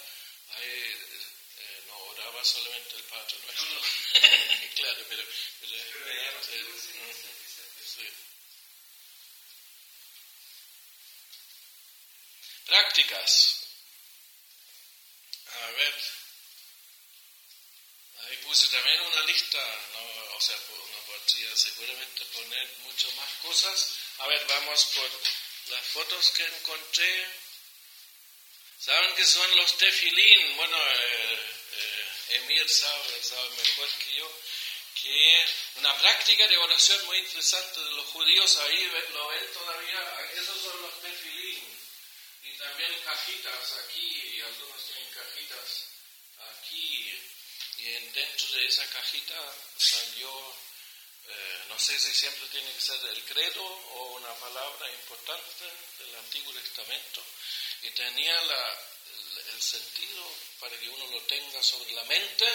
Ahí 0.56 0.68
eh, 0.68 0.98
solamente 2.44 2.96
el 2.96 3.02
Padre 3.04 3.36
Nuestro. 3.44 3.80
Claro, 4.74 5.04
pero, 5.08 5.22
pero 5.60 5.72
Pero 6.04 6.44
sí, 6.44 6.58
sí. 7.86 8.08
Prácticas. 12.66 13.60
A 15.46 15.70
ver. 15.70 15.94
Ahí 18.24 18.36
puse 18.38 18.66
también 18.68 19.00
una 19.00 19.20
lista, 19.22 19.58
no, 19.92 20.36
o 20.36 20.40
sea, 20.40 20.56
uno 20.70 20.98
podría 21.06 21.56
seguramente 21.56 22.24
poner 22.26 22.68
muchas 22.78 23.14
más 23.16 23.32
cosas. 23.42 23.90
A 24.18 24.26
ver, 24.26 24.46
vamos 24.46 24.84
por 24.94 25.10
las 25.72 25.86
fotos 25.88 26.30
que 26.30 26.44
encontré. 26.44 27.26
¿Saben 28.78 29.14
qué 29.14 29.24
son 29.24 29.56
los 29.56 29.78
tefilín? 29.78 30.56
Bueno, 30.56 30.76
eh, 30.76 31.32
eh, 31.32 31.63
Emir 32.28 32.68
sabe, 32.68 33.22
sabe 33.22 33.48
mejor 33.50 33.88
que 33.98 34.14
yo, 34.14 34.30
que 35.02 35.44
una 35.76 35.96
práctica 35.98 36.46
de 36.48 36.56
oración 36.56 37.04
muy 37.06 37.18
interesante 37.18 37.80
de 37.80 37.90
los 37.90 38.06
judíos, 38.06 38.56
ahí 38.58 38.90
lo 39.12 39.28
ven 39.28 39.52
todavía, 39.52 40.30
esos 40.34 40.60
son 40.62 40.82
los 40.82 41.00
tefilín. 41.00 41.64
Y 42.44 42.56
también 42.56 42.94
cajitas 43.04 43.72
aquí, 43.84 44.36
y 44.36 44.40
algunos 44.40 44.84
tienen 44.86 45.10
cajitas 45.12 45.86
aquí. 46.52 47.20
Y 47.78 47.86
en- 47.94 48.12
dentro 48.12 48.48
de 48.52 48.66
esa 48.66 48.86
cajita 48.90 49.54
salió, 49.76 50.54
eh, 51.26 51.64
no 51.68 51.78
sé 51.78 51.98
si 51.98 52.12
siempre 52.14 52.46
tiene 52.48 52.72
que 52.72 52.80
ser 52.80 53.00
el 53.06 53.24
credo 53.24 53.62
o 53.64 54.12
una 54.16 54.32
palabra 54.34 54.90
importante 54.90 55.64
del 55.98 56.14
Antiguo 56.16 56.52
Testamento. 56.52 57.24
Y 57.82 57.90
tenía 57.90 58.40
la- 58.42 58.88
el, 59.52 59.62
sentido 59.62 60.30
para 60.60 60.78
que 60.78 60.88
uno 60.88 61.06
lo 61.06 61.20
tenga 61.22 61.62
sobre 61.62 61.92
la 61.92 62.04
mente, 62.04 62.46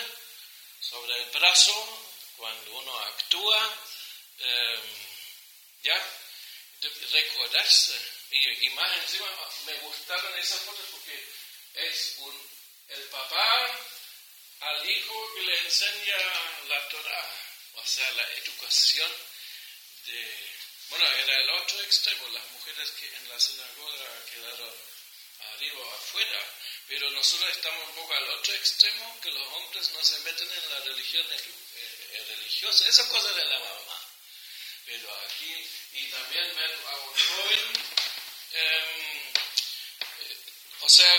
sobre 0.80 1.15
el 1.21 1.30
brazo, 1.32 2.03
cuando 2.38 2.77
uno 2.77 2.99
actúa, 2.99 3.77
eh, 4.39 4.80
ya, 5.84 6.01
recordarse. 7.11 7.99
Y, 8.32 8.67
y 8.67 8.69
más 8.71 8.97
encima 8.97 9.27
me 9.65 9.73
gustaron 9.80 10.38
esas 10.38 10.59
fotos 10.61 10.86
porque 10.91 11.27
es 11.73 12.15
un, 12.19 12.49
el 12.89 13.03
papá 13.03 13.80
al 14.61 14.89
hijo 14.89 15.34
que 15.36 15.41
le 15.41 15.59
enseña 15.59 16.17
la 16.67 16.89
Torah, 16.89 17.34
o 17.75 17.86
sea, 17.86 18.11
la 18.11 18.30
educación 18.34 19.11
de... 20.05 20.49
Bueno, 20.89 21.05
era 21.05 21.36
el 21.38 21.49
otro 21.51 21.82
extremo, 21.82 22.27
las 22.30 22.45
mujeres 22.51 22.89
que 22.91 23.05
en 23.15 23.30
la 23.30 23.39
sinagoga 23.39 24.25
quedaron 24.25 24.73
arriba 25.53 25.80
o 25.80 25.93
afuera, 25.93 26.43
pero 26.89 27.09
nosotros 27.11 27.55
estamos 27.55 27.87
un 27.87 27.95
poco 27.95 28.13
al 28.15 28.29
otro 28.31 28.53
extremo, 28.55 29.15
que 29.21 29.29
los 29.29 29.47
hombres 29.53 29.91
no 29.91 30.03
se 30.03 30.19
meten 30.21 30.51
en 30.51 30.69
la 30.71 30.79
religión 30.79 31.23
eh, 31.31 32.25
religiosa, 32.29 32.89
esa 32.89 33.07
cosa 33.09 33.31
de 33.31 33.45
la 33.45 33.59
mamá. 33.59 34.01
Pero 34.87 35.07
aquí, 35.27 35.69
y 35.93 36.05
también 36.07 36.55
ver 36.55 36.79
a 36.87 36.95
un 36.97 37.13
joven, 37.13 37.73
em, 38.53 39.33
eh, 40.19 40.37
o 40.81 40.89
sea, 40.89 41.13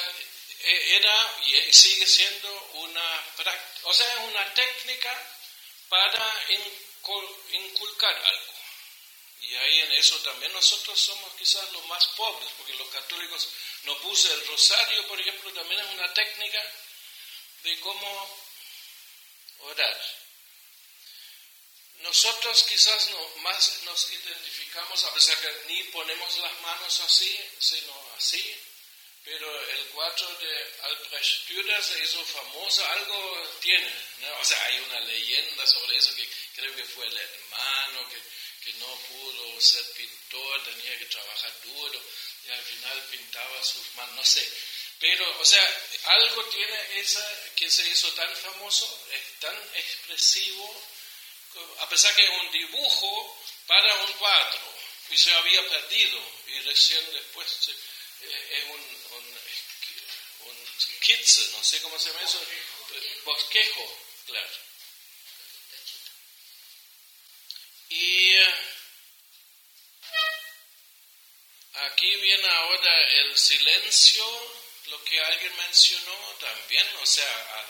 e, 0.58 0.96
era 0.96 1.38
y 1.46 1.72
sigue 1.72 2.04
siendo 2.04 2.52
una 2.72 3.34
práctica, 3.36 3.88
o 3.88 3.94
sea, 3.94 4.16
una 4.24 4.52
técnica 4.54 5.36
para 5.88 6.46
inculcar 7.52 8.16
algo. 8.16 8.54
Y 9.42 9.54
ahí 9.54 9.80
en 9.80 9.92
eso 9.92 10.18
también 10.18 10.52
nosotros 10.52 11.00
somos 11.00 11.32
quizás 11.38 11.70
los 11.72 11.86
más 11.86 12.04
pobres, 12.08 12.50
porque 12.58 12.74
los 12.74 12.88
católicos 12.88 13.48
no 13.84 13.98
puse 14.00 14.32
el 14.32 14.46
rosario, 14.46 15.06
por 15.08 15.20
ejemplo, 15.20 15.52
también 15.52 15.80
es 15.80 15.86
una 15.94 16.12
técnica 16.12 16.62
de 17.62 17.80
cómo 17.80 18.38
orar. 19.60 20.00
Nosotros 22.00 22.62
quizás 22.64 23.10
no, 23.10 23.28
más 23.42 23.82
nos 23.84 24.10
identificamos, 24.10 25.04
a 25.04 25.12
pesar 25.14 25.38
que 25.38 25.64
ni 25.68 25.82
ponemos 25.84 26.38
las 26.38 26.60
manos 26.60 27.00
así, 27.00 27.38
sino 27.58 27.92
así, 28.16 28.56
pero 29.22 29.68
el 29.68 29.84
cuadro 29.88 30.34
de 30.38 30.74
Albrecht 30.82 31.46
Dürer 31.48 31.82
se 31.82 32.02
hizo 32.02 32.24
famoso, 32.24 32.86
algo 32.86 33.48
tiene, 33.60 33.92
o 34.40 34.44
sea, 34.44 34.64
hay 34.64 34.78
una 34.78 35.00
leyenda 35.00 35.66
sobre 35.66 35.96
eso 35.96 36.14
que 36.14 36.26
creo 36.56 36.74
que 36.74 36.84
fue 36.84 37.06
el 37.06 37.16
hermano 37.18 38.08
que, 38.08 38.16
que 38.64 38.72
no 38.74 38.86
pudo 38.86 39.60
ser 39.60 39.84
pintor, 39.92 40.64
tenía 40.64 40.98
que 40.98 41.06
trabajar 41.06 41.52
duro 41.64 42.00
y 42.46 42.50
al 42.50 42.62
final 42.62 43.02
pintaba 43.10 43.64
sus 43.64 43.94
manos, 43.96 44.14
no 44.16 44.24
sé. 44.24 44.46
Pero, 44.98 45.40
o 45.40 45.44
sea, 45.44 45.64
algo 46.04 46.44
tiene 46.46 47.00
esa 47.00 47.26
que 47.56 47.70
se 47.70 47.88
hizo 47.88 48.12
tan 48.12 48.34
famoso, 48.36 49.06
es 49.12 49.40
tan 49.40 49.56
expresivo, 49.74 50.84
a 51.80 51.88
pesar 51.88 52.14
que 52.14 52.22
es 52.22 52.30
un 52.30 52.52
dibujo 52.52 53.42
para 53.66 53.94
un 54.04 54.12
cuadro, 54.14 54.74
y 55.10 55.16
se 55.16 55.32
había 55.32 55.68
perdido, 55.68 56.20
y 56.48 56.60
recién 56.60 57.12
después 57.12 57.70
eh, 58.20 58.58
es 58.58 58.64
un, 58.64 58.80
un, 59.16 59.38
un 60.48 60.56
no 61.52 61.64
sé 61.64 61.80
cómo 61.80 61.98
se 61.98 62.10
llama 62.10 62.22
eso, 62.22 62.40
bosquejo, 63.24 63.98
claro. 64.26 64.69
Aquí 71.72 72.16
viene 72.16 72.48
ahora 72.48 73.08
el 73.20 73.36
silencio, 73.36 74.24
lo 74.86 75.04
que 75.04 75.20
alguien 75.20 75.56
mencionó 75.56 76.16
también, 76.40 76.86
o 76.96 77.06
sea, 77.06 77.66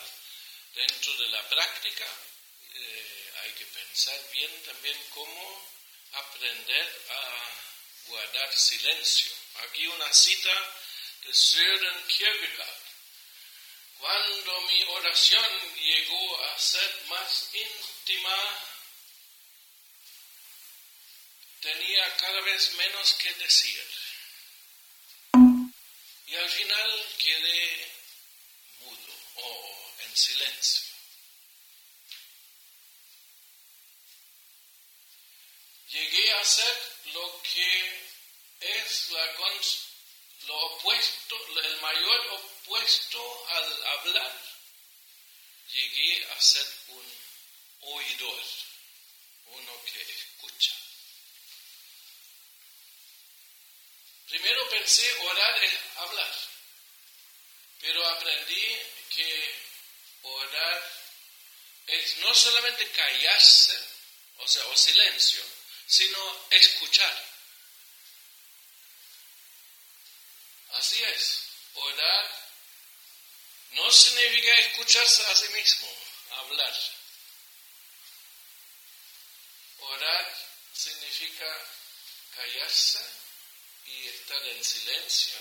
dentro 0.75 1.15
de 1.17 1.29
la 1.29 1.49
práctica 1.49 2.07
eh, 2.75 3.33
hay 3.43 3.53
que 3.53 3.67
pensar 3.67 4.21
bien 4.33 4.63
también 4.63 4.97
cómo 5.15 5.71
aprender 6.13 7.03
a 7.11 7.51
guardar 8.07 8.57
silencio. 8.57 9.33
Aquí 9.63 9.87
una 9.87 10.13
cita 10.13 10.75
de 11.25 11.35
Søren 11.35 12.07
Kierkegaard. 12.07 12.81
Cuando 13.99 14.61
mi 14.63 14.83
oración 14.85 15.75
llegó 15.77 16.45
a 16.45 16.59
ser 16.59 17.03
más 17.09 17.51
íntima, 17.53 18.37
tenía 21.61 22.17
cada 22.17 22.41
vez 22.41 22.73
menos 22.75 23.15
que 23.15 23.35
decir. 23.35 23.85
Y 26.27 26.37
al 26.37 26.49
final 26.49 27.07
quedé 27.19 27.93
mudo 28.81 29.15
o 29.37 29.95
en 29.99 30.17
silencio. 30.17 30.91
Llegué 35.91 36.33
a 36.35 36.45
ser 36.45 36.93
lo 37.15 37.43
que 37.43 38.11
es 38.61 39.11
la 39.11 39.27
lo 40.47 40.57
opuesto, 40.57 41.61
el 41.63 41.81
mayor 41.81 42.27
opuesto 42.29 43.49
al 43.49 43.87
hablar. 43.87 44.43
Llegué 45.73 46.27
a 46.33 46.41
ser 46.41 46.67
un 46.89 47.05
oidor, 47.81 48.43
uno 49.47 49.73
que 49.85 50.03
escucha. 50.03 50.75
Primero 54.31 54.69
pensé 54.69 55.13
orar 55.25 55.65
es 55.65 55.73
hablar, 55.97 56.35
pero 57.81 58.07
aprendí 58.11 58.79
que 59.13 59.55
orar 60.23 60.93
es 61.89 62.17
no 62.19 62.33
solamente 62.33 62.89
callarse, 62.93 63.77
o 64.39 64.47
sea, 64.47 64.65
o 64.67 64.77
silencio, 64.77 65.45
sino 65.85 66.47
escuchar. 66.51 67.25
Así 70.75 71.03
es, 71.03 71.43
orar 71.75 72.31
no 73.73 73.91
significa 73.91 74.55
escucharse 74.61 75.27
a 75.27 75.37
sí 75.37 75.49
mismo, 75.49 75.93
hablar. 76.31 76.79
Orar 79.81 80.37
significa 80.73 81.67
callarse 82.37 83.30
y 83.93 84.09
estar 84.09 84.45
en 84.47 84.65
silencio 84.65 85.39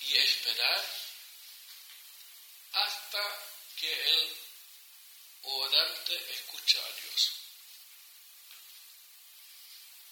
y 0.00 0.16
esperar 0.16 0.84
hasta 2.72 3.46
que 3.76 3.92
el 3.92 4.36
orante 5.42 6.32
escucha 6.34 6.78
a 6.78 6.92
Dios. 6.92 7.32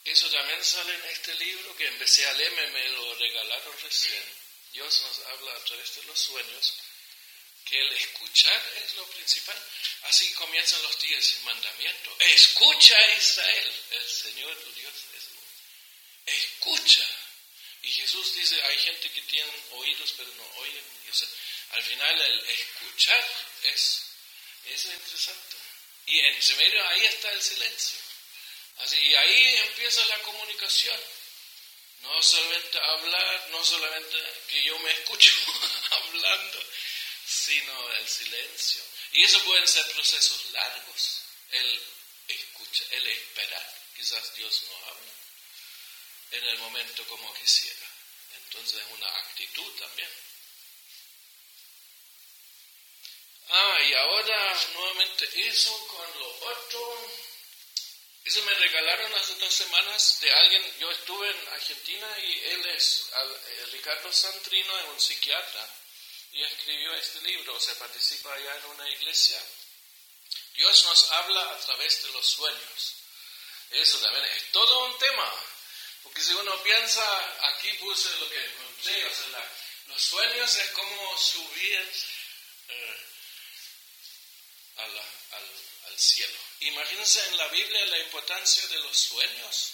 Eso 0.05 0.31
también 0.31 0.65
sale 0.65 0.95
en 0.95 1.05
este 1.07 1.35
libro 1.35 1.77
que 1.77 1.87
empecé 1.87 2.27
a 2.27 2.33
leerme, 2.33 2.67
me 2.69 2.89
lo 2.91 3.15
regalaron 3.15 3.81
recién. 3.83 4.25
Dios 4.73 5.03
nos 5.03 5.19
habla 5.27 5.53
a 5.53 5.65
través 5.65 5.95
de 5.97 6.03
los 6.05 6.19
sueños, 6.19 6.75
que 7.65 7.81
el 7.81 7.93
escuchar 7.93 8.73
es 8.85 8.95
lo 8.95 9.07
principal. 9.09 9.57
Así 10.03 10.33
comienzan 10.35 10.83
los 10.83 10.99
diez 11.01 11.43
mandamientos. 11.45 12.15
Escucha 12.21 12.97
Israel, 13.17 13.85
el 13.91 14.09
Señor 14.09 14.57
tu 14.57 14.73
Dios 14.73 14.95
es 15.17 15.25
uno. 15.33 15.41
Escucha. 16.27 17.20
Y 17.83 17.93
Jesús 17.93 18.35
dice, 18.35 18.63
hay 18.63 18.79
gente 18.79 19.11
que 19.11 19.23
tiene 19.23 19.51
oídos 19.73 20.15
pero 20.17 20.33
no 20.35 20.45
oyen. 20.59 20.85
al 21.71 21.83
final 21.83 22.21
el 22.21 22.49
escuchar 22.51 23.29
es, 23.63 24.03
es 24.67 24.85
interesante. 24.85 25.57
Y 26.07 26.19
en 26.21 26.57
medio 26.59 26.89
ahí 26.89 27.05
está 27.07 27.33
el 27.33 27.43
silencio. 27.43 27.99
Así, 28.79 28.97
y 28.97 29.15
ahí 29.15 29.57
empieza 29.57 30.05
la 30.07 30.23
comunicación. 30.23 31.01
No 32.03 32.23
solamente 32.23 32.79
hablar, 32.79 33.49
no 33.51 33.65
solamente 33.65 34.17
que 34.49 34.63
yo 34.63 34.79
me 34.79 34.91
escucho 34.93 35.33
hablando, 35.91 36.65
sino 37.27 37.93
el 37.93 38.09
silencio. 38.09 38.83
Y 39.13 39.23
eso 39.23 39.43
pueden 39.45 39.69
ser 39.69 39.87
procesos 39.93 40.51
largos. 40.53 41.21
El 41.51 41.83
escucha, 42.29 42.85
el 42.91 43.07
esperar. 43.07 43.81
Quizás 43.97 44.35
Dios 44.35 44.63
no 44.69 44.77
habla 44.87 45.00
en 46.31 46.45
el 46.45 46.59
momento 46.59 47.05
como 47.07 47.33
quisiera. 47.35 47.87
Entonces 48.37 48.81
es 48.81 48.93
una 48.93 49.09
actitud 49.09 49.73
también. 49.79 50.11
Ah, 53.49 53.79
y 53.83 53.95
ahora 53.95 54.67
nuevamente 54.75 55.49
eso 55.49 55.87
con 55.89 56.21
lo 56.21 56.29
otro 56.47 57.11
eso 58.25 58.43
me 58.43 58.55
regalaron 58.55 59.15
hace 59.15 59.35
dos 59.37 59.53
semanas 59.53 60.19
de 60.21 60.31
alguien, 60.31 60.79
yo 60.79 60.91
estuve 60.91 61.31
en 61.31 61.49
Argentina 61.49 62.19
y 62.19 62.39
él 62.51 62.67
es 62.67 63.07
eh, 63.13 63.67
Ricardo 63.73 64.13
Santrino, 64.13 64.79
es 64.79 64.85
un 64.89 65.01
psiquiatra, 65.01 65.67
y 66.33 66.43
escribió 66.43 66.95
este 66.95 67.23
libro, 67.23 67.55
o 67.55 67.61
sea, 67.61 67.75
participa 67.77 68.33
allá 68.33 68.57
en 68.57 68.67
una 68.67 68.89
iglesia. 68.91 69.43
Dios 70.55 70.85
nos 70.85 71.11
habla 71.13 71.51
a 71.51 71.59
través 71.61 72.03
de 72.03 72.13
los 72.13 72.27
sueños. 72.27 72.95
Eso 73.71 73.99
también 73.99 74.25
es 74.27 74.53
todo 74.53 74.85
un 74.85 74.99
tema, 74.99 75.45
porque 76.03 76.23
si 76.23 76.33
uno 76.35 76.63
piensa, 76.63 77.49
aquí 77.49 77.73
puse 77.75 78.09
lo 78.19 78.29
que 78.29 78.45
encontré, 78.45 79.07
o 79.07 79.15
sea, 79.15 79.53
los 79.87 80.03
sueños 80.03 80.55
es 80.55 80.71
como 80.71 81.19
subir 81.19 81.93
eh, 82.69 82.97
al, 84.77 84.99
al 85.87 85.99
cielo. 85.99 86.39
Imagínense 86.61 87.27
en 87.29 87.37
la 87.37 87.49
Biblia 87.49 87.87
la 87.87 87.99
importancia 87.99 88.67
de 88.69 88.79
los 88.81 88.97
sueños 88.97 89.73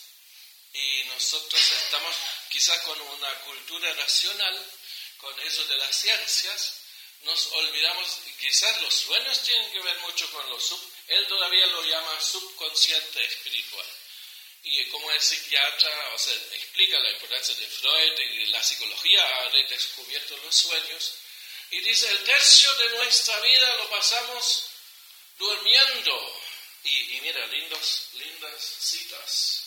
y 0.73 1.05
nosotros 1.05 1.61
estamos 1.83 2.15
quizás 2.51 2.79
con 2.83 3.01
una 3.01 3.35
cultura 3.41 3.93
racional, 3.95 4.71
con 5.19 5.41
eso 5.41 5.65
de 5.65 5.77
las 5.79 5.97
ciencias, 5.97 6.75
nos 7.23 7.47
olvidamos, 7.53 8.19
quizás 8.39 8.81
los 8.83 8.95
sueños 8.95 9.43
tienen 9.43 9.71
que 9.73 9.81
ver 9.81 9.99
mucho 10.01 10.31
con 10.31 10.49
lo 10.51 10.61
sub, 10.61 10.81
él 11.09 11.27
todavía 11.27 11.67
lo 11.67 11.83
llama 11.85 12.21
subconsciente 12.21 13.25
espiritual. 13.25 13.87
Y 14.63 14.85
como 14.87 15.11
es 15.13 15.25
psiquiatra, 15.25 16.15
o 16.15 16.19
sea, 16.19 16.35
explica 16.53 16.99
la 16.99 17.13
importancia 17.13 17.55
de 17.55 17.67
Freud 17.67 18.19
y 18.19 18.47
la 18.47 18.63
psicología 18.63 19.25
ha 19.25 19.49
redescubierto 19.51 20.37
los 20.39 20.55
sueños. 20.55 21.15
Y 21.71 21.81
dice, 21.81 22.11
el 22.11 22.25
tercio 22.25 22.73
de 22.75 22.89
nuestra 22.91 23.39
vida 23.41 23.77
lo 23.77 23.91
pasamos 23.91 24.65
durmiendo. 25.39 26.43
Y, 26.85 27.17
y 27.17 27.21
mira, 27.21 27.47
lindas 27.47 28.77
citas. 28.81 29.67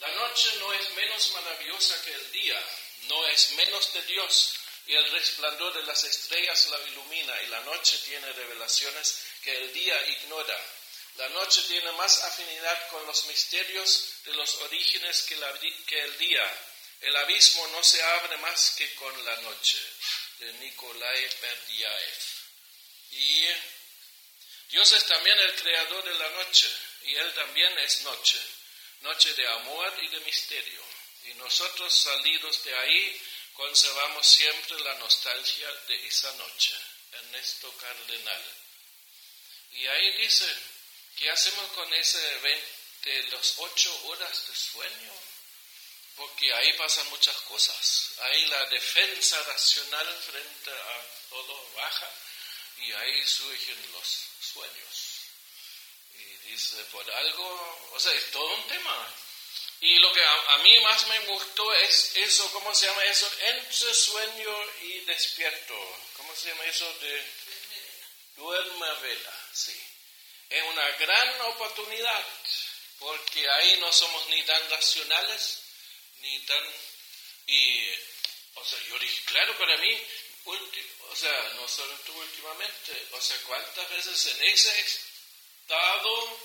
La 0.00 0.08
noche 0.14 0.48
no 0.60 0.72
es 0.72 0.90
menos 0.90 1.30
maravillosa 1.30 2.02
que 2.04 2.12
el 2.12 2.32
día, 2.32 2.64
no 3.08 3.26
es 3.26 3.50
menos 3.52 3.92
de 3.92 4.02
Dios, 4.02 4.54
y 4.86 4.94
el 4.94 5.10
resplandor 5.10 5.74
de 5.74 5.82
las 5.82 6.04
estrellas 6.04 6.68
la 6.68 6.80
ilumina, 6.88 7.42
y 7.42 7.46
la 7.48 7.60
noche 7.62 7.98
tiene 8.04 8.32
revelaciones 8.32 9.22
que 9.42 9.56
el 9.56 9.72
día 9.72 10.06
ignora. 10.06 10.58
La 11.18 11.28
noche 11.28 11.62
tiene 11.68 11.92
más 11.92 12.22
afinidad 12.24 12.88
con 12.88 13.06
los 13.06 13.26
misterios 13.26 14.14
de 14.24 14.32
los 14.34 14.54
orígenes 14.56 15.22
que, 15.22 15.34
el 15.34 16.18
día. 16.18 16.60
El 17.00 17.16
abismo 17.16 17.66
no 17.68 17.84
se 17.84 18.02
abre 18.02 18.36
más 18.38 18.74
que 18.76 18.94
con 18.94 19.24
la 19.24 19.36
noche. 19.42 19.78
De 20.38 20.52
Nikolai 20.54 21.28
Berdyaev. 21.40 22.18
Y 23.10 23.46
Dios 24.70 24.92
es 24.92 25.06
también 25.06 25.38
el 25.40 25.54
creador 25.56 26.04
de 26.04 26.14
la 26.14 26.28
noche, 26.30 26.68
y 27.02 27.14
Él 27.14 27.34
también 27.34 27.78
es 27.78 28.00
noche 28.02 28.40
noche 29.00 29.32
de 29.34 29.46
amor 29.46 29.92
y 30.02 30.08
de 30.08 30.20
misterio. 30.20 30.82
Y 31.24 31.34
nosotros 31.34 31.94
salidos 31.94 32.64
de 32.64 32.74
ahí 32.74 33.22
conservamos 33.54 34.26
siempre 34.26 34.80
la 34.80 34.94
nostalgia 34.94 35.70
de 35.88 36.06
esa 36.06 36.32
noche. 36.34 36.74
Ernesto 37.12 37.72
Cardenal. 37.76 38.44
Y 39.72 39.86
ahí 39.86 40.12
dice, 40.22 40.46
¿qué 41.18 41.30
hacemos 41.30 41.70
con 41.72 41.92
ese 41.94 42.34
evento 42.36 42.68
de 43.04 43.22
las 43.24 43.54
ocho 43.58 44.06
horas 44.06 44.46
de 44.48 44.54
sueño? 44.54 45.12
Porque 46.16 46.52
ahí 46.52 46.72
pasan 46.74 47.08
muchas 47.10 47.36
cosas. 47.42 48.12
Ahí 48.22 48.46
la 48.46 48.66
defensa 48.66 49.40
racional 49.44 50.22
frente 50.22 50.70
a 50.70 51.06
todo 51.30 51.70
baja 51.76 52.10
y 52.78 52.92
ahí 52.92 53.26
surgen 53.26 53.92
los 53.92 54.08
sueños. 54.52 55.20
Y 56.14 56.50
dice, 56.50 56.76
por 56.90 57.08
algo, 57.10 57.90
o 57.92 58.00
sea, 58.00 58.12
es 58.12 58.30
todo 58.32 58.54
un 58.54 58.66
tema. 58.66 59.14
Y 59.80 59.98
lo 60.00 60.12
que 60.12 60.24
a, 60.24 60.58
mí 60.58 60.80
más 60.80 61.06
me 61.06 61.20
gustó 61.20 61.72
es 61.74 62.16
eso, 62.16 62.50
¿cómo 62.52 62.74
se 62.74 62.86
llama 62.86 63.04
eso? 63.04 63.30
Entre 63.42 63.94
sueño 63.94 64.72
y 64.82 65.00
despierto. 65.00 65.98
¿Cómo 66.16 66.34
se 66.34 66.48
llama 66.48 66.64
eso? 66.64 66.92
De 66.94 67.32
duerme 68.36 68.94
vela, 69.02 69.48
sí. 69.52 69.80
Es 70.50 70.62
una 70.64 70.88
gran 70.92 71.40
oportunidad, 71.42 72.26
porque 72.98 73.48
ahí 73.50 73.78
no 73.80 73.92
somos 73.92 74.26
ni 74.28 74.42
tan 74.44 74.70
racionales, 74.70 75.62
ni 76.20 76.38
tan... 76.40 76.64
Y, 77.46 77.88
o 78.54 78.64
sea, 78.64 78.78
yo 78.88 78.98
dije, 78.98 79.22
claro, 79.26 79.56
para 79.58 79.76
mí, 79.78 80.02
o 81.10 81.16
sea, 81.16 81.52
no 81.54 81.68
solo 81.68 81.94
tú 82.06 82.12
últimamente, 82.12 83.06
o 83.12 83.20
sea, 83.20 83.36
¿cuántas 83.46 83.90
veces 83.90 84.26
en 84.26 84.44
ese 84.44 85.00
dado, 85.68 86.38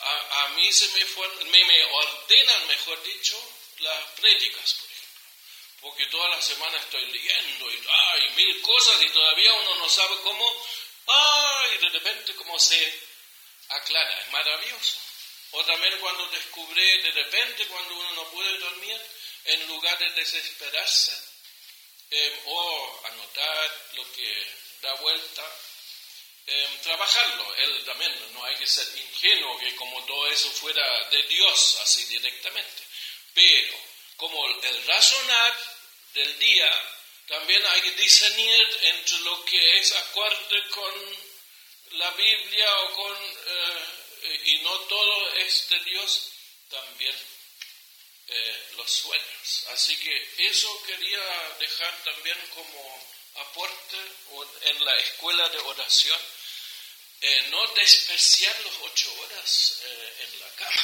a, 0.00 0.48
mí 0.56 0.72
se 0.72 0.88
me, 0.88 1.04
me, 1.44 1.64
me, 1.64 1.84
ordenan, 1.84 2.66
mejor 2.68 3.02
dicho, 3.02 3.38
las 3.78 4.04
prédicas, 4.12 4.72
por 4.74 4.90
ejemplo. 4.90 5.20
Porque 5.82 6.06
toda 6.06 6.28
la 6.30 6.40
semana 6.40 6.78
estoy 6.78 7.06
leyendo 7.06 7.70
y 7.70 7.84
hay 7.88 8.30
mil 8.30 8.62
cosas 8.62 9.02
y 9.02 9.10
todavía 9.10 9.52
uno 9.52 9.76
no 9.76 9.88
sabe 9.88 10.16
cómo, 10.22 10.66
ay, 11.06 11.78
de 11.78 11.88
repente 11.90 12.34
cómo 12.34 12.58
se 12.58 13.00
aclara, 13.68 14.20
es 14.20 14.32
maravilloso. 14.32 14.98
O 15.52 15.64
también 15.64 15.98
cuando 16.00 16.26
descubre 16.28 17.02
de 17.02 17.12
repente, 17.12 17.66
cuando 17.66 17.94
uno 17.94 18.12
no 18.12 18.30
puede 18.30 18.58
dormir, 18.58 19.00
en 19.44 19.66
lugar 19.68 19.98
de 19.98 20.10
desesperarse, 20.10 21.12
eh, 22.10 22.42
o 22.46 23.00
anotar 23.06 23.88
lo 23.94 24.12
que 24.12 24.46
da 24.82 24.94
vuelta, 24.94 25.42
Em, 26.48 26.78
trabajarlo. 26.80 27.54
Él 27.56 27.84
también 27.84 28.32
no 28.32 28.44
hay 28.44 28.54
que 28.54 28.68
ser 28.68 28.86
ingenuo 28.96 29.58
que 29.58 29.74
como 29.74 30.04
todo 30.04 30.28
eso 30.28 30.48
fuera 30.52 31.08
de 31.08 31.22
Dios 31.24 31.78
así 31.82 32.04
directamente. 32.04 32.82
Pero 33.34 33.76
como 34.16 34.46
el 34.62 34.86
razonar 34.86 35.56
del 36.14 36.38
día, 36.38 36.95
también 37.26 37.64
hay 37.66 37.80
que 37.82 37.90
discernir 38.02 38.78
entre 38.82 39.18
lo 39.20 39.44
que 39.44 39.78
es 39.78 39.92
acorde 39.92 40.68
con 40.70 40.92
la 41.98 42.10
Biblia 42.12 42.78
o 42.78 42.94
con, 42.94 43.16
eh, 43.46 44.42
y 44.44 44.58
no 44.58 44.78
todo 44.80 45.34
es 45.34 45.68
de 45.68 45.80
Dios, 45.80 46.32
también 46.70 47.16
eh, 48.28 48.68
los 48.76 48.90
sueños. 48.90 49.66
Así 49.70 49.96
que 49.96 50.34
eso 50.48 50.82
quería 50.84 51.56
dejar 51.60 52.04
también 52.04 52.38
como 52.54 53.06
aporte 53.36 53.96
en 54.62 54.84
la 54.84 54.96
escuela 54.96 55.48
de 55.48 55.58
oración 55.58 56.18
eh, 57.20 57.46
no 57.50 57.66
despreciar 57.68 58.54
las 58.60 58.74
ocho 58.82 59.20
horas 59.20 59.80
eh, 59.82 60.14
en 60.20 60.40
la 60.40 60.48
cama 60.50 60.82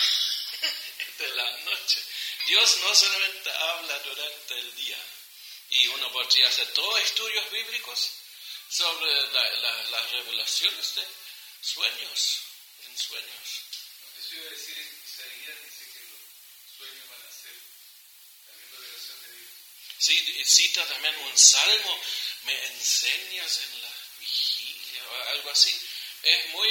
de 1.19 1.29
la 1.35 1.57
noche. 1.59 2.03
Dios 2.47 2.79
no 2.81 2.95
solamente 2.95 3.51
habla 3.51 3.99
durante 4.01 4.59
el 4.59 4.75
día, 4.77 4.99
y 5.73 5.87
uno 5.89 6.13
podría 6.13 6.49
hacer 6.49 6.71
todos 6.75 7.01
estudios 7.01 7.51
bíblicos 7.51 8.11
sobre 8.69 9.11
las 9.33 10.11
revelaciones 10.13 10.95
de 10.97 11.07
sueños, 11.63 12.39
en 12.87 12.99
sueños. 12.99 13.47
Eso 14.19 14.35
iba 14.37 14.47
a 14.47 14.51
decir, 14.51 14.79
Isaías 15.05 15.57
dice 15.65 15.93
que 15.93 16.01
los 16.11 16.77
sueños 16.77 17.09
van 17.09 17.23
a 17.23 17.33
ser 17.33 17.57
también 18.47 18.71
revelación 18.73 19.23
de 19.23 19.31
Dios. 19.33 19.51
Sí, 19.99 20.45
cita 20.45 20.87
también 20.87 21.17
un 21.17 21.39
salmo, 21.39 22.01
me 22.45 22.67
enseñas 22.67 23.61
en 23.61 23.83
la 23.83 23.93
vigilia, 24.21 25.09
o 25.09 25.15
algo 25.31 25.51
así. 25.51 25.75
Es 26.23 26.49
muy, 26.51 26.71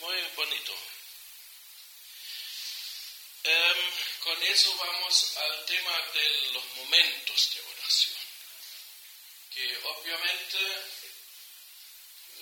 muy 0.00 0.20
bonito. 0.36 0.78
Em, 3.46 3.78
con 4.20 4.42
eso 4.42 4.74
vamos 4.76 5.36
al 5.36 5.66
tema 5.66 6.00
de 6.14 6.52
los 6.52 6.64
momentos 6.76 7.54
de 7.54 7.60
oración. 7.60 8.16
Que 9.52 9.76
obviamente, 9.84 10.58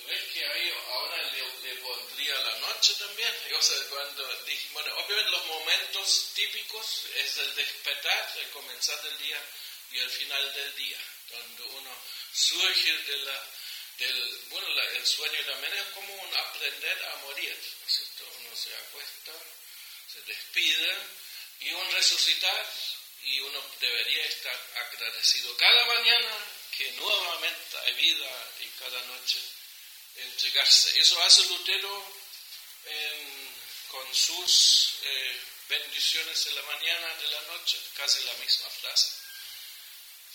ves 0.07 0.23
que 0.33 0.47
ahí 0.47 0.73
ahora 0.93 1.23
le, 1.33 1.75
pondría 1.83 2.39
la 2.39 2.59
noche 2.61 2.95
también. 2.95 3.35
O 3.59 3.63
sea, 3.63 3.89
cuando 3.91 4.45
dije, 4.45 4.69
bueno, 4.73 4.95
obviamente 4.99 5.31
los 5.31 5.47
momentos 5.47 6.31
típicos 6.35 7.05
es 7.17 7.37
el 7.37 7.55
despertar, 7.55 8.33
el 8.39 8.51
comenzar 8.51 9.01
del 9.03 9.19
día 9.19 9.41
y 9.93 9.99
el 9.99 10.11
final 10.11 10.55
del 10.55 10.75
día, 10.77 10.99
cuando 11.29 11.67
uno 11.67 11.97
surge 12.33 12.93
de 12.93 13.17
la 13.19 13.49
bueno, 14.51 14.67
el 14.95 15.07
sueño 15.07 15.39
también 15.47 15.75
es 15.75 15.85
como 15.95 16.13
un 16.15 16.35
aprender 16.35 17.05
a 17.05 17.17
morir, 17.19 17.57
¿no 17.81 17.87
es 17.87 17.93
cierto? 17.93 18.25
Uno 18.41 18.57
se 18.57 18.75
acuesta, 18.75 19.33
se 20.13 20.21
despide 20.23 20.97
y 21.61 21.73
un 21.73 21.93
resucitar 21.93 22.67
y 23.25 23.41
uno 23.41 23.65
debería 23.81 24.25
estar 24.25 24.59
agradecido 24.87 25.57
cada 25.57 25.87
mañana 25.87 26.37
que 26.77 26.91
nuevamente 26.93 27.79
hay 27.79 27.93
vida 27.95 28.51
y 28.61 28.67
cada 28.81 29.01
noche 29.05 29.41
entregarse. 30.17 30.99
Eso 31.01 31.23
hace 31.23 31.45
Lutero 31.47 32.23
con 33.89 34.15
sus 34.15 34.95
eh, 35.03 35.41
bendiciones 35.69 36.47
en 36.47 36.55
la 36.57 36.63
mañana, 36.63 37.15
de 37.17 37.29
la 37.29 37.41
noche, 37.43 37.79
casi 37.95 38.25
la 38.25 38.35
misma 38.35 38.69
frase. 38.71 39.11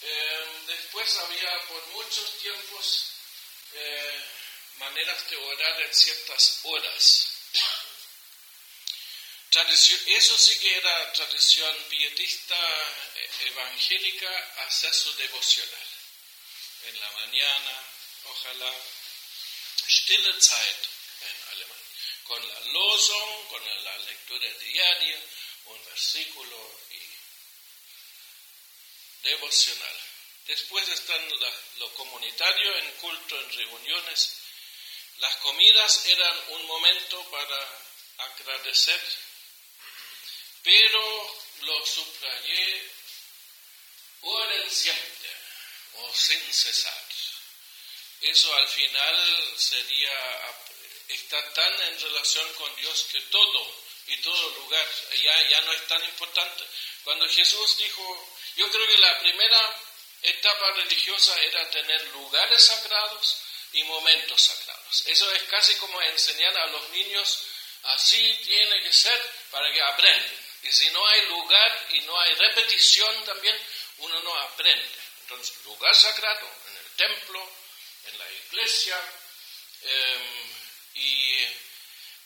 Eh, 0.02 0.46
después 0.68 1.18
había 1.18 1.68
por 1.68 1.88
muchos 1.88 2.38
tiempos 2.40 3.04
eh, 3.74 4.24
maneras 4.78 5.30
de 5.30 5.38
orar 5.38 5.82
en 5.82 5.94
ciertas 5.94 6.60
horas. 6.64 7.37
Eso 9.62 10.38
sí 10.38 10.60
que 10.60 10.78
era 10.78 11.14
tradición 11.14 11.76
pietista 11.90 12.56
eh, 12.56 13.30
evangélica, 13.48 14.54
hacer 14.68 14.94
su 14.94 15.14
devocional. 15.16 15.88
En 16.88 17.00
la 17.00 17.12
mañana, 17.12 17.84
ojalá, 18.26 18.74
Stille 19.90 20.42
Zeit 20.42 20.86
en 21.22 21.50
alemán, 21.52 21.80
con 22.24 22.48
la 22.48 22.60
Losung, 22.60 23.48
con 23.48 23.84
la 23.84 23.98
lectura 24.00 24.50
diaria, 24.60 25.20
un 25.66 25.86
versículo 25.86 26.80
y 26.92 27.02
devocional. 29.24 30.00
Después 30.46 30.88
están 30.88 31.22
lo 31.78 31.94
comunitario 31.96 32.78
en 32.78 32.92
culto, 32.94 33.40
en 33.40 33.54
reuniones. 33.54 34.34
Las 35.20 35.36
comidas 35.38 36.06
eran 36.06 36.44
un 36.50 36.66
momento 36.68 37.24
para 37.32 37.88
agradecer, 38.18 39.02
pero 40.68 41.36
lo 41.62 41.86
subrayé, 41.86 42.92
oren 44.20 44.70
siempre 44.70 45.30
o 45.94 46.14
sin 46.14 46.42
cesar. 46.54 47.04
eso 48.20 48.54
al 48.54 48.68
final 48.68 49.54
sería, 49.58 50.12
está 51.08 51.54
tan 51.54 51.82
en 51.84 52.02
relación 52.02 52.54
con 52.56 52.76
Dios 52.76 53.06
que 53.14 53.22
todo 53.22 53.76
y 54.08 54.18
todo 54.18 54.50
lugar 54.60 54.86
ya, 55.24 55.50
ya 55.50 55.62
no 55.62 55.72
es 55.72 55.88
tan 55.88 56.04
importante. 56.04 56.66
Cuando 57.06 57.30
Jesús 57.30 57.78
dijo, 57.78 58.36
yo 58.58 58.70
creo 58.70 58.88
que 58.88 58.98
la 58.98 59.20
primera 59.20 59.80
etapa 60.22 60.72
religiosa 60.74 61.34
era 61.44 61.70
tener 61.70 62.08
lugares 62.08 62.62
sagrados 62.62 63.38
y 63.72 63.84
momentos 63.86 64.42
sagrados. 64.42 65.04
Eso 65.06 65.32
es 65.32 65.44
casi 65.44 65.76
como 65.76 66.02
enseñar 66.02 66.58
a 66.58 66.68
los 66.68 66.90
niños, 66.90 67.40
así 67.84 68.40
tiene 68.44 68.82
que 68.84 68.92
ser 68.92 69.34
para 69.50 69.72
que 69.72 69.82
aprendan. 69.82 70.47
Y 70.68 70.72
si 70.72 70.90
no 70.90 71.06
hay 71.08 71.26
lugar 71.28 71.88
y 71.92 72.02
no 72.02 72.20
hay 72.20 72.34
repetición 72.36 73.24
también, 73.24 73.58
uno 74.00 74.20
no 74.22 74.38
aprende. 74.40 74.90
Entonces, 75.22 75.64
lugar 75.64 75.96
sagrado, 75.96 76.52
en 76.68 76.78
el 76.78 76.92
templo, 76.96 77.52
en 78.06 78.18
la 78.18 78.32
iglesia, 78.32 79.00
em, 79.82 80.54
y, 80.96 81.36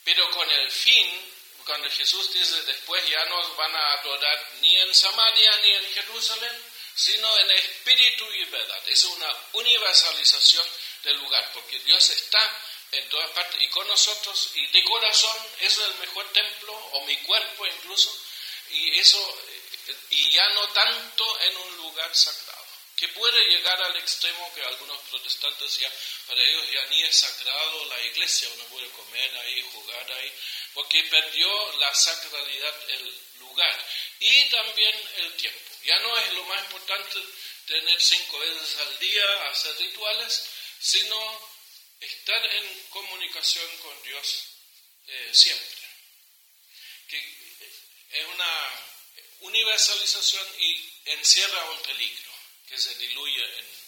pero 0.04 0.32
con 0.32 0.50
el 0.50 0.72
fin, 0.72 1.34
cuando 1.66 1.90
Jesús 1.92 2.34
dice 2.34 2.64
después 2.64 3.08
ya 3.08 3.24
no 3.26 3.56
van 3.56 3.76
a 3.76 3.94
adorar 3.94 4.50
ni 4.62 4.76
en 4.76 4.94
Samaria 4.96 5.58
ni 5.58 5.72
en 5.74 5.94
Jerusalén, 5.94 6.64
sino 6.96 7.40
en 7.40 7.52
espíritu 7.52 8.26
y 8.34 8.46
verdad. 8.46 8.82
Es 8.88 9.04
una 9.04 9.36
universalización 9.54 10.68
del 11.04 11.18
lugar, 11.18 11.52
porque 11.54 11.80
Dios 11.80 12.10
está 12.10 12.58
en 12.92 13.10
todas 13.10 13.32
partes 13.32 13.62
y 13.62 13.68
con 13.70 13.88
nosotros 13.88 14.52
y 14.56 14.68
de 14.68 14.84
corazón, 14.84 15.38
eso 15.60 15.84
es 15.84 15.92
el 15.92 16.00
mejor 16.00 16.28
templo, 16.34 16.74
o 16.74 17.06
mi 17.06 17.16
cuerpo 17.18 17.66
incluso, 17.66 18.16
y 18.70 19.00
eso, 19.00 19.38
y 20.10 20.32
ya 20.32 20.48
no 20.50 20.68
tanto 20.70 21.42
en 21.42 21.58
un 21.58 21.78
lugar 21.78 22.14
sagrado, 22.16 22.66
que 22.96 23.08
puede 23.10 23.48
llegar 23.48 23.82
al 23.82 23.98
extremo 23.98 24.54
que 24.54 24.64
algunos 24.64 25.00
protestantes 25.10 25.78
ya, 25.80 25.92
para 26.28 26.40
ellos 26.40 26.72
ya 26.72 26.86
ni 26.88 27.02
es 27.04 27.16
sagrado 27.16 27.86
la 27.86 28.02
iglesia, 28.02 28.50
uno 28.56 28.64
puede 28.66 28.90
comer 28.90 29.38
ahí, 29.38 29.62
jugar 29.74 30.12
ahí, 30.12 30.34
porque 30.74 31.04
perdió 31.06 31.78
la 31.78 31.94
sacralidad 31.96 32.90
el 32.90 33.22
lugar 33.40 33.88
y 34.20 34.50
también 34.50 35.10
el 35.18 35.34
tiempo. 35.36 35.72
Ya 35.84 35.98
no 36.00 36.18
es 36.18 36.34
lo 36.34 36.44
más 36.44 36.62
importante 36.66 37.20
tener 37.66 38.02
cinco 38.02 38.38
veces 38.40 38.78
al 38.78 39.00
día, 39.00 39.50
hacer 39.50 39.76
rituales, 39.78 40.44
sino 40.80 41.51
estar 42.02 42.46
en 42.56 42.84
comunicación 42.90 43.78
con 43.78 44.04
Dios 44.04 44.44
eh, 45.08 45.30
siempre. 45.34 45.82
Que 47.08 47.18
es 48.12 48.26
una 48.26 48.86
universalización 49.42 50.48
y 50.60 50.94
encierra 51.06 51.72
un 51.72 51.82
peligro 51.84 52.32
que 52.68 52.78
se 52.78 52.96
diluye 52.96 53.60
en 53.60 53.82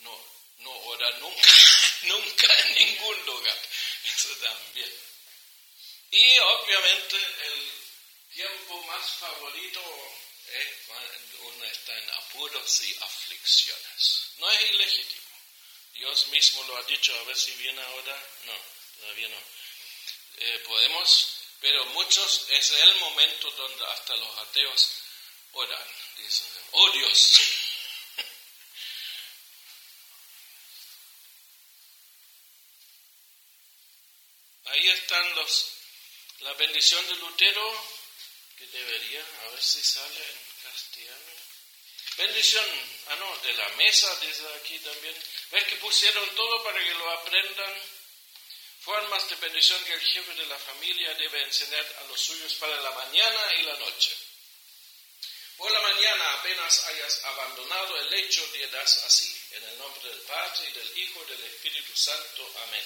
no, 0.00 0.24
no 0.58 0.70
orar 0.70 1.18
nunca, 1.18 1.48
nunca 2.04 2.58
en 2.60 2.74
ningún 2.74 3.26
lugar. 3.26 3.58
Eso 4.04 4.34
también. 4.36 4.92
Y 6.12 6.38
obviamente 6.38 7.16
el 7.16 7.72
tiempo 8.34 8.82
más 8.82 9.10
favorito 9.12 9.80
es 10.52 10.68
cuando 10.86 11.42
uno 11.42 11.64
está 11.64 11.96
en 11.96 12.10
apuros 12.10 12.82
y 12.82 12.96
aflicciones. 13.00 14.32
No 14.38 14.50
es 14.50 14.70
ilegítimo. 14.70 15.29
Dios 15.94 16.26
mismo 16.28 16.64
lo 16.64 16.76
ha 16.76 16.82
dicho, 16.84 17.14
a 17.14 17.24
ver 17.24 17.36
si 17.36 17.52
viene 17.52 17.80
ahora. 17.82 18.22
No, 18.44 18.54
todavía 19.00 19.28
no. 19.28 19.42
Eh, 20.36 20.58
podemos, 20.66 21.36
pero 21.60 21.84
muchos 21.86 22.46
es 22.48 22.70
el 22.70 22.94
momento 22.96 23.50
donde 23.50 23.86
hasta 23.86 24.16
los 24.16 24.38
ateos 24.38 24.90
oran. 25.52 25.86
Dicen, 26.16 26.48
oh 26.72 26.90
Dios. 26.92 27.40
Ahí 34.66 34.88
están 34.88 35.34
los, 35.34 35.66
la 36.40 36.52
bendición 36.54 37.06
de 37.08 37.16
Lutero, 37.16 37.84
que 38.56 38.66
debería, 38.66 39.24
a 39.42 39.48
ver 39.48 39.62
si 39.62 39.82
sale 39.82 40.24
en 40.30 40.38
castellano. 40.62 41.39
Bendición, 42.20 42.66
ah 43.08 43.16
no, 43.16 43.36
de 43.38 43.54
la 43.54 43.68
mesa, 43.76 44.14
dice 44.20 44.46
aquí 44.60 44.78
también. 44.80 45.16
Ves 45.52 45.64
que 45.64 45.76
pusieron 45.76 46.28
todo 46.34 46.62
para 46.62 46.78
que 46.78 46.92
lo 46.92 47.10
aprendan. 47.12 47.82
Formas 48.82 49.26
de 49.30 49.36
bendición 49.36 49.82
que 49.84 49.94
el 49.94 50.00
jefe 50.02 50.34
de 50.34 50.44
la 50.44 50.58
familia 50.58 51.14
debe 51.14 51.42
enseñar 51.44 51.86
a 52.00 52.04
los 52.08 52.20
suyos 52.20 52.52
para 52.56 52.78
la 52.82 52.90
mañana 52.90 53.54
y 53.58 53.62
la 53.62 53.78
noche. 53.78 54.14
Por 55.56 55.70
la 55.70 55.80
mañana 55.80 56.34
apenas 56.34 56.84
hayas 56.88 57.24
abandonado 57.24 57.98
el 58.00 58.10
lecho, 58.10 58.46
dirás 58.52 59.02
así, 59.04 59.34
en 59.52 59.64
el 59.64 59.78
nombre 59.78 60.10
del 60.10 60.20
Padre 60.20 60.68
y 60.68 60.72
del 60.72 60.98
Hijo 60.98 61.24
y 61.24 61.30
del 61.30 61.44
Espíritu 61.44 61.96
Santo. 61.96 62.52
Amén. 62.68 62.84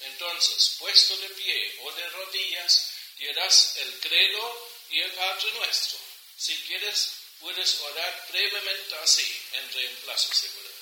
Entonces, 0.00 0.76
puesto 0.80 1.16
de 1.18 1.28
pie 1.28 1.78
o 1.82 1.92
de 1.92 2.10
rodillas, 2.10 2.90
dirás 3.18 3.76
el 3.76 4.00
credo 4.00 4.68
y 4.90 5.00
el 5.00 5.12
Padre 5.12 5.52
nuestro. 5.52 5.98
Si 6.36 6.56
quieres, 6.62 7.23
puedes 7.44 7.78
orar 7.80 8.26
brevemente 8.30 8.94
así, 9.02 9.42
en 9.52 9.72
reemplazo 9.74 10.32
seguramente. 10.32 10.72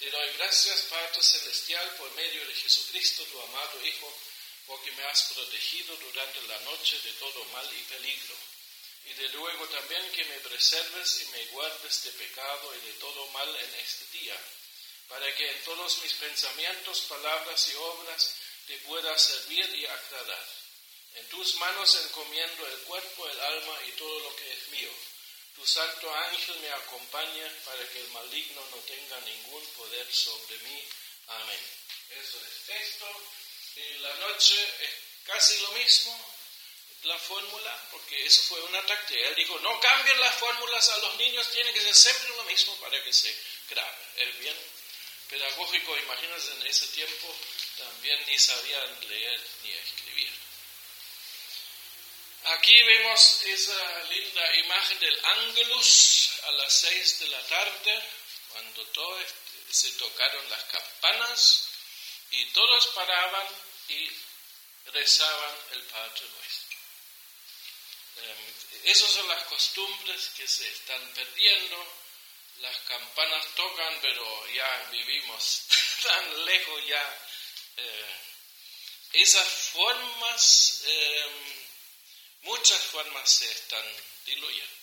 Te 0.00 0.10
doy 0.10 0.28
gracias, 0.36 0.82
Padre 0.82 1.22
Celestial, 1.22 1.96
por 1.96 2.10
medio 2.12 2.46
de 2.46 2.54
Jesucristo, 2.54 3.24
tu 3.24 3.40
amado 3.40 3.86
Hijo, 3.86 4.14
porque 4.66 4.92
me 4.92 5.04
has 5.04 5.22
protegido 5.32 5.96
durante 5.96 6.42
la 6.42 6.60
noche 6.60 7.00
de 7.00 7.12
todo 7.14 7.42
mal 7.46 7.66
y 7.72 7.82
peligro. 7.84 8.34
Y 9.06 9.14
de 9.14 9.28
luego 9.30 9.66
también 9.68 10.12
que 10.12 10.24
me 10.26 10.40
preserves 10.40 11.22
y 11.22 11.26
me 11.26 11.46
guardes 11.46 12.04
de 12.04 12.10
pecado 12.12 12.76
y 12.76 12.86
de 12.86 12.92
todo 12.94 13.26
mal 13.28 13.48
en 13.56 13.74
este 13.76 14.18
día, 14.18 14.36
para 15.08 15.34
que 15.34 15.50
en 15.50 15.64
todos 15.64 16.02
mis 16.02 16.12
pensamientos, 16.12 17.00
palabras 17.08 17.68
y 17.72 17.76
obras 17.76 18.34
te 18.66 18.76
pueda 18.78 19.18
servir 19.18 19.74
y 19.74 19.86
agradar 19.86 20.46
en 21.14 21.28
tus 21.28 21.54
manos 21.56 21.98
encomiendo 22.06 22.66
el 22.66 22.78
cuerpo, 22.80 23.28
el 23.28 23.40
alma 23.40 23.78
y 23.88 23.92
todo 23.92 24.20
lo 24.20 24.36
que 24.36 24.52
es 24.52 24.68
mío. 24.68 24.90
Tu 25.54 25.66
santo 25.66 26.14
ángel 26.14 26.56
me 26.60 26.70
acompaña 26.70 27.52
para 27.64 27.88
que 27.88 28.00
el 28.00 28.08
maligno 28.08 28.64
no 28.70 28.76
tenga 28.78 29.20
ningún 29.20 29.66
poder 29.76 30.12
sobre 30.12 30.58
mí. 30.58 30.84
Amén. 31.28 31.60
Eso 32.10 32.38
es 32.38 32.68
esto. 32.68 33.06
En 33.76 34.02
la 34.02 34.14
noche 34.14 34.54
es 34.80 34.90
casi 35.24 35.60
lo 35.60 35.72
mismo, 35.72 36.34
la 37.04 37.18
fórmula, 37.18 37.88
porque 37.90 38.24
eso 38.24 38.42
fue 38.42 38.60
un 38.60 38.74
ataque. 38.76 39.28
Él 39.28 39.34
dijo, 39.34 39.58
no 39.60 39.80
cambien 39.80 40.20
las 40.20 40.34
fórmulas 40.36 40.88
a 40.88 40.96
los 40.98 41.16
niños, 41.16 41.50
tiene 41.50 41.72
que 41.72 41.80
ser 41.80 41.94
siempre 41.94 42.36
lo 42.36 42.44
mismo 42.44 42.74
para 42.76 43.02
que 43.02 43.12
se 43.12 43.34
grabe. 43.70 43.96
Es 44.16 44.38
bien 44.38 44.56
pedagógico, 45.28 45.96
imagínense 45.98 46.52
en 46.52 46.66
ese 46.66 46.86
tiempo 46.88 47.34
también 47.78 48.24
ni 48.26 48.38
sabían 48.38 49.08
leer 49.08 49.40
ni 49.62 49.72
escribir. 49.72 50.30
Aquí 52.44 52.82
vemos 52.82 53.42
esa 53.44 54.02
linda 54.10 54.56
imagen 54.56 54.98
del 54.98 55.24
ángelus 55.24 56.30
a 56.42 56.50
las 56.52 56.72
seis 56.72 57.20
de 57.20 57.28
la 57.28 57.40
tarde, 57.46 58.02
cuando 58.48 58.84
todos 58.86 59.22
se 59.70 59.92
tocaron 59.92 60.50
las 60.50 60.64
campanas 60.64 61.68
y 62.32 62.44
todos 62.46 62.88
paraban 62.88 63.46
y 63.88 64.10
rezaban 64.86 65.56
el 65.70 65.82
Padre 65.84 66.22
Nuestro. 66.36 66.78
Eh, 68.16 68.54
esas 68.84 69.10
son 69.12 69.28
las 69.28 69.44
costumbres 69.44 70.30
que 70.36 70.48
se 70.48 70.68
están 70.68 71.00
perdiendo. 71.14 71.96
Las 72.58 72.76
campanas 72.80 73.46
tocan, 73.54 73.98
pero 74.02 74.48
ya 74.48 74.88
vivimos 74.90 75.62
tan 76.02 76.44
lejos 76.44 76.86
ya. 76.86 77.18
Eh, 77.76 78.16
esas 79.12 79.46
formas 79.46 80.82
eh, 80.86 81.61
muchas 82.42 82.80
formas 82.86 83.30
se 83.30 83.50
están 83.50 83.84
diluyendo. 84.24 84.82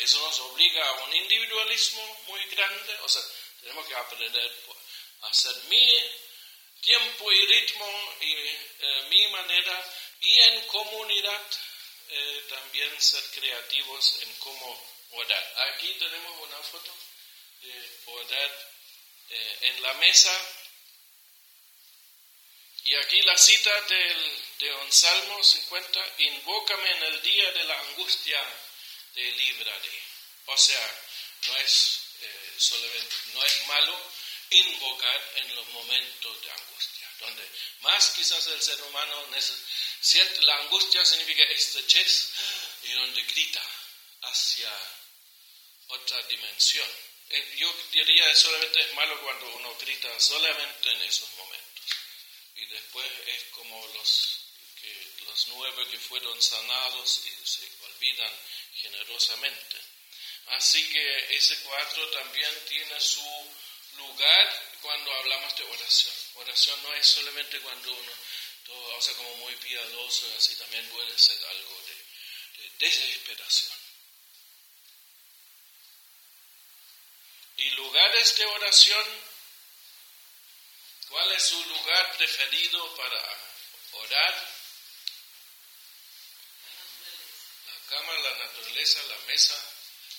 Eso 0.00 0.20
nos 0.20 0.38
obliga 0.40 0.86
a 0.88 0.92
un 1.04 1.14
individualismo 1.14 2.24
muy 2.28 2.42
grande, 2.46 2.96
o 3.02 3.08
sea, 3.08 3.22
tenemos 3.60 3.86
que 3.86 3.94
aprender 3.94 4.52
a 5.22 5.26
hacer 5.28 5.54
mi 5.64 5.92
tiempo 6.80 7.32
y 7.32 7.46
ritmo 7.46 8.14
y 8.20 8.32
eh, 8.32 9.06
mi 9.10 9.28
manera 9.28 9.92
y 10.20 10.38
en 10.40 10.66
comunidad 10.68 11.42
eh, 12.08 12.44
también 12.48 13.02
ser 13.02 13.22
creativos 13.32 14.22
en 14.22 14.32
cómo 14.34 14.82
orar. 15.12 15.54
Aquí 15.74 15.88
tenemos 15.98 16.40
una 16.40 16.58
foto 16.58 16.94
de 17.62 17.98
orar 18.06 18.70
eh, 19.30 19.58
en 19.62 19.82
la 19.82 19.94
mesa 19.94 20.32
y 22.86 22.94
aquí 22.94 23.20
la 23.22 23.36
cita 23.36 23.80
del, 23.82 24.42
de 24.60 24.74
un 24.74 24.92
Salmo 24.92 25.42
50, 25.42 26.14
invócame 26.18 26.90
en 26.92 27.02
el 27.02 27.22
día 27.22 27.50
de 27.50 27.64
la 27.64 27.80
angustia, 27.80 28.40
te 29.12 29.22
libraré. 29.22 30.02
O 30.46 30.56
sea, 30.56 31.02
no 31.48 31.56
es, 31.56 31.98
eh, 32.20 32.54
solamente, 32.56 33.14
no 33.34 33.42
es 33.42 33.66
malo 33.66 34.10
invocar 34.50 35.32
en 35.36 35.56
los 35.56 35.68
momentos 35.70 36.42
de 36.42 36.50
angustia, 36.52 37.10
donde 37.18 37.50
más 37.80 38.10
quizás 38.10 38.46
el 38.46 38.62
ser 38.62 38.80
humano 38.82 39.26
siente 40.00 40.42
la 40.42 40.56
angustia 40.58 41.04
significa 41.04 41.42
estrechez 41.42 42.30
y 42.84 42.92
donde 42.92 43.22
grita 43.24 43.62
hacia 44.22 44.70
otra 45.88 46.22
dimensión 46.24 46.88
Eh, 47.28 47.56
yo 47.56 47.68
diría 47.90 48.32
solamente 48.36 48.80
es 48.80 48.94
malo 48.94 49.20
cuando 49.20 49.56
uno 49.56 49.74
grita 49.80 50.08
solamente 50.20 50.92
en 50.92 51.02
esos 51.02 51.28
momentos. 51.32 51.75
Y 52.56 52.66
después 52.66 53.06
es 53.26 53.44
como 53.52 53.86
los, 53.94 54.38
los 55.26 55.48
nueve 55.48 55.88
que 55.90 55.98
fueron 55.98 56.40
sanados 56.42 57.22
y 57.26 57.46
se 57.46 57.68
olvidan 57.84 58.32
generosamente. 58.74 59.76
Así 60.46 60.82
que 60.90 61.36
ese 61.36 61.58
cuatro 61.60 62.10
también 62.10 62.50
tiene 62.68 63.00
su 63.00 63.54
lugar 63.96 64.76
cuando 64.80 65.12
hablamos 65.12 65.56
de 65.56 65.64
oración. 65.64 66.14
Oración 66.36 66.82
no 66.82 66.94
es 66.94 67.06
solamente 67.06 67.60
cuando 67.60 67.92
uno, 67.92 68.12
todo, 68.64 68.96
o 68.96 69.02
sea, 69.02 69.14
como 69.14 69.34
muy 69.36 69.54
piadoso, 69.56 70.32
así 70.36 70.54
también 70.56 70.88
puede 70.88 71.18
ser 71.18 71.38
algo 71.46 71.82
de, 71.82 72.62
de 72.62 72.70
desesperación. 72.78 73.72
Y 77.58 77.70
lugares 77.70 78.36
de 78.36 78.44
oración, 78.44 79.04
¿cuál 81.08 81.32
es 81.32 81.42
su 81.42 81.64
lugar 81.64 82.16
preferido 82.16 82.96
para 82.96 83.20
orar? 83.92 84.56
La 87.66 87.78
cama, 87.96 88.12
la 88.14 88.34
naturaleza, 88.36 89.02
la 89.04 89.18
mesa, 89.26 89.54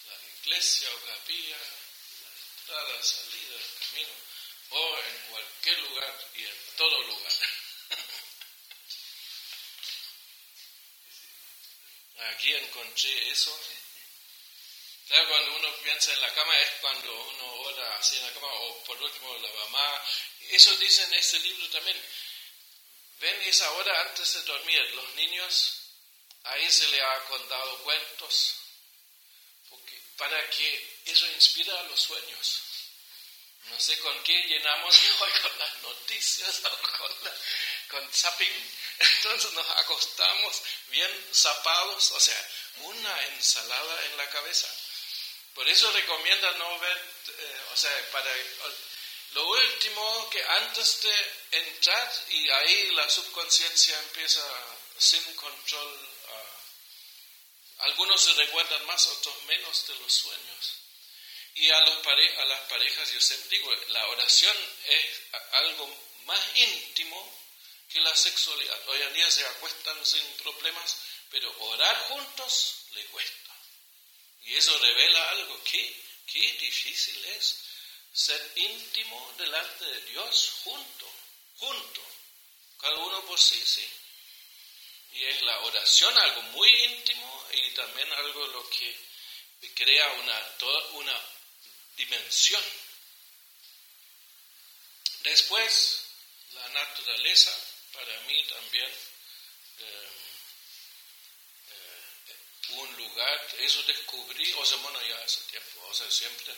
la 0.07 0.15
iglesia 0.41 0.89
o 0.93 0.99
capilla, 1.05 1.57
la 1.57 2.29
entrada, 2.59 3.03
salida, 3.03 3.55
el 3.55 3.69
camino, 3.87 4.13
o 4.69 4.99
en 4.99 5.17
cualquier 5.29 5.79
lugar 5.79 6.29
y 6.35 6.45
en 6.45 6.57
todo 6.77 7.01
lugar. 7.03 7.33
Aquí 12.33 12.53
encontré 12.53 13.31
eso. 13.31 13.57
Claro, 15.07 15.29
cuando 15.29 15.55
uno 15.55 15.73
piensa 15.83 16.11
en 16.11 16.21
la 16.21 16.33
cama 16.33 16.59
es 16.59 16.69
cuando 16.81 17.13
uno 17.13 17.53
ora 17.61 17.95
así 17.97 18.17
en 18.17 18.25
la 18.25 18.33
cama, 18.33 18.47
o 18.51 18.83
por 18.83 19.01
último 19.01 19.37
la 19.37 19.51
mamá. 19.51 20.03
Eso 20.49 20.75
dice 20.77 21.03
en 21.03 21.13
este 21.13 21.39
libro 21.39 21.69
también. 21.69 21.97
Ven 23.19 23.41
esa 23.43 23.71
hora 23.71 24.01
antes 24.01 24.33
de 24.33 24.41
dormir. 24.43 24.81
Los 24.95 25.13
niños, 25.15 25.79
ahí 26.43 26.69
se 26.71 26.87
le 26.89 27.01
ha 27.01 27.23
contado 27.25 27.77
cuentos, 27.83 28.55
porque, 29.69 29.97
para 30.17 30.49
que 30.49 30.99
eso 31.05 31.25
inspira 31.27 31.79
a 31.79 31.83
los 31.83 32.01
sueños. 32.01 32.61
No 33.69 33.79
sé 33.79 33.97
con 33.99 34.23
qué 34.23 34.43
llenamos 34.43 34.95
hoy 35.21 35.31
con 35.41 35.59
las 35.59 35.81
noticias 35.83 36.61
o 36.65 36.97
con, 36.97 37.13
con 37.89 38.13
zapping. 38.13 38.71
Entonces 38.99 39.53
nos 39.53 39.69
acostamos 39.69 40.61
bien 40.87 41.27
zapados, 41.31 42.11
o 42.11 42.19
sea, 42.19 42.49
una 42.77 43.25
ensalada 43.27 44.05
en 44.05 44.17
la 44.17 44.29
cabeza. 44.29 44.67
Por 45.57 45.67
eso 45.67 45.91
recomienda 45.91 46.51
no 46.51 46.77
ver, 46.77 46.97
eh, 47.29 47.61
o 47.73 47.77
sea, 47.77 48.11
para 48.11 48.31
lo 49.31 49.49
último 49.49 50.29
que 50.29 50.43
antes 50.43 51.01
de 51.01 51.57
entrar 51.57 52.13
y 52.29 52.47
ahí 52.47 52.91
la 52.91 53.09
subconsciencia 53.09 53.97
empieza 54.01 54.39
sin 54.99 55.23
control. 55.33 56.09
algunos 57.79 58.21
se 58.21 58.33
recuerdan 58.33 58.85
más, 58.85 59.07
otros 59.07 59.43
menos 59.45 59.87
de 59.87 59.95
los 59.95 60.13
sueños. 60.13 60.73
Y 61.55 61.71
a, 61.71 61.81
los 61.81 62.05
a 62.05 62.45
las 62.45 62.61
parejas, 62.69 63.11
yo 63.11 63.19
siempre 63.19 63.57
digo, 63.57 63.75
la 63.87 64.07
oración 64.09 64.55
es 64.85 65.21
algo 65.53 65.87
más 66.25 66.55
íntimo 66.55 67.33
que 67.89 67.99
la 68.01 68.15
sexualidad. 68.15 68.89
Hoy 68.89 69.01
en 69.01 69.13
día 69.15 69.31
se 69.31 69.43
acuestan 69.43 70.05
sin 70.05 70.23
problemas, 70.37 70.97
pero 71.31 71.51
orar 71.61 71.95
juntos 72.09 72.75
le 72.91 73.03
cuesta. 73.07 73.46
Y 74.47 74.55
eso 74.55 74.77
revela 74.79 75.29
algo, 75.31 75.61
qué, 75.63 76.03
qué 76.25 76.53
difícil 76.53 77.25
es 77.25 77.59
ser 78.13 78.51
íntimo 78.55 79.35
delante 79.37 79.85
de 79.85 80.01
Dios 80.11 80.53
junto, 80.63 81.11
junto, 81.57 82.01
cada 82.79 82.95
uno 82.95 83.25
por 83.25 83.37
sí, 83.37 83.61
sí. 83.65 83.85
Y 85.15 85.25
es 85.25 85.41
la 85.41 85.59
oración 85.59 86.17
algo 86.17 86.41
muy 86.43 86.69
íntimo 86.69 87.45
y 87.53 87.71
también 87.71 88.11
algo 88.13 88.47
lo 88.47 88.69
que 88.69 88.95
crea 89.75 90.13
una, 90.13 90.57
toda 90.57 90.87
una 90.93 91.21
dimensión. 91.97 92.63
Después, 95.23 96.03
la 96.53 96.69
naturaleza, 96.69 97.53
para 97.91 98.21
mí 98.21 98.43
también, 98.45 98.91
eh, 99.79 100.09
un 102.69 102.97
lugar, 102.97 103.47
eso 103.59 103.81
descubrí, 103.83 104.53
o 104.53 104.65
sea, 104.65 104.77
bueno, 104.77 105.01
ya 105.01 105.17
hace 105.23 105.41
tiempo, 105.49 105.87
o 105.87 105.93
sea, 105.93 106.09
siempre, 106.11 106.53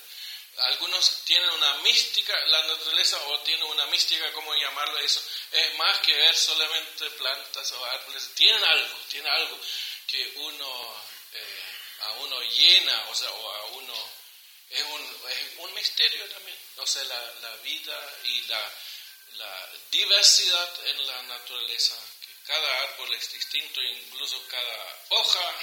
algunos 0.58 1.24
tienen 1.26 1.50
una 1.52 1.74
mística, 1.78 2.34
la 2.48 2.68
naturaleza, 2.68 3.18
o 3.28 3.40
tienen 3.42 3.64
una 3.64 3.86
mística, 3.88 4.32
¿cómo 4.34 4.54
llamarlo 4.56 4.98
eso? 5.00 5.22
Es 5.52 5.76
más 5.76 6.00
que 6.00 6.14
ver 6.14 6.36
solamente 6.36 7.10
plantas 7.12 7.72
o 7.72 7.86
árboles, 7.86 8.30
tienen 8.36 8.64
algo, 8.64 8.98
tienen 9.10 9.32
algo 9.32 9.60
que 10.08 10.34
uno, 10.38 11.04
eh, 11.34 11.64
a 12.02 12.12
uno 12.14 12.42
llena, 12.42 13.06
o 13.10 13.16
sea, 13.16 13.32
o 13.32 13.52
a 13.52 13.66
uno 13.68 14.20
es 14.70 14.84
un, 14.84 15.02
es 15.30 15.38
un 15.58 15.74
misterio 15.74 16.30
también. 16.30 16.58
O 16.78 16.86
sea, 16.86 17.04
la, 17.06 17.34
la 17.42 17.56
vida 17.58 18.18
y 18.24 18.42
la, 18.44 18.72
la, 19.38 19.70
diversidad 19.92 20.88
en 20.88 21.08
la 21.08 21.24
naturaleza, 21.24 21.96
cada 22.46 22.82
árbol 22.84 23.14
es 23.16 23.32
distinto, 23.32 23.82
incluso 23.82 24.46
cada 24.48 25.06
hoja, 25.10 25.56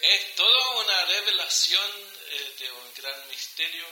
es 0.00 0.34
toda 0.34 0.70
una 0.82 1.04
revelación 1.06 1.90
eh, 2.28 2.54
de 2.58 2.72
un 2.72 2.94
gran 2.94 3.28
misterio. 3.28 3.86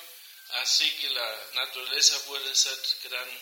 Así 0.51 0.91
que 0.97 1.11
la 1.11 1.47
naturaleza 1.55 2.25
puede 2.27 2.55
ser 2.55 2.77
gran 3.05 3.41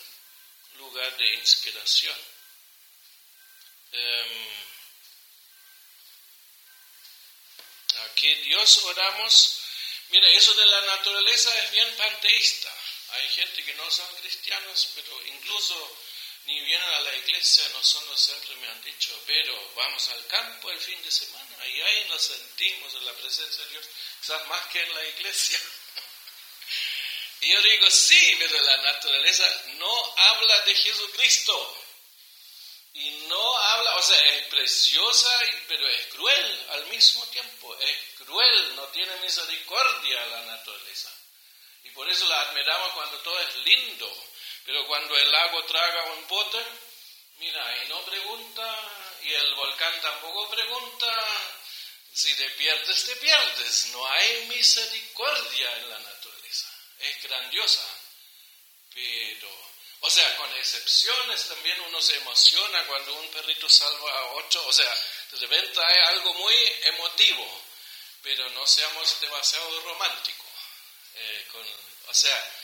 lugar 0.77 1.17
de 1.17 1.35
inspiración. 1.35 2.19
Um, 3.91 4.49
aquí 8.11 8.35
Dios 8.35 8.85
oramos 8.85 9.59
Mira, 10.11 10.27
eso 10.31 10.55
de 10.55 10.65
la 10.65 10.81
naturaleza 10.87 11.65
es 11.65 11.71
bien 11.73 11.97
panteísta. 11.97 12.73
Hay 13.11 13.29
gente 13.29 13.63
que 13.65 13.75
no 13.75 13.91
son 13.91 14.07
cristianos, 14.17 14.89
pero 14.95 15.27
incluso 15.27 15.99
ni 16.49 16.61
vienen 16.61 16.91
a 16.95 17.01
la 17.01 17.15
iglesia, 17.15 17.69
nosotros 17.75 18.19
siempre 18.19 18.57
me 18.57 18.69
han 18.69 18.83
dicho, 18.83 19.11
pero 19.27 19.71
vamos 19.77 20.09
al 20.09 20.27
campo 20.27 20.71
el 20.71 20.81
fin 20.81 21.01
de 21.03 21.11
semana 21.11 21.67
y 21.67 21.81
ahí 21.83 22.07
nos 22.09 22.23
sentimos 22.23 22.95
en 22.95 23.05
la 23.05 23.13
presencia 23.13 23.65
de 23.65 23.71
Dios, 23.71 23.85
quizás 24.19 24.47
más 24.49 24.67
que 24.69 24.83
en 24.83 24.95
la 24.95 25.05
iglesia. 25.09 25.61
y 27.43 27.53
yo 27.53 27.61
digo, 27.61 27.91
sí, 27.91 28.37
pero 28.39 28.63
la 28.63 28.77
naturaleza 28.79 29.63
no 29.77 30.15
habla 30.17 30.61
de 30.63 30.75
Jesucristo. 30.75 31.85
Y 32.95 33.11
no 33.29 33.59
habla, 33.59 33.97
o 33.97 34.03
sea, 34.03 34.19
es 34.35 34.47
preciosa, 34.47 35.31
pero 35.69 35.87
es 35.87 36.07
cruel 36.07 36.67
al 36.71 36.87
mismo 36.87 37.25
tiempo. 37.27 37.79
Es 37.79 37.97
cruel, 38.17 38.75
no 38.75 38.89
tiene 38.89 39.15
misericordia 39.19 40.27
la 40.27 40.43
naturaleza. 40.47 41.13
Y 41.85 41.91
por 41.91 42.09
eso 42.09 42.27
la 42.27 42.41
admiramos 42.41 42.93
cuando 42.95 43.19
todo 43.19 43.39
es 43.39 43.57
lindo. 43.57 44.28
Pero 44.69 44.87
cuando 44.87 45.17
el 45.17 45.33
lago 45.33 45.65
traga 45.65 46.13
un 46.13 46.29
bote, 46.29 46.63
mira, 47.39 47.85
y 47.85 47.89
no 47.89 48.05
pregunta, 48.05 48.91
y 49.23 49.33
el 49.33 49.55
volcán 49.55 49.99
tampoco 50.03 50.51
pregunta, 50.51 51.25
si 52.13 52.35
te 52.35 52.51
pierdes, 52.51 53.03
te 53.07 53.17
pierdes. 53.17 53.87
No 53.93 54.07
hay 54.07 54.45
misericordia 54.49 55.75
en 55.75 55.89
la 55.89 55.99
naturaleza. 56.01 56.69
Es 56.99 57.23
grandiosa, 57.23 57.83
pero 58.93 59.49
o 60.01 60.11
sea, 60.11 60.37
con 60.37 60.55
excepciones 60.57 61.49
también 61.49 61.81
uno 61.81 62.03
se 62.03 62.17
emociona 62.17 62.85
cuando 62.89 63.15
un 63.15 63.31
perrito 63.31 63.71
salva 63.71 64.19
a 64.19 64.33
ocho, 64.35 64.67
o 64.67 64.73
sea, 64.73 64.95
de 65.33 65.39
repente 65.47 65.81
hay 65.83 65.99
algo 66.15 66.35
muy 66.35 66.55
emotivo, 66.83 67.63
pero 68.23 68.51
no 68.51 68.67
seamos 68.67 69.19
demasiado 69.23 69.81
románticos. 69.81 70.47
Eh, 71.15 71.47
o 72.07 72.15
sea, 72.15 72.58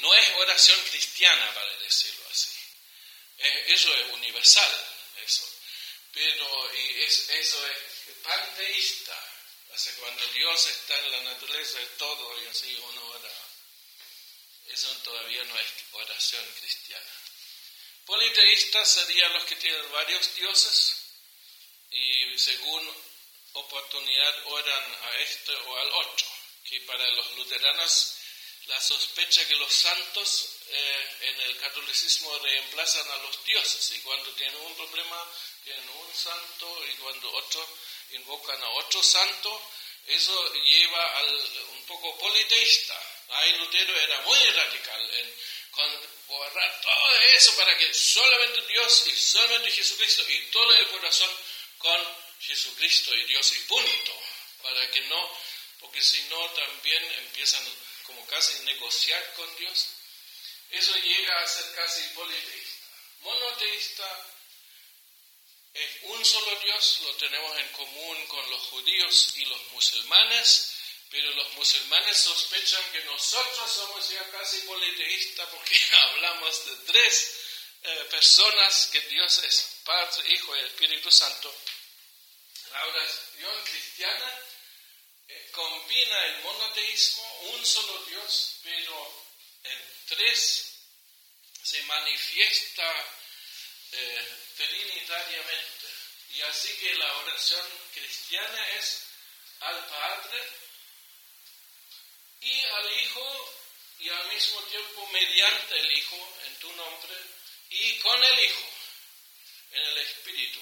no 0.00 0.14
es 0.14 0.30
oración 0.36 0.80
cristiana, 0.90 1.54
para 1.54 1.72
decirlo 1.78 2.24
así. 2.30 2.50
eso 3.66 3.94
es 3.94 4.06
universal, 4.12 4.86
eso. 5.24 5.48
Pero 6.12 6.70
eso 6.72 7.66
es 7.66 8.16
panteísta. 8.22 9.26
Sea, 9.76 9.94
cuando 9.94 10.26
Dios 10.28 10.66
está 10.66 10.98
en 10.98 11.10
la 11.12 11.20
naturaleza 11.22 11.78
de 11.78 11.86
todo 11.96 12.42
y 12.42 12.46
así 12.48 12.76
uno 12.82 13.06
ora 13.06 13.32
eso 14.70 14.88
todavía 15.02 15.42
no 15.44 15.58
es 15.58 15.66
oración 15.92 16.44
cristiana. 16.60 17.12
Politeístas 18.06 18.88
serían 18.88 19.32
los 19.32 19.44
que 19.44 19.56
tienen 19.56 19.92
varios 19.92 20.34
dioses 20.36 20.96
y 21.90 22.38
según 22.38 22.88
oportunidad 23.52 24.46
oran 24.46 24.94
a 25.02 25.16
este 25.16 25.52
o 25.54 25.76
al 25.76 25.92
otro, 25.92 26.26
que 26.64 26.80
para 26.82 27.06
los 27.10 27.36
luteranos 27.36 28.14
la 28.66 28.80
sospecha 28.80 29.46
que 29.46 29.56
los 29.56 29.72
santos 29.72 30.48
eh, 30.68 31.16
en 31.22 31.40
el 31.40 31.56
catolicismo 31.58 32.38
reemplazan 32.38 33.10
a 33.10 33.16
los 33.16 33.44
dioses 33.44 33.92
y 33.92 34.00
cuando 34.00 34.30
tienen 34.32 34.56
un 34.56 34.74
problema 34.76 35.26
tienen 35.64 35.88
un 35.88 36.14
santo 36.14 36.86
y 36.86 36.94
cuando 36.96 37.32
otro 37.32 37.68
invocan 38.12 38.62
a 38.62 38.68
otro 38.70 39.02
santo 39.02 39.70
eso 40.06 40.54
lleva 40.54 41.18
al 41.18 41.34
un 41.70 41.86
poco 41.86 42.18
politeísta. 42.18 42.96
Ahí 43.28 43.52
Lutero 43.58 43.96
era 44.00 44.20
muy 44.22 44.38
radical 44.38 45.10
en 45.14 45.34
borrar 46.26 46.80
todo 46.80 47.16
eso 47.34 47.56
para 47.56 47.76
que 47.78 47.94
solamente 47.94 48.62
Dios 48.66 49.06
y 49.06 49.16
solamente 49.16 49.70
Jesucristo 49.70 50.24
y 50.28 50.46
todo 50.50 50.72
el 50.74 50.88
corazón 50.88 51.30
con 51.78 52.16
Jesucristo 52.40 53.14
y 53.14 53.24
Dios 53.24 53.52
y 53.56 53.60
punto. 53.60 54.12
Para 54.62 54.90
que 54.90 55.00
no, 55.02 55.38
porque 55.80 56.02
si 56.02 56.22
no 56.24 56.50
también 56.50 57.02
empiezan 57.12 57.64
como 58.10 58.26
casi 58.26 58.58
negociar 58.64 59.34
con 59.34 59.56
Dios. 59.56 59.86
Eso 60.70 60.96
llega 60.96 61.40
a 61.40 61.48
ser 61.48 61.74
casi 61.74 62.02
politeísta. 62.14 62.86
Monoteísta 63.20 64.26
es 65.74 65.90
un 66.02 66.24
solo 66.24 66.58
Dios, 66.60 67.00
lo 67.04 67.14
tenemos 67.16 67.58
en 67.58 67.68
común 67.68 68.26
con 68.26 68.50
los 68.50 68.60
judíos 68.68 69.32
y 69.36 69.44
los 69.44 69.62
musulmanes, 69.72 70.72
pero 71.10 71.30
los 71.34 71.52
musulmanes 71.54 72.16
sospechan 72.16 72.82
que 72.92 73.04
nosotros 73.04 73.72
somos 73.72 74.08
ya 74.08 74.28
casi 74.30 74.60
politeístas 74.62 75.48
porque 75.48 75.78
hablamos 76.02 76.66
de 76.66 76.76
tres 76.92 77.34
eh, 77.82 78.06
personas, 78.10 78.88
que 78.90 79.00
Dios 79.02 79.38
es 79.44 79.66
Padre, 79.84 80.34
Hijo 80.34 80.56
y 80.56 80.60
Espíritu 80.60 81.10
Santo. 81.12 81.54
La 82.72 82.86
oración 82.86 83.64
cristiana 83.64 84.40
combina 85.52 86.24
el 86.26 86.42
monoteísmo, 86.42 87.40
un 87.52 87.64
solo 87.64 88.04
Dios, 88.06 88.56
pero 88.62 89.24
en 89.64 89.78
tres 90.06 90.70
se 91.62 91.82
manifiesta 91.84 93.06
eh, 93.92 94.28
trinitariamente. 94.56 95.86
Y 96.34 96.42
así 96.42 96.72
que 96.78 96.94
la 96.94 97.16
oración 97.18 97.66
cristiana 97.92 98.68
es 98.70 99.02
al 99.60 99.86
Padre 99.86 100.48
y 102.40 102.60
al 102.60 103.00
Hijo 103.02 103.54
y 103.98 104.08
al 104.08 104.32
mismo 104.32 104.60
tiempo 104.62 105.06
mediante 105.08 105.78
el 105.78 105.92
Hijo 105.98 106.38
en 106.46 106.56
tu 106.60 106.72
nombre 106.72 107.16
y 107.70 107.98
con 107.98 108.22
el 108.24 108.44
Hijo 108.44 108.68
en 109.72 109.82
el 109.82 109.98
Espíritu. 109.98 110.60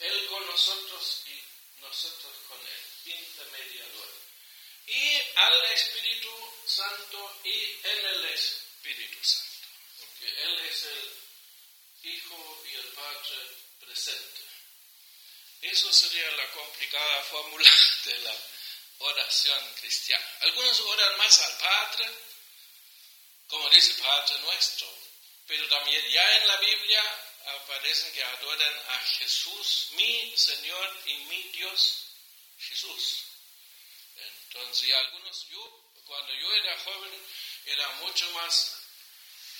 Él 0.00 0.26
con 0.28 0.46
nosotros 0.46 1.22
y 1.26 1.49
nosotros 1.80 2.32
con 2.48 2.58
Él, 2.60 3.16
intermediador. 3.16 4.08
Y 4.86 5.20
al 5.36 5.64
Espíritu 5.72 6.30
Santo 6.66 7.40
y 7.44 7.78
en 7.84 8.06
el 8.06 8.24
Espíritu 8.26 9.18
Santo. 9.24 9.68
Porque 10.00 10.42
Él 10.42 10.60
es 10.60 10.82
el 10.84 12.10
Hijo 12.10 12.64
y 12.70 12.74
el 12.74 12.86
Padre 12.88 13.36
presente. 13.80 14.40
Eso 15.62 15.92
sería 15.92 16.30
la 16.32 16.50
complicada 16.52 17.22
fórmula 17.30 17.70
de 18.04 18.18
la 18.18 18.36
oración 18.98 19.74
cristiana. 19.80 20.24
Algunos 20.40 20.80
oran 20.80 21.16
más 21.18 21.40
al 21.40 21.58
Padre, 21.58 22.10
como 23.48 23.68
dice 23.70 23.94
Padre 24.02 24.38
nuestro, 24.40 24.88
pero 25.46 25.68
también 25.68 26.02
ya 26.10 26.36
en 26.36 26.48
la 26.48 26.56
Biblia 26.56 27.29
aparecen 27.46 28.12
que 28.12 28.22
adoran 28.22 28.74
a 28.88 28.98
Jesús, 29.18 29.88
mi 29.92 30.36
Señor 30.36 31.02
y 31.06 31.14
mi 31.14 31.42
Dios, 31.52 32.06
Jesús. 32.58 33.24
Entonces, 34.16 34.92
algunos, 34.94 35.48
yo, 35.48 35.92
cuando 36.06 36.32
yo 36.34 36.54
era 36.54 36.78
joven, 36.80 37.26
era 37.66 37.88
mucho 38.00 38.30
más 38.32 38.76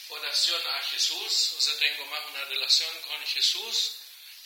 oración 0.09 0.61
a 0.69 0.83
Jesús, 0.85 1.53
o 1.57 1.61
sea, 1.61 1.79
tengo 1.79 2.05
más 2.07 2.21
una 2.31 2.45
relación 2.45 2.91
con 3.03 3.27
Jesús 3.27 3.93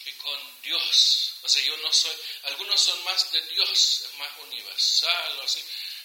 que 0.02 0.16
con 0.18 0.62
Dios. 0.62 1.34
O 1.42 1.48
sea, 1.48 1.62
yo 1.62 1.76
no 1.78 1.92
soy, 1.92 2.16
algunos 2.44 2.80
son 2.80 3.02
más 3.04 3.32
de 3.32 3.40
Dios, 3.46 4.02
es 4.02 4.14
más 4.18 4.30
universal, 4.40 5.38
o 5.38 5.42
así. 5.42 5.64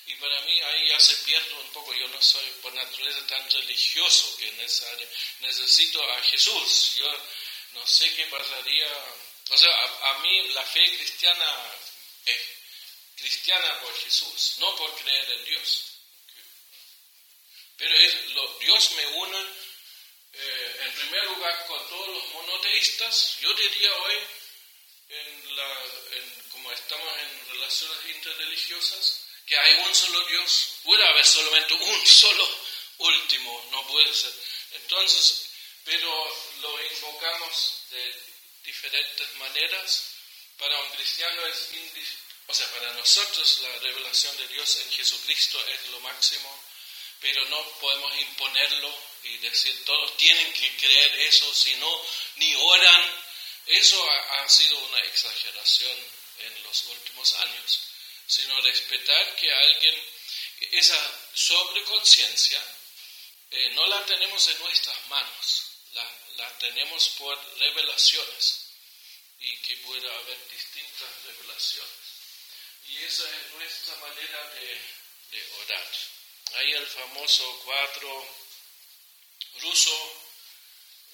Y 0.10 0.16
para 0.16 0.42
mí 0.42 0.60
ahí 0.60 0.90
ya 0.90 1.00
se 1.00 1.16
pierde 1.18 1.54
un 1.54 1.72
poco, 1.72 1.94
yo 1.94 2.08
no 2.08 2.20
soy 2.20 2.50
por 2.64 2.74
naturaleza 2.74 3.28
tan 3.28 3.48
religioso 3.52 4.36
que 4.38 4.52
necesario, 4.54 5.08
necesito 5.42 6.04
a 6.12 6.24
Jesús. 6.24 6.96
Yo 6.96 7.08
no 7.74 7.86
sé 7.86 8.12
qué 8.16 8.26
pasaría, 8.26 8.88
o 9.52 9.58
sea, 9.58 9.70
a, 9.72 10.10
a 10.10 10.20
mí 10.20 10.48
la 10.50 10.64
fe 10.64 10.84
cristiana 10.98 11.46
es 12.26 12.42
cristiana 13.18 13.82
por 13.82 13.96
Jesús, 14.00 14.56
no 14.58 14.76
por 14.78 14.96
creer 14.96 15.32
en 15.32 15.46
Dios. 15.46 15.84
Pero 17.78 17.96
es, 17.96 18.30
lo, 18.32 18.58
Dios 18.58 18.92
me 18.94 19.06
une 19.06 19.46
eh, 20.34 20.80
en 20.86 20.94
primer 20.94 21.24
lugar 21.26 21.68
con 21.68 21.88
todos 21.88 22.08
los 22.10 22.30
monoteístas. 22.30 23.38
Yo 23.42 23.54
diría 23.54 23.94
hoy, 23.94 24.16
en 25.10 25.56
la, 25.56 25.86
en, 26.14 26.50
como 26.50 26.72
estamos 26.72 27.20
en 27.20 27.48
relaciones 27.52 28.16
interreligiosas, 28.16 29.19
que 29.50 29.58
hay 29.58 29.74
un 29.80 29.96
solo 29.96 30.26
Dios. 30.28 30.70
Puede 30.84 31.06
haber 31.08 31.26
solamente 31.26 31.74
un 31.74 32.08
solo 32.08 32.48
último, 33.00 33.68
no 33.72 33.86
puede 33.88 34.14
ser. 34.14 34.32
Entonces, 34.74 35.50
pero 35.84 36.38
lo 36.62 36.86
invocamos 36.86 37.74
de 37.90 38.24
diferentes 38.64 39.36
maneras. 39.38 40.04
Para 40.58 40.78
un 40.82 40.90
cristiano 40.92 41.46
es 41.48 41.70
o 42.46 42.54
sea, 42.54 42.68
para 42.72 42.92
nosotros 42.94 43.60
la 43.62 43.80
revelación 43.80 44.36
de 44.38 44.48
Dios 44.48 44.78
en 44.78 44.92
Jesucristo 44.92 45.64
es 45.68 45.90
lo 45.90 46.00
máximo, 46.00 46.64
pero 47.20 47.46
no 47.46 47.64
podemos 47.80 48.20
imponerlo 48.20 48.94
y 49.24 49.38
decir 49.38 49.86
todos 49.86 50.18
tienen 50.18 50.52
que 50.54 50.76
creer 50.78 51.20
eso, 51.22 51.54
si 51.54 51.76
no, 51.76 52.02
ni 52.38 52.56
oran. 52.56 53.24
Eso 53.68 54.04
ha, 54.10 54.42
ha 54.42 54.50
sido 54.50 54.78
una 54.80 55.00
exageración 55.00 55.98
en 56.40 56.64
los 56.64 56.84
últimos 56.86 57.34
años, 57.36 57.89
sino 58.30 58.62
respetar 58.62 59.36
que 59.38 59.52
alguien, 59.52 59.96
esa 60.72 61.20
sobreconciencia, 61.34 62.64
eh, 63.50 63.72
no 63.72 63.88
la 63.88 64.06
tenemos 64.06 64.48
en 64.50 64.60
nuestras 64.60 65.08
manos, 65.08 65.64
la, 65.94 66.18
la 66.38 66.58
tenemos 66.60 67.10
por 67.18 67.60
revelaciones 67.60 68.66
y 69.40 69.58
que 69.58 69.78
pueda 69.78 70.16
haber 70.16 70.50
distintas 70.52 71.10
revelaciones. 71.26 71.90
Y 72.90 72.98
esa 73.04 73.24
es 73.24 73.54
nuestra 73.54 73.96
manera 73.96 74.50
de, 74.50 74.80
de 75.32 75.52
orar. 75.64 75.88
Hay 76.54 76.72
el 76.74 76.86
famoso 76.86 77.60
cuadro 77.62 78.36
ruso, 79.62 80.22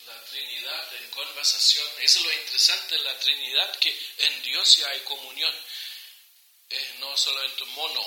la 0.05 0.21
Trinidad 0.25 0.95
en 0.95 1.09
conversación. 1.11 1.87
Es 1.99 2.19
lo 2.21 2.33
interesante 2.33 2.95
de 2.95 3.03
la 3.03 3.19
Trinidad, 3.19 3.79
que 3.79 3.97
en 4.17 4.43
Dios 4.43 4.77
ya 4.77 4.89
hay 4.89 4.99
comunión. 5.01 5.55
Es 6.69 6.95
no 6.99 7.15
solamente 7.17 7.63
mono, 7.65 8.05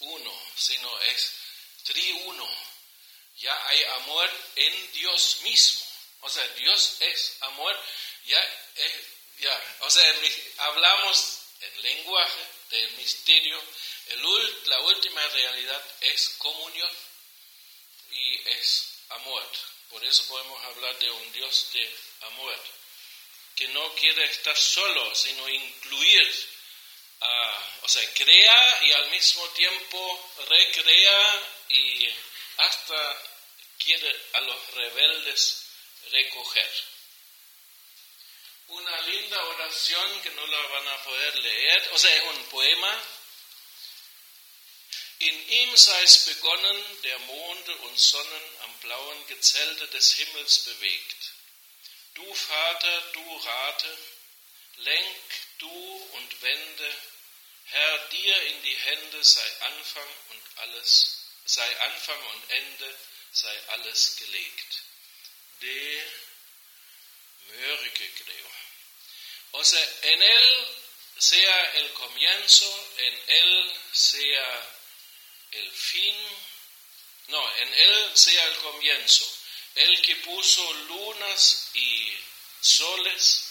uno, 0.00 0.42
sino 0.56 1.00
es 1.00 1.32
triuno. 1.84 2.48
Ya 3.36 3.68
hay 3.68 3.82
amor 3.84 4.30
en 4.56 4.92
Dios 4.92 5.38
mismo. 5.42 5.84
O 6.22 6.28
sea, 6.28 6.46
Dios 6.48 6.96
es 7.00 7.36
amor, 7.40 7.78
ya 8.26 8.40
es, 8.76 8.92
ya. 9.38 9.76
O 9.80 9.90
sea, 9.90 10.14
hablamos 10.58 11.38
en 11.60 11.82
lenguaje 11.82 12.46
del 12.70 12.90
misterio, 12.92 13.62
el, 14.08 14.68
la 14.68 14.80
última 14.80 15.26
realidad 15.28 15.84
es 16.00 16.30
comunión 16.38 16.90
y 18.10 18.48
es 18.50 18.90
amor. 19.10 19.46
Por 19.90 20.04
eso 20.04 20.24
podemos 20.26 20.64
hablar 20.64 20.98
de 20.98 21.10
un 21.10 21.32
Dios 21.32 21.66
de 21.72 21.96
amor, 22.22 22.56
que 23.56 23.68
no 23.68 23.94
quiere 23.94 24.24
estar 24.24 24.56
solo, 24.56 25.14
sino 25.14 25.48
incluir, 25.48 26.48
uh, 27.20 27.84
o 27.84 27.88
sea, 27.88 28.14
crea 28.14 28.84
y 28.84 28.92
al 28.92 29.10
mismo 29.10 29.46
tiempo 29.50 30.32
recrea 30.48 31.42
y 31.68 32.08
hasta 32.58 33.22
quiere 33.78 34.14
a 34.34 34.40
los 34.40 34.70
rebeldes 34.74 35.66
recoger. 36.10 36.72
Una 38.68 39.00
linda 39.02 39.44
oración 39.44 40.22
que 40.22 40.30
no 40.30 40.46
la 40.46 40.60
van 40.60 40.88
a 40.88 41.02
poder 41.02 41.38
leer, 41.40 41.90
o 41.92 41.98
sea, 41.98 42.14
es 42.14 42.22
un 42.22 42.44
poema. 42.44 43.02
In 45.20 45.52
ihm 45.52 45.76
sei 45.76 46.02
es 46.02 46.24
begonnen, 46.24 47.02
der 47.02 47.18
Monde 47.18 47.74
und 47.76 47.98
Sonnen 47.98 48.46
am 48.62 48.78
blauen 48.80 49.26
Gezelte 49.26 49.86
des 49.88 50.14
Himmels 50.14 50.60
bewegt. 50.64 51.32
Du 52.14 52.34
Vater, 52.34 53.00
du 53.12 53.36
Rate, 53.36 53.98
lenk 54.84 55.58
du 55.58 56.08
und 56.12 56.42
wende, 56.42 56.96
Herr, 57.64 57.98
dir 58.08 58.42
in 58.46 58.62
die 58.62 58.76
Hände 58.76 59.24
sei 59.24 59.60
Anfang 59.60 60.08
und 60.30 60.42
alles, 60.58 61.26
sei 61.44 61.80
Anfang 61.80 62.26
und 62.26 62.50
Ende, 62.50 62.98
sei 63.32 63.68
alles 63.68 64.16
gelegt. 64.16 64.82
De 65.60 66.02
Mörike, 67.48 68.10
creo. 68.24 68.50
O 69.52 69.64
sea, 69.64 69.88
en 70.02 70.22
Él 70.22 70.68
sea 71.18 71.72
el 71.74 71.92
comienzo, 71.92 72.88
en 72.96 73.22
Él 73.26 73.80
sea 73.92 74.76
el 75.52 75.70
fin, 75.70 76.16
no, 77.28 77.56
en 77.56 77.74
Él 77.74 78.16
sea 78.16 78.44
el 78.44 78.56
comienzo, 78.58 79.38
el 79.74 80.02
que 80.02 80.16
puso 80.16 80.72
lunas 80.72 81.70
y 81.74 82.16
soles 82.60 83.49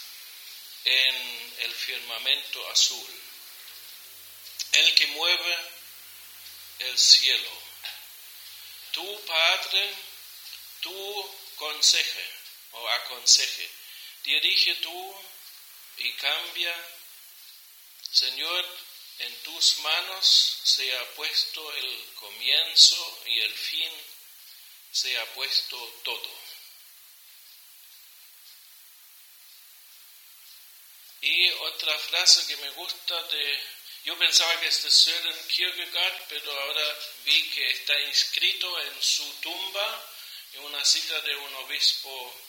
en 0.86 1.56
el 1.60 1.74
firmamento 1.74 2.70
azul. 2.70 3.10
el 4.72 4.96
que 4.96 5.08
mueve 5.08 5.58
el 6.80 6.98
cielo. 6.98 7.50
Tu 8.92 9.26
Padre, 9.26 9.96
tú 10.82 11.36
conseje 11.56 12.30
o 12.72 12.90
aconseje, 12.90 13.70
dirige 14.24 14.76
tú 14.76 15.16
y 15.98 16.12
cambia. 16.14 16.76
Señor, 18.12 18.66
en 19.20 19.36
tus 19.44 19.78
manos 19.80 20.60
se 20.64 20.96
ha 20.98 21.16
puesto 21.16 21.74
el 21.74 22.06
comienzo 22.16 23.24
y 23.26 23.40
el 23.40 23.54
fin, 23.54 23.92
se 24.92 25.18
ha 25.18 25.26
puesto 25.34 25.78
todo. 26.04 26.49
Y 31.22 31.50
otra 31.50 31.98
frase 32.00 32.48
que 32.48 32.58
me 32.58 32.70
gusta 32.72 33.24
de, 33.24 33.60
yo 34.06 34.18
pensaba 34.18 34.60
que 34.62 34.68
este 34.68 34.90
ser 34.90 35.26
en 35.26 35.48
Kierkegaard, 35.48 36.28
pero 36.30 36.62
ahora 36.62 37.00
vi 37.26 37.50
que 37.50 37.70
está 37.72 38.00
inscrito 38.02 38.80
en 38.82 39.04
su 39.04 39.26
tumba, 39.42 40.14
en 40.54 40.62
una 40.62 40.84
cita 40.86 41.20
de 41.22 41.36
un 41.36 41.56
obispo 41.56 42.42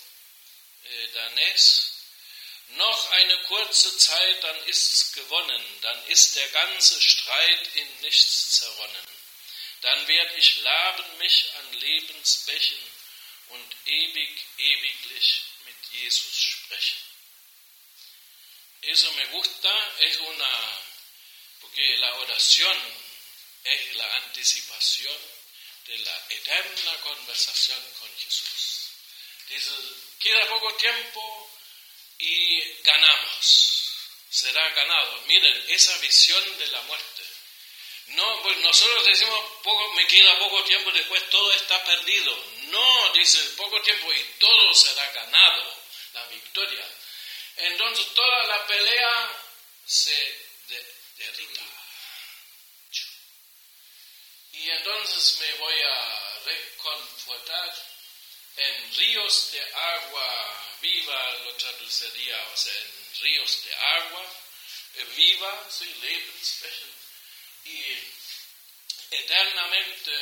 eh, 0.85 1.11
danés. 1.15 1.93
Noch 2.77 3.11
eine 3.11 3.43
kurze 3.49 3.99
Zeit, 3.99 4.45
dann 4.45 4.69
ist's 4.69 5.13
gewonnen, 5.15 5.65
dann 5.81 6.07
ist 6.07 6.37
der 6.37 6.49
ganze 6.51 7.01
Streit 7.01 7.75
in 7.75 8.01
nichts 8.03 8.53
zerronnen. 8.53 9.09
Dann 9.81 10.07
werd 10.07 10.39
ich 10.39 10.57
laben 10.59 11.19
mich 11.19 11.53
an 11.57 11.73
Lebensbächen 11.81 12.79
und 13.49 13.77
ewig, 13.87 14.31
ewiglich 14.59 15.41
mit 15.65 15.77
Jesus 15.91 16.39
sprechen. 16.39 17.10
Eso 18.83 19.13
me 19.13 19.27
gusta, 19.27 19.93
es 20.01 20.17
una, 20.19 20.83
porque 21.61 21.99
la 21.99 22.15
oración 22.17 22.77
es 23.65 23.95
la 23.97 24.15
anticipación 24.17 25.17
de 25.87 25.99
la 25.99 26.27
eterna 26.31 26.97
conversación 27.03 27.79
con 27.99 28.09
Jesús. 28.17 28.91
Dice, 29.49 29.71
queda 30.19 30.49
poco 30.49 30.75
tiempo 30.77 31.51
y 32.19 32.61
ganamos, 32.83 33.91
será 34.31 34.69
ganado. 34.71 35.21
Miren, 35.27 35.65
esa 35.69 35.97
visión 35.99 36.59
de 36.59 36.67
la 36.69 36.81
muerte. 36.83 37.23
No, 38.07 38.43
pues 38.43 38.57
nosotros 38.59 39.05
decimos, 39.05 39.41
me 39.95 40.07
queda 40.07 40.39
poco 40.39 40.65
tiempo, 40.65 40.91
después 40.91 41.29
todo 41.31 41.53
está 41.53 41.85
perdido. 41.85 42.45
No, 42.69 43.13
dice, 43.13 43.39
poco 43.57 43.81
tiempo 43.83 44.13
y 44.13 44.25
todo 44.39 44.75
será 44.75 45.11
ganado, 45.13 45.77
la 46.15 46.27
victoria. 46.27 46.87
Entonces 47.61 48.07
toda 48.15 48.45
la 48.45 48.67
pelea 48.67 49.43
se 49.87 50.47
derrita. 51.17 51.63
Y 54.53 54.71
entonces 54.71 55.39
me 55.41 55.53
voy 55.59 55.81
a 55.83 56.39
reconfortar 56.45 57.75
en 58.57 58.95
ríos 58.97 59.53
de 59.53 59.75
agua 59.75 60.77
viva, 60.81 61.33
lo 61.45 61.55
traduciría, 61.55 62.49
o 62.53 62.57
sea, 62.57 62.75
en 62.75 63.21
ríos 63.21 63.65
de 63.65 63.75
agua 63.75 64.25
eh, 64.95 65.05
viva, 65.17 65.67
sí, 65.71 65.85
Lebensflächen, 66.03 66.95
y 67.65 67.85
eternamente 69.11 70.13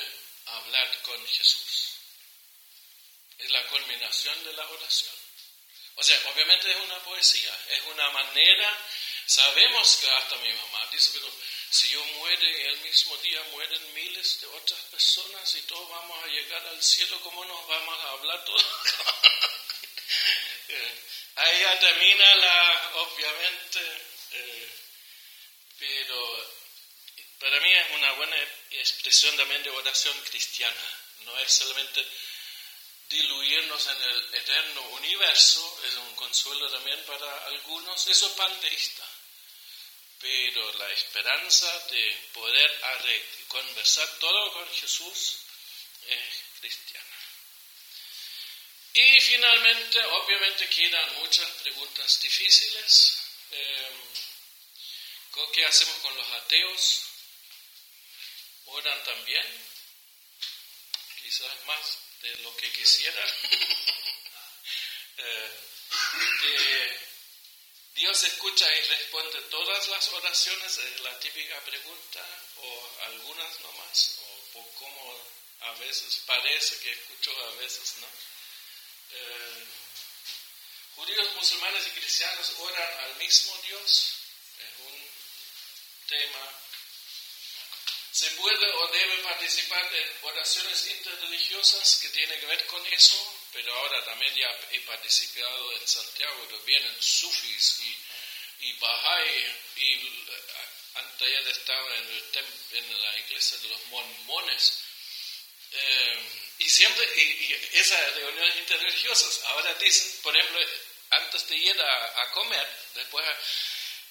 hablar 0.46 1.02
con 1.02 1.26
Jesús. 1.26 1.94
Es 3.38 3.50
la 3.50 3.66
culminación 3.68 4.44
de 4.44 4.52
la 4.52 4.68
oración. 4.68 5.17
O 5.98 6.02
sea, 6.04 6.16
obviamente 6.32 6.70
es 6.70 6.76
una 6.76 7.02
poesía, 7.02 7.52
es 7.70 7.82
una 7.86 8.08
manera, 8.10 8.78
sabemos 9.26 9.96
que 9.96 10.08
hasta 10.08 10.36
mi 10.36 10.52
mamá 10.52 10.86
dice, 10.92 11.10
pero 11.12 11.28
si 11.70 11.90
yo 11.90 12.04
muere 12.04 12.68
el 12.68 12.78
mismo 12.82 13.16
día 13.16 13.42
mueren 13.50 13.94
miles 13.94 14.40
de 14.40 14.46
otras 14.46 14.80
personas 14.92 15.54
y 15.56 15.62
todos 15.62 15.90
vamos 15.90 16.22
a 16.22 16.28
llegar 16.28 16.64
al 16.68 16.80
cielo, 16.80 17.20
¿cómo 17.22 17.44
nos 17.44 17.66
vamos 17.66 17.98
a 17.98 18.10
hablar 18.10 18.44
todos? 18.44 18.64
Eh, 20.70 21.02
ahí 21.36 21.60
ya 21.60 21.78
termina 21.78 22.34
la, 22.34 22.92
obviamente, 22.96 23.80
eh, 24.32 24.70
pero 25.78 26.52
para 27.38 27.58
mí 27.60 27.72
es 27.72 27.90
una 27.94 28.12
buena 28.12 28.36
expresión 28.72 29.34
también 29.38 29.62
de 29.62 29.70
oración 29.70 30.14
cristiana, 30.24 30.98
no 31.24 31.38
es 31.38 31.50
solamente 31.50 32.06
diluirnos 33.08 33.86
en 33.86 34.02
el 34.02 34.34
eterno 34.34 34.82
universo, 34.90 35.80
es 35.84 35.94
un 35.94 36.14
consuelo 36.14 36.70
también 36.70 37.02
para 37.04 37.46
algunos, 37.46 38.06
eso 38.06 38.26
es 38.26 38.32
panteísta. 38.32 39.04
Pero 40.20 40.72
la 40.74 40.90
esperanza 40.90 41.78
de 41.90 42.28
poder 42.32 42.80
conversar 43.46 44.08
todo 44.18 44.52
con 44.52 44.68
Jesús 44.74 45.36
es 46.06 46.42
cristiana. 46.60 47.06
Y 48.94 49.20
finalmente, 49.20 50.04
obviamente 50.04 50.68
quedan 50.68 51.14
muchas 51.20 51.48
preguntas 51.62 52.20
difíciles. 52.20 53.22
Eh, 53.52 53.90
¿Qué 55.52 55.64
hacemos 55.64 55.96
con 55.98 56.16
los 56.16 56.30
ateos? 56.32 57.02
¿Oran 58.66 59.04
también? 59.04 59.46
Quizás 61.22 61.64
más 61.64 61.98
de 62.22 62.36
lo 62.38 62.56
que 62.56 62.70
quisiera. 62.72 63.24
eh, 65.18 65.58
Dios 67.94 68.22
escucha 68.24 68.72
y 68.74 68.80
responde 68.82 69.40
todas 69.50 69.88
las 69.88 70.08
oraciones, 70.12 70.78
es 70.78 71.00
la 71.00 71.18
típica 71.18 71.60
pregunta, 71.64 72.24
o 72.56 72.90
algunas 73.06 73.60
nomás, 73.60 74.18
o 74.54 74.74
como 74.74 75.20
a 75.60 75.72
veces 75.74 76.22
parece 76.26 76.78
que 76.78 76.92
escucho, 76.92 77.36
a 77.46 77.54
veces 77.56 77.96
no. 78.00 78.06
Eh, 79.10 79.64
judíos, 80.96 81.34
musulmanes 81.34 81.86
y 81.88 81.90
cristianos 81.90 82.52
oran 82.58 82.98
al 83.04 83.16
mismo 83.16 83.56
Dios, 83.66 84.14
es 84.58 84.78
un 84.86 85.10
tema 86.06 86.52
se 88.18 88.32
puede 88.32 88.66
o 88.66 88.88
debe 88.88 89.18
participar 89.18 89.94
en 89.94 90.08
oraciones 90.22 90.88
interreligiosas 90.88 92.00
que 92.02 92.08
tienen 92.08 92.40
que 92.40 92.46
ver 92.46 92.66
con 92.66 92.84
eso, 92.86 93.16
pero 93.52 93.72
ahora 93.72 94.04
también 94.06 94.34
ya 94.34 94.58
he 94.72 94.80
participado 94.80 95.72
en 95.74 95.86
Santiago, 95.86 96.48
que 96.48 96.56
vienen 96.66 96.96
sufis 97.00 97.78
y, 97.78 98.66
y 98.66 98.72
Bahá'í, 98.80 99.56
y 99.76 99.92
eh, 99.94 100.42
antes 100.94 101.30
ya 101.30 101.50
estaba 101.50 101.94
en, 101.94 102.08
en, 102.72 103.02
la 103.02 103.18
iglesia 103.18 103.56
de 103.58 103.68
los 103.68 103.86
mormones. 103.86 104.82
Eh, 105.70 106.18
y 106.58 106.68
siempre, 106.68 107.04
y, 107.22 107.52
esas 107.74 108.14
reuniones 108.16 108.56
interreligiosas, 108.56 109.44
ahora 109.44 109.74
dicen, 109.74 110.10
por 110.24 110.36
ejemplo, 110.36 110.58
antes 111.10 111.46
de 111.46 111.56
ir 111.56 111.80
a 111.80 112.30
comer, 112.32 112.68
después 112.96 113.24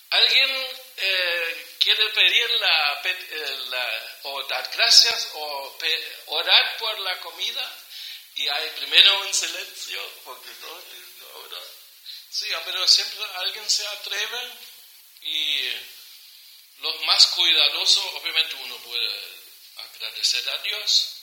¿Alguien 0.09 0.49
eh, 0.97 1.75
quiere 1.79 2.09
pedir 2.09 2.49
la, 2.51 3.01
eh, 3.03 3.59
la, 3.69 4.19
o 4.23 4.43
dar 4.43 4.69
gracias 4.73 5.29
o 5.33 5.77
orar 6.27 6.77
por 6.77 6.99
la 6.99 7.19
comida? 7.19 7.77
Y 8.35 8.47
hay 8.47 8.69
primero 8.77 9.21
un 9.21 9.33
silencio, 9.33 9.99
porque 10.23 10.49
todos 10.61 10.83
ahora. 11.33 11.57
Sí, 12.29 12.47
pero 12.65 12.87
siempre 12.87 13.25
alguien 13.35 13.69
se 13.69 13.85
atreve 13.87 14.51
y 15.21 15.71
los 16.79 17.01
más 17.05 17.27
cuidadosos, 17.27 18.05
obviamente 18.13 18.55
uno 18.55 18.77
puede 18.77 19.09
agradecer 19.77 20.47
a 20.49 20.57
Dios, 20.59 21.17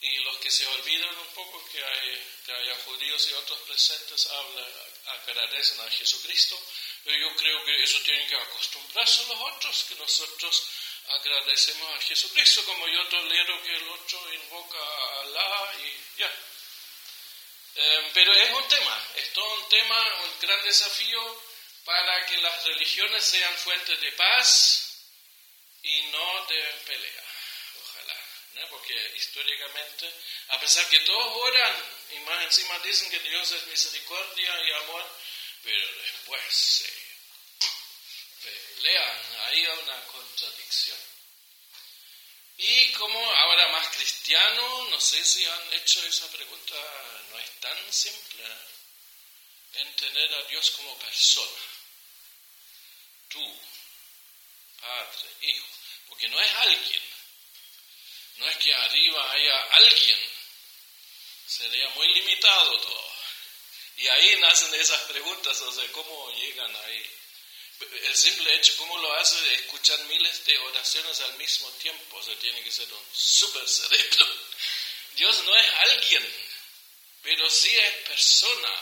y 0.00 0.18
los 0.18 0.36
que 0.38 0.50
se 0.50 0.66
olvidan 0.66 1.18
un 1.18 1.26
poco 1.28 1.64
que, 1.70 1.82
hay, 1.82 2.40
que 2.44 2.52
haya 2.52 2.76
judíos 2.84 3.26
y 3.28 3.32
otros 3.32 3.58
presentes 3.60 4.26
hablan, 4.26 4.72
agradecen 5.06 5.80
a 5.80 5.90
Jesucristo, 5.90 6.60
pero 7.06 7.18
yo 7.18 7.36
creo 7.36 7.64
que 7.64 7.84
eso 7.84 8.00
tienen 8.00 8.26
que 8.26 8.34
acostumbrarse 8.34 9.24
los 9.28 9.40
otros, 9.40 9.84
que 9.84 9.94
nosotros 9.94 10.68
agradecemos 11.06 11.94
a 11.94 12.02
Jesucristo, 12.02 12.64
como 12.64 12.88
yo 12.88 13.06
tolero 13.06 13.62
que 13.62 13.76
el 13.76 13.88
otro 13.90 14.34
invoca 14.34 14.76
a 14.76 15.20
Alá 15.20 15.72
y 15.84 16.18
ya. 16.18 16.32
Eh, 17.76 18.10
pero 18.12 18.34
es 18.34 18.50
un 18.50 18.68
tema, 18.68 19.04
es 19.14 19.32
todo 19.32 19.54
un 19.54 19.68
tema, 19.68 20.14
un 20.24 20.40
gran 20.40 20.60
desafío 20.64 21.42
para 21.84 22.26
que 22.26 22.38
las 22.38 22.64
religiones 22.64 23.24
sean 23.24 23.54
fuentes 23.58 24.00
de 24.00 24.10
paz 24.10 24.98
y 25.84 26.02
no 26.06 26.46
de 26.46 26.60
pelea. 26.86 27.24
Ojalá, 27.84 28.20
¿no? 28.54 28.68
porque 28.70 29.12
históricamente, 29.14 30.12
a 30.48 30.58
pesar 30.58 30.84
que 30.88 30.98
todos 31.00 31.36
oran 31.36 31.76
y 32.10 32.18
más 32.20 32.42
encima 32.42 32.80
dicen 32.80 33.08
que 33.10 33.20
Dios 33.20 33.48
es 33.52 33.66
misericordia 33.68 34.60
y 34.64 34.72
amor, 34.72 35.06
pero 35.66 35.94
después 36.00 36.42
se 36.54 36.92
pelean, 38.40 39.36
ahí 39.46 39.64
hay 39.64 39.78
una 39.82 40.00
contradicción. 40.06 40.98
Y 42.58 42.92
como 42.92 43.18
ahora 43.18 43.68
más 43.72 43.88
cristiano, 43.88 44.84
no 44.90 45.00
sé 45.00 45.24
si 45.24 45.44
han 45.44 45.72
hecho 45.74 46.06
esa 46.06 46.30
pregunta, 46.30 46.74
no 47.30 47.38
es 47.40 47.50
tan 47.60 47.92
simple 47.92 48.44
entender 49.72 50.34
a 50.34 50.42
Dios 50.44 50.70
como 50.70 50.96
persona. 50.98 51.62
Tú, 53.28 53.60
Padre, 54.80 55.30
Hijo. 55.40 55.66
porque 56.08 56.28
no 56.28 56.40
es 56.40 56.54
alguien, 56.54 57.02
no 58.36 58.48
es 58.48 58.56
que 58.58 58.72
arriba 58.72 59.32
haya 59.32 59.62
alguien, 59.74 60.30
sería 61.48 61.88
muy 61.90 62.06
limitado 62.14 62.80
todo. 62.82 63.05
Y 63.96 64.06
ahí 64.08 64.36
nacen 64.40 64.74
esas 64.74 65.00
preguntas, 65.02 65.60
o 65.62 65.72
sea, 65.72 65.90
¿cómo 65.92 66.30
llegan 66.32 66.74
ahí? 66.76 67.10
El 68.04 68.16
simple 68.16 68.54
hecho, 68.54 68.76
¿cómo 68.76 68.96
lo 68.98 69.12
hace 69.14 69.54
escuchar 69.54 69.98
miles 70.04 70.44
de 70.44 70.58
oraciones 70.58 71.20
al 71.20 71.34
mismo 71.36 71.68
tiempo? 71.72 72.16
O 72.16 72.22
sea, 72.22 72.34
tiene 72.38 72.62
que 72.62 72.72
ser 72.72 72.90
un 72.92 73.04
super 73.12 73.66
cerebro. 73.68 74.26
Dios 75.14 75.44
no 75.44 75.56
es 75.56 75.66
alguien, 75.90 76.34
pero 77.22 77.50
sí 77.50 77.74
es 77.76 77.94
persona. 78.08 78.72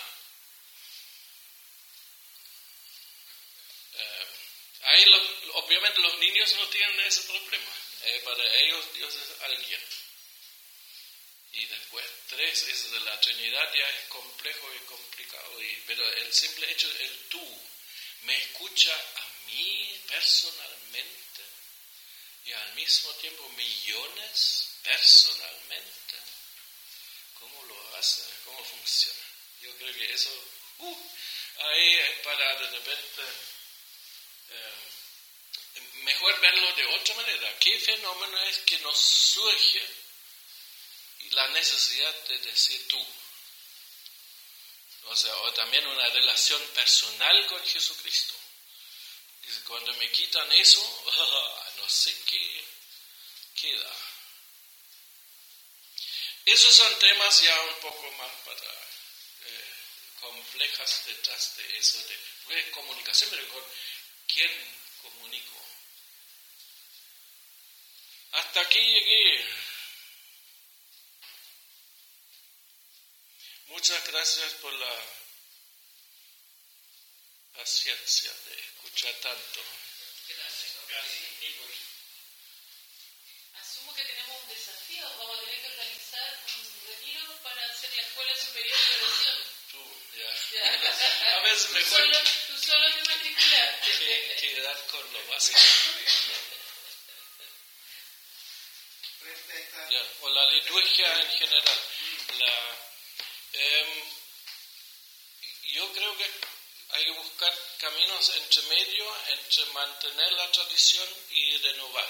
Eh, 3.94 4.26
ahí 4.82 5.04
obviamente 5.54 6.00
los 6.00 6.18
niños 6.18 6.54
no 6.54 6.68
tienen 6.68 7.00
ese 7.00 7.22
problema. 7.22 7.72
Eh, 8.04 8.20
para 8.24 8.44
ellos 8.60 8.84
Dios 8.94 9.14
es 9.14 9.42
alguien. 9.42 9.80
Y 11.56 11.66
después 11.66 12.04
tres, 12.28 12.62
eso 12.64 12.90
de 12.90 13.00
la 13.00 13.20
Trinidad 13.20 13.72
ya 13.74 13.88
es 13.88 14.08
complejo 14.08 14.68
y 14.74 14.86
complicado. 14.86 15.58
pero 15.86 16.12
el 16.14 16.32
simple 16.32 16.70
hecho, 16.70 16.90
el 16.98 17.28
tú, 17.28 17.62
me 18.22 18.36
escucha 18.36 18.92
a 18.92 19.46
mí 19.46 20.00
personalmente 20.08 21.42
y 22.44 22.52
al 22.52 22.74
mismo 22.74 23.10
tiempo 23.14 23.48
millones 23.50 24.78
personalmente. 24.82 26.14
¿Cómo 27.38 27.62
lo 27.64 27.96
hace? 27.96 28.22
¿Cómo 28.44 28.64
funciona? 28.64 29.24
Yo 29.62 29.76
creo 29.76 29.94
que 29.94 30.12
eso, 30.12 30.30
uh, 30.78 31.10
ahí 31.58 31.94
es 31.94 32.18
para 32.20 32.60
de 32.60 32.70
repente, 32.70 33.22
eh, 34.50 35.80
mejor 36.02 36.40
verlo 36.40 36.72
de 36.74 36.86
otra 36.86 37.14
manera. 37.14 37.58
¿Qué 37.60 37.78
fenómeno 37.80 38.40
es 38.42 38.58
que 38.58 38.78
nos 38.80 38.98
surge 38.98 40.03
la 41.34 41.48
necesidad 41.48 42.14
de 42.28 42.38
decir 42.38 42.88
tú? 42.88 43.06
O 45.06 45.16
sea, 45.16 45.36
o 45.36 45.52
también 45.52 45.86
una 45.86 46.08
relación 46.08 46.62
personal 46.68 47.46
con 47.46 47.64
Jesucristo. 47.66 48.34
Y 49.46 49.60
cuando 49.66 49.92
me 49.94 50.10
quitan 50.10 50.50
eso, 50.52 50.80
no 51.76 51.88
sé 51.88 52.16
qué 52.24 52.64
queda. 53.60 53.90
Esos 56.46 56.74
son 56.74 56.98
temas 56.98 57.42
ya 57.42 57.60
un 57.62 57.74
poco 57.80 58.10
más 58.12 58.30
para, 58.44 58.70
eh, 59.46 59.74
complejas 60.20 61.02
detrás 61.06 61.56
de 61.56 61.78
eso, 61.78 61.98
de, 62.06 62.70
comunicación, 62.70 63.30
pero 63.30 63.48
con 63.48 63.64
quién 64.26 64.50
comunico. 65.02 65.64
Hasta 68.32 68.60
aquí 68.60 68.78
llegué. 68.78 69.46
Muchas 73.74 74.06
gracias 74.06 74.52
por 74.62 74.72
la 74.72 74.94
paciencia 77.56 78.32
de 78.46 78.60
escuchar 78.60 79.12
tanto. 79.14 79.60
Gracias. 80.28 80.74
Asumo 83.58 83.92
que 83.96 84.04
tenemos 84.04 84.42
un 84.42 84.48
desafío. 84.48 85.02
Vamos 85.18 85.38
a 85.38 85.40
tener 85.40 85.60
que 85.60 85.66
organizar 85.66 86.40
un 86.56 86.86
retiro 86.86 87.42
para 87.42 87.66
hacer 87.66 87.96
la 87.96 88.02
escuela 88.02 88.36
superior 88.36 88.78
de 88.78 88.94
oración. 89.02 89.38
Tú, 89.72 89.84
ya. 90.18 91.36
A 91.36 91.42
veces 91.42 91.70
mejor. 91.70 91.82
Tú 91.84 91.96
solo, 91.96 92.18
tú 92.46 92.58
solo 92.58 92.94
te 92.94 93.02
matriculaste. 93.10 93.98
Que, 93.98 94.36
quedar 94.54 94.86
con 94.86 95.12
lo 95.12 95.26
básico. 95.26 95.58
Ya, 99.90 100.02
o 100.20 100.28
la 100.28 100.44
liturgia 100.52 101.20
en 101.22 101.30
general. 101.38 101.80
La, 102.38 102.83
eh, 103.54 104.04
yo 105.72 105.92
creo 105.92 106.16
que 106.16 106.30
hay 106.90 107.04
que 107.04 107.10
buscar 107.12 107.52
caminos 107.78 108.32
entre 108.36 108.62
medio, 108.62 109.16
entre 109.28 109.64
mantener 109.66 110.32
la 110.34 110.52
tradición 110.52 111.08
y 111.30 111.56
renovar. 111.58 112.08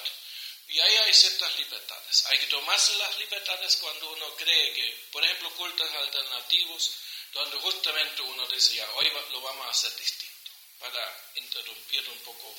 Y 0.68 0.80
ahí 0.80 0.96
hay 0.96 1.14
ciertas 1.14 1.56
libertades. 1.58 2.26
Hay 2.26 2.38
que 2.38 2.46
tomarse 2.46 2.94
las 2.96 3.18
libertades 3.18 3.76
cuando 3.76 4.10
uno 4.10 4.34
cree 4.36 4.72
que, 4.72 5.06
por 5.12 5.24
ejemplo, 5.24 5.50
cultos 5.54 5.90
alternativos, 5.90 6.90
donde 7.32 7.58
justamente 7.58 8.22
uno 8.22 8.46
dice, 8.48 8.74
ya, 8.74 8.90
hoy 8.92 9.10
lo 9.30 9.40
vamos 9.40 9.66
a 9.66 9.70
hacer 9.70 9.94
distinto, 9.96 10.50
para 10.78 11.30
interrumpir 11.36 12.08
un 12.08 12.18
poco. 12.20 12.54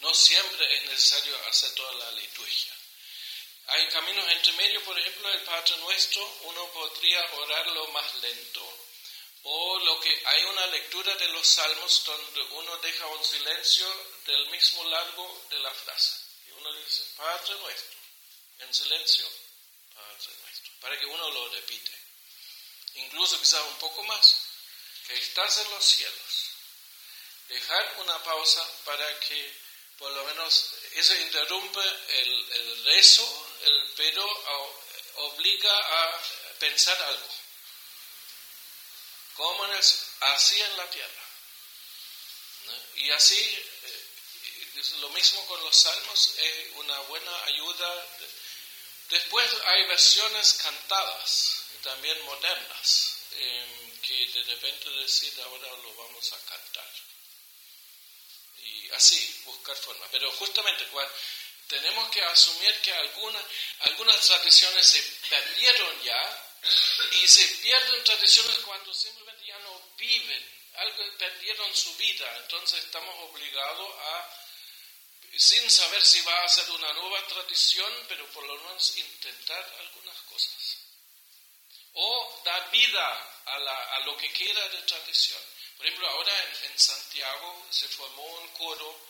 No 0.00 0.14
siempre 0.14 0.76
es 0.76 0.84
necesario 0.84 1.36
hacer 1.48 1.74
toda 1.74 1.92
la 1.94 2.10
liturgia. 2.12 2.77
Hay 3.70 3.86
caminos 3.88 4.26
entre 4.30 4.52
medio, 4.54 4.82
por 4.82 4.98
ejemplo, 4.98 5.30
el 5.30 5.42
Padre 5.42 5.76
Nuestro, 5.76 6.26
uno 6.44 6.72
podría 6.72 7.22
orarlo 7.34 7.86
más 7.88 8.14
lento, 8.14 8.78
o 9.42 9.78
lo 9.80 10.00
que 10.00 10.22
hay 10.24 10.42
una 10.44 10.66
lectura 10.68 11.14
de 11.16 11.28
los 11.28 11.46
salmos 11.46 12.02
donde 12.06 12.42
uno 12.42 12.76
deja 12.78 13.06
un 13.08 13.22
silencio 13.22 13.86
del 14.24 14.48
mismo 14.48 14.84
largo 14.84 15.46
de 15.50 15.58
la 15.58 15.74
frase. 15.74 16.14
Y 16.46 16.50
uno 16.52 16.72
dice, 16.72 17.04
Padre 17.14 17.54
Nuestro, 17.60 17.98
en 18.60 18.74
silencio, 18.74 19.28
Padre 19.94 20.34
Nuestro, 20.40 20.72
para 20.80 20.98
que 20.98 21.06
uno 21.06 21.28
lo 21.28 21.48
repite. 21.50 21.92
Incluso 22.94 23.38
quizás 23.38 23.62
un 23.68 23.78
poco 23.80 24.02
más, 24.04 24.36
que 25.06 25.14
estás 25.14 25.58
en 25.58 25.70
los 25.72 25.84
cielos. 25.84 26.50
Dejar 27.48 27.96
una 27.98 28.22
pausa 28.24 28.66
para 28.86 29.20
que 29.20 29.67
por 29.98 30.12
lo 30.12 30.24
menos 30.24 30.74
eso 30.92 31.14
interrumpe 31.16 31.80
el, 31.80 32.52
el 32.52 32.84
rezo 32.84 33.46
el, 33.62 33.92
pero 33.96 34.24
obliga 35.14 35.72
a 35.72 36.22
pensar 36.58 37.00
algo. 37.02 37.28
Como 39.34 39.66
en 39.66 39.72
así 39.72 40.60
en 40.60 40.76
la 40.76 40.90
tierra. 40.90 41.24
Y 42.96 43.10
así, 43.10 43.40
eh, 43.84 44.84
lo 44.98 45.08
mismo 45.10 45.44
con 45.46 45.60
los 45.62 45.76
salmos, 45.76 46.34
es 46.38 46.72
una 46.76 46.98
buena 47.00 47.44
ayuda. 47.44 48.06
Después 49.08 49.50
hay 49.64 49.86
versiones 49.86 50.54
cantadas, 50.54 51.62
también 51.82 52.20
modernas, 52.24 53.16
em, 53.36 54.00
que 54.00 54.28
de 54.28 54.42
repente 54.42 54.90
decir 54.90 55.40
ahora 55.40 55.68
lo 55.82 55.94
vamos 55.94 56.32
a 56.32 56.38
cantar. 56.44 56.87
Así, 58.94 59.42
buscar 59.44 59.76
forma. 59.76 60.06
Pero 60.10 60.30
justamente 60.32 60.86
cuando 60.86 61.12
tenemos 61.68 62.10
que 62.10 62.22
asumir 62.22 62.74
que 62.80 62.92
algunas, 62.92 63.44
algunas 63.80 64.20
tradiciones 64.20 64.86
se 64.86 65.02
perdieron 65.28 66.02
ya 66.02 66.44
y 67.22 67.28
se 67.28 67.46
pierden 67.56 68.04
tradiciones 68.04 68.56
cuando 68.58 68.92
simplemente 68.92 69.46
ya 69.46 69.58
no 69.58 69.80
viven, 69.96 70.58
algo 70.76 71.04
perdieron 71.18 71.74
su 71.76 71.94
vida, 71.96 72.36
entonces 72.38 72.84
estamos 72.84 73.14
obligados 73.30 73.94
a, 73.98 74.30
sin 75.36 75.70
saber 75.70 76.04
si 76.04 76.20
va 76.22 76.44
a 76.44 76.48
ser 76.48 76.70
una 76.70 76.92
nueva 76.94 77.26
tradición, 77.26 77.92
pero 78.08 78.26
por 78.32 78.44
lo 78.44 78.56
menos 78.56 78.96
intentar 78.96 79.76
algunas 79.80 80.16
cosas. 80.22 80.78
O 81.92 82.42
dar 82.44 82.70
vida 82.70 83.42
a, 83.44 83.58
la, 83.58 83.94
a 83.96 84.00
lo 84.00 84.16
que 84.16 84.32
queda 84.32 84.68
de 84.68 84.82
tradición. 84.82 85.42
Por 85.78 85.86
ejemplo, 85.86 86.08
ahora 86.08 86.32
en, 86.64 86.78
Santiago 86.78 87.66
se 87.70 87.88
formó 87.88 88.24
un 88.24 88.48
coro 88.48 89.08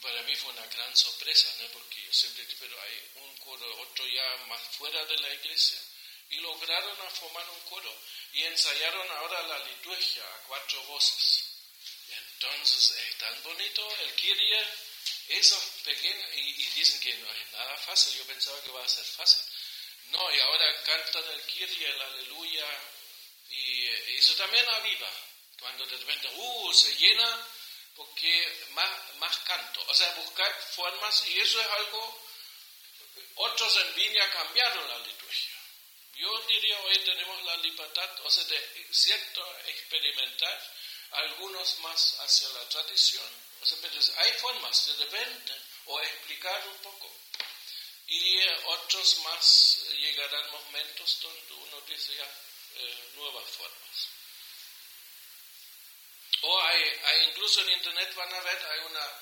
para 0.00 0.22
mí 0.22 0.36
fue 0.36 0.52
una 0.52 0.66
gran 0.66 0.96
sorpresa, 0.96 1.48
¿no? 1.60 1.68
porque 1.68 2.00
yo 2.02 2.12
siempre 2.12 2.46
pero 2.60 2.80
hay 2.80 3.10
un 3.16 3.36
coro, 3.38 3.80
otro 3.80 4.06
ya 4.06 4.36
más 4.46 4.60
fuera 4.78 5.04
de 5.04 5.18
la 5.18 5.34
iglesia, 5.34 5.78
y 6.30 6.36
lograron 6.36 6.96
formar 7.10 7.48
un 7.50 7.60
coro 7.60 7.92
y 8.32 8.44
ensayaron 8.44 9.10
ahora 9.10 9.42
la 9.48 9.58
liturgia 9.58 10.22
a 10.22 10.38
cuatro 10.46 10.80
voces. 10.84 11.44
Entonces 12.08 12.90
es 12.90 13.18
tan 13.18 13.42
bonito 13.42 13.96
el 14.02 14.14
Kyrie, 14.14 14.64
esos 15.28 15.64
pequeños, 15.84 16.28
y, 16.34 16.40
y, 16.40 16.66
dicen 16.74 17.00
que 17.00 17.14
no 17.14 17.32
es 17.32 17.52
nada 17.52 17.76
fácil, 17.78 18.16
yo 18.18 18.24
pensaba 18.26 18.62
que 18.62 18.70
va 18.70 18.84
a 18.84 18.88
ser 18.88 19.04
fácil. 19.04 19.42
No, 20.10 20.34
y 20.34 20.38
ahora 20.38 20.82
cantan 20.84 21.24
el 21.30 21.42
Kyrie, 21.42 21.88
el 21.88 22.02
Aleluya, 22.02 22.66
y 23.50 23.86
eso 24.18 24.34
también 24.36 24.68
aviva. 24.68 25.10
Cuando 25.58 25.86
de 25.86 25.96
repente, 25.96 26.28
uh, 26.34 26.72
se 26.72 26.94
llena 26.96 27.46
porque 27.96 28.66
más, 28.72 29.14
más 29.16 29.38
canto, 29.38 29.82
o 29.88 29.94
sea, 29.94 30.12
buscar 30.16 30.52
formas, 30.74 31.26
y 31.28 31.40
eso 31.40 31.60
es 31.60 31.66
algo, 31.66 32.22
otros 33.36 33.76
en 33.76 33.94
Viña 33.94 34.30
cambiaron 34.30 34.88
la 34.88 34.98
liturgia. 34.98 35.54
Yo 36.14 36.38
diría 36.46 36.80
hoy 36.80 36.98
tenemos 36.98 37.42
la 37.44 37.56
libertad, 37.56 38.10
o 38.24 38.30
sea, 38.30 38.44
de 38.44 38.88
cierto 38.90 39.58
experimentar, 39.66 40.72
algunos 41.10 41.78
más 41.78 42.20
hacia 42.20 42.48
la 42.48 42.68
tradición, 42.68 43.28
o 43.62 43.66
sea, 43.66 43.78
pero 43.80 43.94
hay 44.18 44.32
formas 44.34 44.86
de 44.86 45.04
repente, 45.04 45.52
o 45.86 46.00
explicar 46.00 46.68
un 46.68 46.76
poco, 46.78 47.10
y 48.08 48.38
eh, 48.38 48.56
otros 48.66 49.18
más 49.18 49.78
llegarán 49.98 50.50
momentos 50.50 51.18
donde 51.20 51.54
uno 51.54 51.80
dice 51.82 52.14
ya 52.14 52.30
eh, 52.76 53.10
nuevas 53.14 53.48
formas. 53.50 54.08
O 56.48 56.62
hay, 56.62 56.82
hay, 57.04 57.22
incluso 57.28 57.60
en 57.62 57.70
internet 57.70 58.14
van 58.14 58.32
a 58.32 58.40
ver, 58.40 58.66
hay 58.66 58.80
una, 58.84 59.20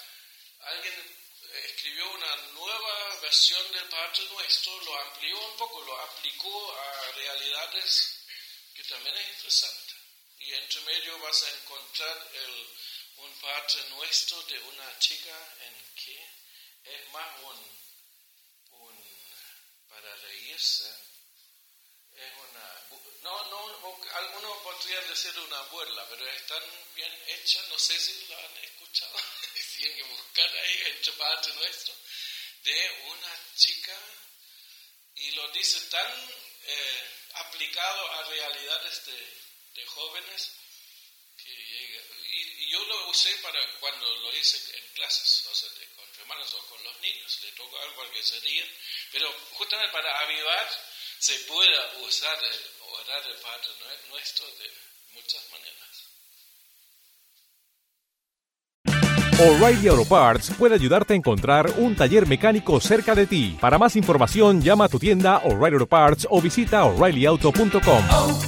alguien 0.60 1.16
escribió 1.64 2.10
una 2.10 2.36
nueva 2.52 3.20
versión 3.20 3.72
del 3.72 3.88
Padre 3.88 4.24
Nuestro, 4.30 4.78
lo 4.82 5.00
amplió 5.00 5.38
un 5.38 5.56
poco, 5.56 5.80
lo 5.84 5.98
aplicó 6.00 6.78
a 6.78 7.12
realidades 7.12 8.26
que 8.74 8.84
también 8.84 9.16
es 9.16 9.28
interesante. 9.30 9.94
Y 10.40 10.52
entre 10.52 10.80
medio 10.82 11.18
vas 11.20 11.42
a 11.44 11.50
encontrar 11.50 12.30
el, 12.34 12.68
un 13.16 13.32
Padre 13.40 13.84
Nuestro 13.90 14.42
de 14.42 14.58
una 14.58 14.98
chica 14.98 15.54
en 15.60 15.94
que 15.94 16.28
es 16.84 17.08
más 17.08 17.40
un, 17.40 17.78
un 18.70 19.04
para 19.88 20.14
reírse, 20.16 20.92
es 22.16 22.32
una, 22.36 22.84
no, 23.22 23.44
no, 23.46 23.98
algunos 24.14 24.58
podrían 24.62 25.08
decir 25.08 25.38
una 25.38 25.60
burla, 25.62 26.06
pero 26.08 26.28
es 26.28 26.46
tan 26.46 26.62
bien 26.94 27.12
hecha, 27.26 27.60
no 27.68 27.78
sé 27.78 27.98
si 27.98 28.26
lo 28.26 28.38
han 28.38 28.56
escuchado, 28.58 29.18
tienen 29.76 29.96
que 29.96 30.02
buscar 30.04 30.50
ahí 30.58 30.82
entre 30.86 31.12
Padre 31.12 31.54
Nuestro, 31.54 31.94
de 32.62 33.02
una 33.06 33.38
chica 33.56 33.96
y 35.16 35.30
lo 35.32 35.48
dice 35.48 35.80
tan 35.90 36.30
eh, 36.64 37.10
aplicado 37.34 38.12
a 38.12 38.24
realidades 38.24 39.06
de, 39.06 39.34
de 39.74 39.86
jóvenes 39.86 40.50
que 41.36 41.50
llega. 41.50 42.02
Y, 42.28 42.70
yo 42.70 42.84
lo 42.86 43.08
usé 43.10 43.30
para 43.38 43.60
cuando 43.78 44.06
lo 44.16 44.36
hice 44.36 44.58
en 44.76 44.86
clases, 44.94 45.46
o 45.46 45.54
sea, 45.54 45.70
con 45.94 46.20
hermanos 46.20 46.52
o 46.54 46.66
con 46.66 46.82
los 46.82 47.00
niños, 47.00 47.40
le 47.42 47.52
toco 47.52 47.78
algo 47.78 48.02
al 48.02 48.10
que 48.10 48.22
se 48.22 48.40
pero 49.12 49.32
justamente 49.52 49.92
para 49.92 50.18
avivar 50.20 50.93
se 51.24 51.32
pueda 51.48 51.80
usar 52.06 52.36
el 52.36 52.60
orar 53.00 53.22
del 53.24 53.38
Padre 53.40 53.70
Nuestro 54.10 54.44
de 54.60 54.68
muchas 55.14 55.40
maneras. 55.54 55.94
O'Reilly 59.40 59.88
Auto 59.88 60.04
Parts 60.04 60.50
puede 60.58 60.74
ayudarte 60.74 61.14
a 61.14 61.16
encontrar 61.16 61.70
un 61.78 61.96
taller 61.96 62.26
mecánico 62.26 62.78
cerca 62.78 63.14
de 63.14 63.26
ti. 63.26 63.56
Para 63.58 63.78
más 63.78 63.96
información, 63.96 64.60
llama 64.60 64.84
a 64.84 64.88
tu 64.90 64.98
tienda 64.98 65.38
O'Reilly 65.38 65.76
Auto 65.76 65.86
Parts 65.86 66.26
o 66.28 66.42
visita 66.42 66.84
oreillyauto.com. 66.84 68.43